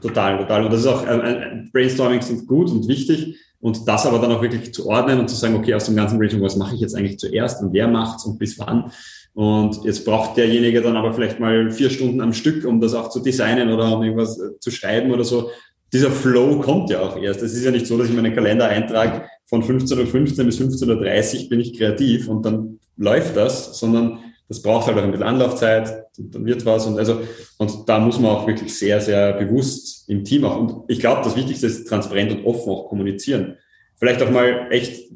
Total, 0.00 0.38
total. 0.38 0.66
Und 0.66 0.72
das 0.72 0.80
ist 0.80 0.86
auch, 0.86 1.04
äh, 1.04 1.16
äh 1.16 1.64
Brainstorming 1.72 2.22
sind 2.22 2.46
gut 2.46 2.70
und 2.70 2.86
wichtig, 2.86 3.36
und 3.64 3.88
das 3.88 4.04
aber 4.04 4.18
dann 4.18 4.30
auch 4.30 4.42
wirklich 4.42 4.74
zu 4.74 4.86
ordnen 4.90 5.18
und 5.18 5.30
zu 5.30 5.36
sagen, 5.36 5.54
okay, 5.54 5.72
aus 5.72 5.86
dem 5.86 5.96
ganzen 5.96 6.18
Briefing, 6.18 6.42
was 6.42 6.54
mache 6.54 6.74
ich 6.74 6.82
jetzt 6.82 6.94
eigentlich 6.94 7.18
zuerst 7.18 7.62
und 7.62 7.72
wer 7.72 7.88
macht's 7.88 8.26
und 8.26 8.38
bis 8.38 8.58
wann, 8.58 8.92
Und 9.32 9.82
jetzt 9.84 10.04
braucht 10.04 10.36
derjenige 10.36 10.82
dann 10.82 10.98
aber 10.98 11.14
vielleicht 11.14 11.40
mal 11.40 11.70
vier 11.70 11.88
Stunden 11.88 12.20
am 12.20 12.34
Stück, 12.34 12.66
um 12.66 12.78
das 12.78 12.92
auch 12.92 13.08
zu 13.08 13.20
designen 13.20 13.72
oder 13.72 13.96
um 13.96 14.02
irgendwas 14.02 14.38
äh, 14.38 14.58
zu 14.60 14.70
schreiben 14.70 15.12
oder 15.12 15.24
so. 15.24 15.48
Dieser 15.94 16.10
Flow 16.10 16.60
kommt 16.60 16.90
ja 16.90 17.00
auch 17.00 17.16
erst. 17.16 17.40
Es 17.40 17.54
ist 17.54 17.64
ja 17.64 17.70
nicht 17.70 17.86
so, 17.86 17.96
dass 17.96 18.10
ich 18.10 18.14
meinen 18.14 18.34
Kalender 18.34 18.68
eintrage, 18.68 19.22
von 19.46 19.62
15.15 19.62 20.40
Uhr 20.40 20.44
bis 20.44 20.60
15.30 20.60 21.44
Uhr 21.44 21.48
bin 21.48 21.60
ich 21.60 21.78
kreativ 21.78 22.28
und 22.28 22.44
dann 22.44 22.80
läuft 22.98 23.34
das, 23.34 23.78
sondern 23.78 24.18
das 24.48 24.60
braucht 24.60 24.86
halt 24.86 24.98
auch 24.98 25.02
ein 25.02 25.10
bisschen 25.10 25.26
Anlaufzeit, 25.26 26.06
dann 26.18 26.44
wird 26.44 26.64
was 26.66 26.86
und 26.86 26.98
also, 26.98 27.20
und 27.58 27.88
da 27.88 27.98
muss 27.98 28.18
man 28.20 28.32
auch 28.32 28.46
wirklich 28.46 28.76
sehr, 28.76 29.00
sehr 29.00 29.32
bewusst 29.32 30.08
im 30.08 30.22
Team 30.24 30.44
auch. 30.44 30.58
Und 30.58 30.84
ich 30.88 31.00
glaube, 31.00 31.22
das 31.24 31.36
Wichtigste 31.36 31.66
ist 31.66 31.88
transparent 31.88 32.32
und 32.32 32.44
offen 32.44 32.70
auch 32.70 32.88
kommunizieren. 32.88 33.56
Vielleicht 33.96 34.22
auch 34.22 34.30
mal 34.30 34.66
echt 34.70 35.10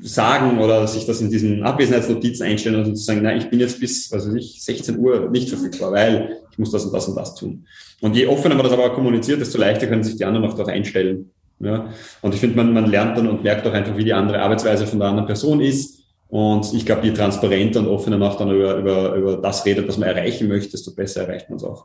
sagen 0.00 0.58
oder 0.58 0.86
sich 0.86 1.06
das 1.06 1.20
in 1.20 1.30
diesen 1.30 1.62
Abwesenheitsnotizen 1.62 2.46
einstellen 2.46 2.84
und 2.84 2.96
zu 2.96 3.02
sagen, 3.02 3.22
nein, 3.22 3.38
ich 3.38 3.50
bin 3.50 3.60
jetzt 3.60 3.80
bis, 3.80 4.10
weiß 4.10 4.34
ich, 4.34 4.62
16 4.62 4.98
Uhr 4.98 5.30
nicht 5.30 5.48
verfügbar, 5.48 5.92
weil 5.92 6.38
ich 6.50 6.58
muss 6.58 6.70
das 6.70 6.84
und 6.84 6.92
das 6.92 7.08
und 7.08 7.16
das 7.16 7.34
tun. 7.34 7.66
Und 8.00 8.16
je 8.16 8.26
offener 8.26 8.54
man 8.54 8.64
das 8.64 8.72
aber 8.72 8.90
kommuniziert, 8.90 9.40
desto 9.40 9.58
leichter 9.58 9.86
können 9.86 10.02
sich 10.02 10.16
die 10.16 10.24
anderen 10.24 10.46
auch 10.46 10.54
darauf 10.54 10.68
einstellen. 10.68 11.30
Ja? 11.60 11.88
Und 12.20 12.34
ich 12.34 12.40
finde, 12.40 12.56
man, 12.56 12.72
man 12.72 12.90
lernt 12.90 13.16
dann 13.16 13.28
und 13.28 13.44
merkt 13.44 13.66
auch 13.66 13.72
einfach, 13.72 13.96
wie 13.96 14.04
die 14.04 14.12
andere 14.12 14.40
Arbeitsweise 14.40 14.86
von 14.86 14.98
der 14.98 15.08
anderen 15.08 15.26
Person 15.26 15.60
ist 15.60 16.01
und 16.32 16.72
ich 16.72 16.86
glaube, 16.86 17.06
je 17.06 17.12
transparenter 17.12 17.80
und 17.80 17.88
offener 17.88 18.16
man 18.16 18.30
auch 18.30 18.38
dann 18.38 18.50
über, 18.50 18.76
über, 18.76 19.14
über 19.16 19.36
das 19.36 19.66
redet, 19.66 19.86
was 19.86 19.98
man 19.98 20.08
erreichen 20.08 20.48
möchte, 20.48 20.70
desto 20.70 20.94
besser 20.94 21.24
erreicht 21.24 21.50
man 21.50 21.58
es 21.58 21.64
auch. 21.64 21.84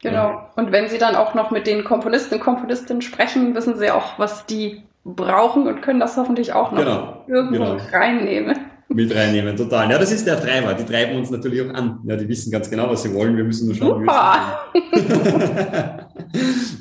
Genau. 0.00 0.48
Und 0.56 0.72
wenn 0.72 0.88
Sie 0.88 0.96
dann 0.96 1.14
auch 1.14 1.34
noch 1.34 1.50
mit 1.50 1.66
den 1.66 1.84
Komponisten 1.84 2.36
und 2.36 2.40
Komponistinnen 2.40 3.02
sprechen, 3.02 3.54
wissen 3.54 3.76
Sie 3.76 3.90
auch, 3.90 4.18
was 4.18 4.46
die 4.46 4.82
brauchen 5.04 5.66
und 5.66 5.82
können 5.82 6.00
das 6.00 6.16
hoffentlich 6.16 6.54
auch 6.54 6.72
noch 6.72 6.78
genau. 6.78 7.24
irgendwo 7.28 7.64
genau. 7.64 7.76
reinnehmen. 7.92 8.60
Mit 8.94 9.14
reinnehmen, 9.14 9.56
total. 9.56 9.90
Ja, 9.90 9.98
das 9.98 10.12
ist 10.12 10.26
der 10.26 10.40
Treiber. 10.40 10.74
Die 10.74 10.84
treiben 10.84 11.16
uns 11.16 11.30
natürlich 11.30 11.62
auch 11.62 11.74
an. 11.74 12.00
Ja, 12.04 12.16
die 12.16 12.28
wissen 12.28 12.50
ganz 12.50 12.68
genau, 12.68 12.90
was 12.90 13.02
sie 13.02 13.14
wollen. 13.14 13.36
Wir 13.36 13.44
müssen 13.44 13.66
nur 13.66 13.74
schauen, 13.74 14.02
wie 14.02 14.06
wir 14.06 14.12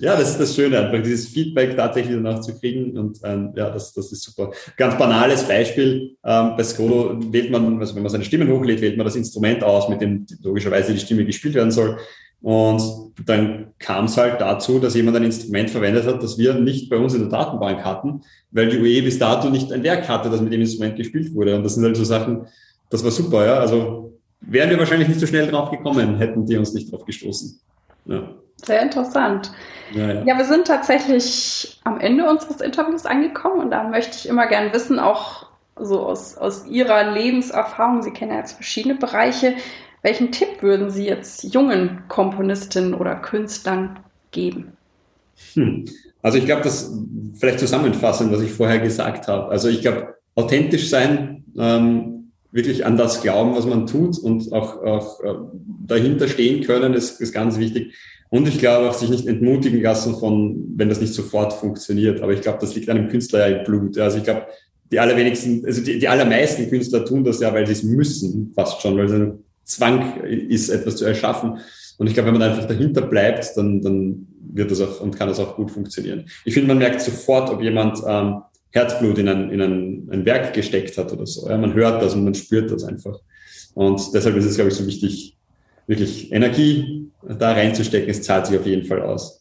ja, 0.02 0.16
das 0.16 0.32
ist 0.32 0.40
das 0.40 0.56
Schöne, 0.56 0.80
einfach 0.80 1.04
dieses 1.04 1.28
Feedback 1.28 1.76
tatsächlich 1.76 2.16
danach 2.16 2.42
zu 2.42 2.58
kriegen. 2.58 2.98
Und 2.98 3.20
ähm, 3.24 3.54
ja, 3.56 3.70
das, 3.70 3.94
das 3.94 4.12
ist 4.12 4.24
super. 4.24 4.52
Ganz 4.78 4.98
banales 4.98 5.44
Beispiel. 5.44 6.16
Ähm, 6.24 6.54
bei 6.58 6.64
Skodo 6.64 7.18
wählt 7.32 7.52
man, 7.52 7.80
also 7.80 7.96
wenn 7.96 8.04
man 8.04 8.12
seine 8.12 8.24
Stimmen 8.24 8.50
hochlädt, 8.50 8.82
wählt 8.82 8.98
man 8.98 9.06
das 9.06 9.16
Instrument 9.16 9.64
aus, 9.64 9.90
mit 9.90 10.02
dem 10.02 10.26
logischerweise 10.42 10.94
die 10.94 11.00
Stimme 11.00 11.26
gespielt 11.26 11.56
werden 11.56 11.72
soll. 11.72 11.98
Und 12.42 13.12
dann 13.26 13.68
kam 13.78 14.06
es 14.06 14.18
halt 14.18 14.42
dazu, 14.42 14.80
dass 14.80 14.96
jemand 14.96 15.18
ein 15.18 15.24
Instrument 15.24 15.70
verwendet 15.70 16.06
hat, 16.08 16.24
das 16.24 16.38
wir 16.38 16.56
nicht 16.56 16.90
bei 16.90 16.98
uns 16.98 17.14
in 17.14 17.22
der 17.22 17.30
Datenbank 17.30 17.86
hatten, 17.86 18.24
weil 18.52 18.70
die 18.70 18.80
UE 18.80 19.04
bis 19.04 19.20
dato 19.20 19.50
nicht 19.50 19.72
ein 19.72 19.84
Werk 19.84 20.10
hatte, 20.10 20.30
das 20.30 20.42
mit 20.42 20.52
dem 20.52 20.62
Instrument 20.62 20.96
gespielt 20.96 21.34
wurde. 21.36 21.56
Und 21.56 21.64
das 21.64 21.76
sind 21.76 21.84
halt 21.84 21.96
so 21.96 22.04
Sachen, 22.04 22.48
das 22.90 23.04
war 23.04 23.12
super, 23.12 23.46
ja. 23.46 23.60
Also 23.60 24.20
wären 24.42 24.72
wir 24.72 24.80
wahrscheinlich 24.80 25.08
nicht 25.08 25.20
so 25.20 25.28
schnell 25.28 25.48
drauf 25.48 25.70
gekommen, 25.70 26.18
hätten 26.18 26.46
die 26.46 26.58
uns 26.58 26.74
nicht 26.74 26.92
drauf 26.92 27.06
gestoßen. 27.06 27.60
Ja. 28.06 28.24
Sehr 28.64 28.82
interessant. 28.82 29.52
Ja, 29.94 30.14
ja. 30.14 30.24
ja, 30.24 30.38
wir 30.38 30.46
sind 30.46 30.68
tatsächlich 30.68 31.80
am 31.84 32.00
Ende 32.00 32.30
unseres 32.30 32.62
Interviews 32.62 33.06
angekommen 33.06 33.60
und 33.60 33.72
da 33.72 33.84
möchte 33.88 34.18
ich 34.18 34.28
immer 34.28 34.48
gern 34.48 34.74
wissen, 34.74 35.00
auch 35.00 35.48
so 35.80 36.00
aus, 36.06 36.38
aus 36.38 36.66
Ihrer 36.68 37.12
Lebenserfahrung, 37.12 38.04
Sie 38.04 38.12
kennen 38.12 38.32
ja 38.32 38.38
jetzt 38.38 38.54
verschiedene 38.54 38.96
Bereiche, 38.96 39.56
welchen 40.02 40.32
Tipp 40.32 40.62
würden 40.62 40.90
Sie 40.90 41.06
jetzt 41.06 41.54
jungen 41.54 42.04
Komponistinnen 42.08 42.94
oder 42.94 43.16
Künstlern 43.16 44.00
geben? 44.32 44.74
Hm. 45.54 45.86
Also 46.22 46.38
ich 46.38 46.46
glaube, 46.46 46.64
das 46.64 46.92
vielleicht 47.38 47.60
zusammenfassen, 47.60 48.32
was 48.32 48.42
ich 48.42 48.52
vorher 48.52 48.80
gesagt 48.80 49.28
habe. 49.28 49.50
Also 49.50 49.70
ich 49.70 49.82
glaube, 49.82 50.16
authentisch 50.36 50.90
sein, 50.90 51.44
ähm, 51.58 52.32
wirklich 52.52 52.86
an 52.86 52.98
das 52.98 53.22
glauben, 53.22 53.56
was 53.56 53.66
man 53.66 53.88
tut 53.88 54.20
und 54.20 54.52
auch, 54.52 54.84
auch 54.84 55.20
äh, 55.22 55.34
dahinter 55.88 56.28
stehen 56.28 56.64
können, 56.64 56.94
ist, 56.94 57.22
ist 57.22 57.34
ganz 57.34 57.58
wichtig. 57.58 57.94
Und 58.30 58.48
ich 58.48 58.60
glaube 58.60 58.90
auch, 58.90 58.94
sich 58.94 59.10
nicht 59.10 59.28
entmutigen 59.28 59.82
lassen 59.82 60.16
von, 60.18 60.74
wenn 60.76 60.90
das 60.90 61.02
nicht 61.02 61.14
sofort 61.14 61.54
funktioniert. 61.54 62.22
Aber 62.22 62.34
ich 62.34 62.42
glaube, 62.42 62.60
das 62.62 62.76
liegt 62.76 62.90
einem 62.90 63.10
Künstler 63.10 63.48
ja 63.48 63.58
im 63.58 63.64
Blut. 63.66 63.98
Also 63.98 64.18
ich 64.18 64.24
glaube, 64.24 64.48
die 64.92 65.00
allerwenigsten, 65.00 65.66
also 65.66 65.82
die, 65.82 66.00
die 66.00 66.08
allermeisten 66.08 66.70
Künstler 66.70 67.06
tun 67.06 67.24
das 67.24 67.40
ja, 67.40 67.54
weil 67.54 67.66
sie 67.66 67.74
es 67.74 67.84
müssen, 67.84 68.52
fast 68.56 68.82
schon, 68.82 68.98
weil 68.98 69.10
sie 69.10 69.34
Zwang 69.64 70.22
ist, 70.22 70.70
etwas 70.70 70.98
zu 70.98 71.06
erschaffen. 71.06 71.60
Und 71.98 72.08
ich 72.08 72.14
glaube, 72.14 72.28
wenn 72.32 72.40
man 72.40 72.50
einfach 72.50 72.68
dahinter 72.68 73.02
bleibt, 73.02 73.56
dann, 73.56 73.82
dann 73.82 74.28
wird 74.54 74.72
das 74.72 74.82
auch 74.82 75.02
und 75.02 75.16
kann 75.18 75.28
das 75.28 75.40
auch 75.40 75.56
gut 75.56 75.72
funktionieren. 75.72 76.26
Ich 76.46 76.54
finde, 76.54 76.68
man 76.68 76.80
merkt 76.80 77.02
sofort, 77.02 77.50
ob 77.50 77.62
jemand 77.62 78.00
ähm, 78.06 78.42
Herzblut 78.72 79.18
in 79.18 79.28
ein, 79.28 79.50
in 79.52 79.62
ein, 79.62 80.10
ein 80.12 80.26
Werk 80.26 80.54
gesteckt 80.54 80.98
hat 80.98 81.12
oder 81.12 81.26
so. 81.26 81.50
Ja, 81.50 81.58
man 81.58 81.74
hört 81.74 82.02
das 82.02 82.16
und 82.16 82.24
man 82.24 82.34
spürt 82.34 82.72
das 82.72 82.84
einfach. 82.84 83.20
Und 83.74 84.02
deshalb 84.14 84.36
ist 84.36 84.46
es, 84.46 84.56
glaube 84.56 84.72
ich, 84.72 84.76
so 84.76 84.86
wichtig, 84.86 85.38
wirklich 85.88 86.32
Energie 86.32 87.12
da 87.22 87.52
reinzustecken. 87.52 88.10
Es 88.10 88.22
zahlt 88.24 88.48
sich 88.48 88.58
auf 88.58 88.66
jeden 88.66 88.86
Fall 88.86 89.02
aus. 89.02 89.41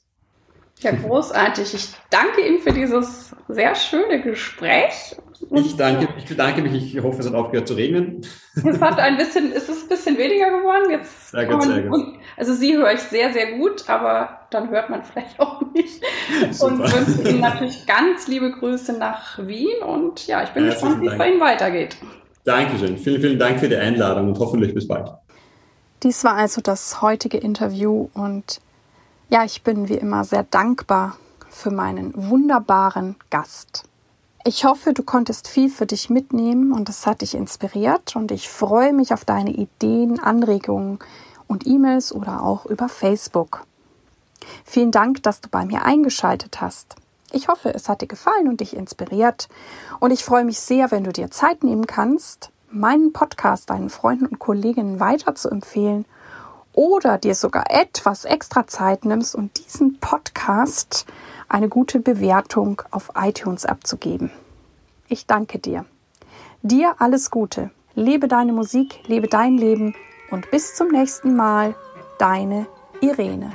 Ja, 0.81 0.93
großartig. 0.93 1.75
Ich 1.75 1.89
danke 2.09 2.47
Ihnen 2.47 2.61
für 2.61 2.73
dieses 2.73 3.35
sehr 3.49 3.75
schöne 3.75 4.23
Gespräch. 4.23 5.17
Ich 5.51 5.77
danke, 5.77 6.09
ich 6.19 6.27
bedanke 6.27 6.63
mich. 6.63 6.95
Ich 6.95 7.03
hoffe, 7.03 7.21
es 7.21 7.27
hat 7.27 7.35
aufgehört 7.35 7.67
zu 7.67 7.75
regnen. 7.75 8.23
Es 8.55 8.81
hat 8.81 8.99
ein 8.99 9.17
bisschen, 9.17 9.53
es 9.53 9.69
ist 9.69 9.85
ein 9.85 9.89
bisschen 9.89 10.19
weniger 10.19 10.51
geworden. 10.51 10.91
Jetzt 10.91 11.31
sehr 11.31 11.47
gut, 11.47 11.63
sehr 11.63 11.83
gut. 11.83 12.15
also 12.37 12.55
Sie 12.55 12.77
höre 12.77 12.93
ich 12.93 13.01
sehr, 13.01 13.33
sehr 13.33 13.59
gut, 13.59 13.89
aber 13.89 14.41
dann 14.51 14.71
hört 14.71 14.91
man 14.91 15.03
vielleicht 15.05 15.39
auch 15.41 15.63
nicht. 15.73 16.03
Super. 16.51 16.73
Und 16.73 16.79
wünsche 16.81 17.29
Ihnen 17.29 17.41
natürlich 17.41 17.87
ganz 17.87 18.29
liebe 18.29 18.51
Grüße 18.51 18.93
nach 18.95 19.39
Wien 19.47 19.83
und 19.87 20.27
ja, 20.27 20.43
ich 20.43 20.51
bin 20.51 20.65
Herzlichen 20.65 21.01
gespannt, 21.01 21.03
wie 21.03 21.07
es 21.09 21.19
bei 21.19 21.31
Ihnen 21.31 21.41
weitergeht. 21.41 21.97
Dankeschön. 22.45 22.99
Vielen, 22.99 23.21
vielen 23.21 23.39
Dank 23.39 23.61
für 23.61 23.69
die 23.69 23.77
Einladung 23.77 24.29
und 24.29 24.39
hoffentlich 24.39 24.75
bis 24.75 24.89
bald. 24.89 25.11
Dies 26.03 26.25
war 26.25 26.35
also 26.35 26.61
das 26.61 27.03
heutige 27.03 27.39
Interview 27.39 28.09
und 28.15 28.61
ja, 29.31 29.45
ich 29.45 29.63
bin 29.63 29.89
wie 29.89 29.95
immer 29.95 30.25
sehr 30.25 30.43
dankbar 30.43 31.17
für 31.49 31.71
meinen 31.71 32.13
wunderbaren 32.17 33.15
Gast. 33.31 33.85
Ich 34.45 34.65
hoffe, 34.65 34.93
du 34.93 35.05
konntest 35.05 35.47
viel 35.47 35.71
für 35.71 35.87
dich 35.87 36.11
mitnehmen 36.11 36.73
und 36.73 36.89
es 36.89 37.07
hat 37.07 37.21
dich 37.21 37.35
inspiriert 37.35 38.17
und 38.17 38.33
ich 38.33 38.49
freue 38.49 38.93
mich 38.93 39.13
auf 39.13 39.25
deine 39.25 39.51
Ideen, 39.51 40.19
Anregungen 40.19 40.99
und 41.47 41.67
E-Mails 41.67 42.13
oder 42.13 42.43
auch 42.43 42.67
über 42.67 42.89
Facebook. 42.89 43.65
Vielen 44.65 44.91
Dank, 44.91 45.23
dass 45.23 45.41
du 45.41 45.49
bei 45.49 45.65
mir 45.65 45.85
eingeschaltet 45.85 46.61
hast. 46.61 46.97
Ich 47.31 47.47
hoffe, 47.47 47.73
es 47.73 47.89
hat 47.89 48.01
dir 48.01 48.09
gefallen 48.09 48.49
und 48.49 48.61
dich 48.61 48.75
inspiriert 48.75 49.49
und 50.01 50.11
ich 50.11 50.25
freue 50.25 50.45
mich 50.45 50.59
sehr, 50.59 50.91
wenn 50.91 51.05
du 51.05 51.13
dir 51.13 51.31
Zeit 51.31 51.63
nehmen 51.63 51.87
kannst, 51.87 52.51
meinen 52.71 53.13
Podcast 53.13 53.71
deinen 53.71 53.91
Freunden 53.91 54.27
und 54.27 54.41
Kolleginnen 54.41 54.99
weiter 54.99 55.37
zu 55.37 55.51
empfehlen 55.51 56.05
oder 56.81 57.19
dir 57.19 57.35
sogar 57.35 57.71
etwas 57.71 58.25
extra 58.25 58.67
Zeit 58.67 59.05
nimmst 59.05 59.35
und 59.35 59.59
diesen 59.59 60.01
Podcast 60.01 61.05
eine 61.47 61.69
gute 61.69 62.01
Bewertung 62.01 62.81
auf 62.91 63.13
iTunes 63.17 63.67
abzugeben. 63.67 64.31
Ich 65.07 65.27
danke 65.27 65.59
dir. 65.59 65.85
Dir 66.63 66.95
alles 66.99 67.31
Gute. 67.31 67.71
Lebe 67.95 68.29
deine 68.29 68.55
Musik, 68.55 69.07
lebe 69.07 69.29
dein 69.29 69.59
Leben 69.59 69.95
und 70.31 70.51
bis 70.51 70.75
zum 70.75 70.89
nächsten 70.89 71.37
Mal, 71.37 71.75
deine 72.19 72.67
Irene. 73.03 73.53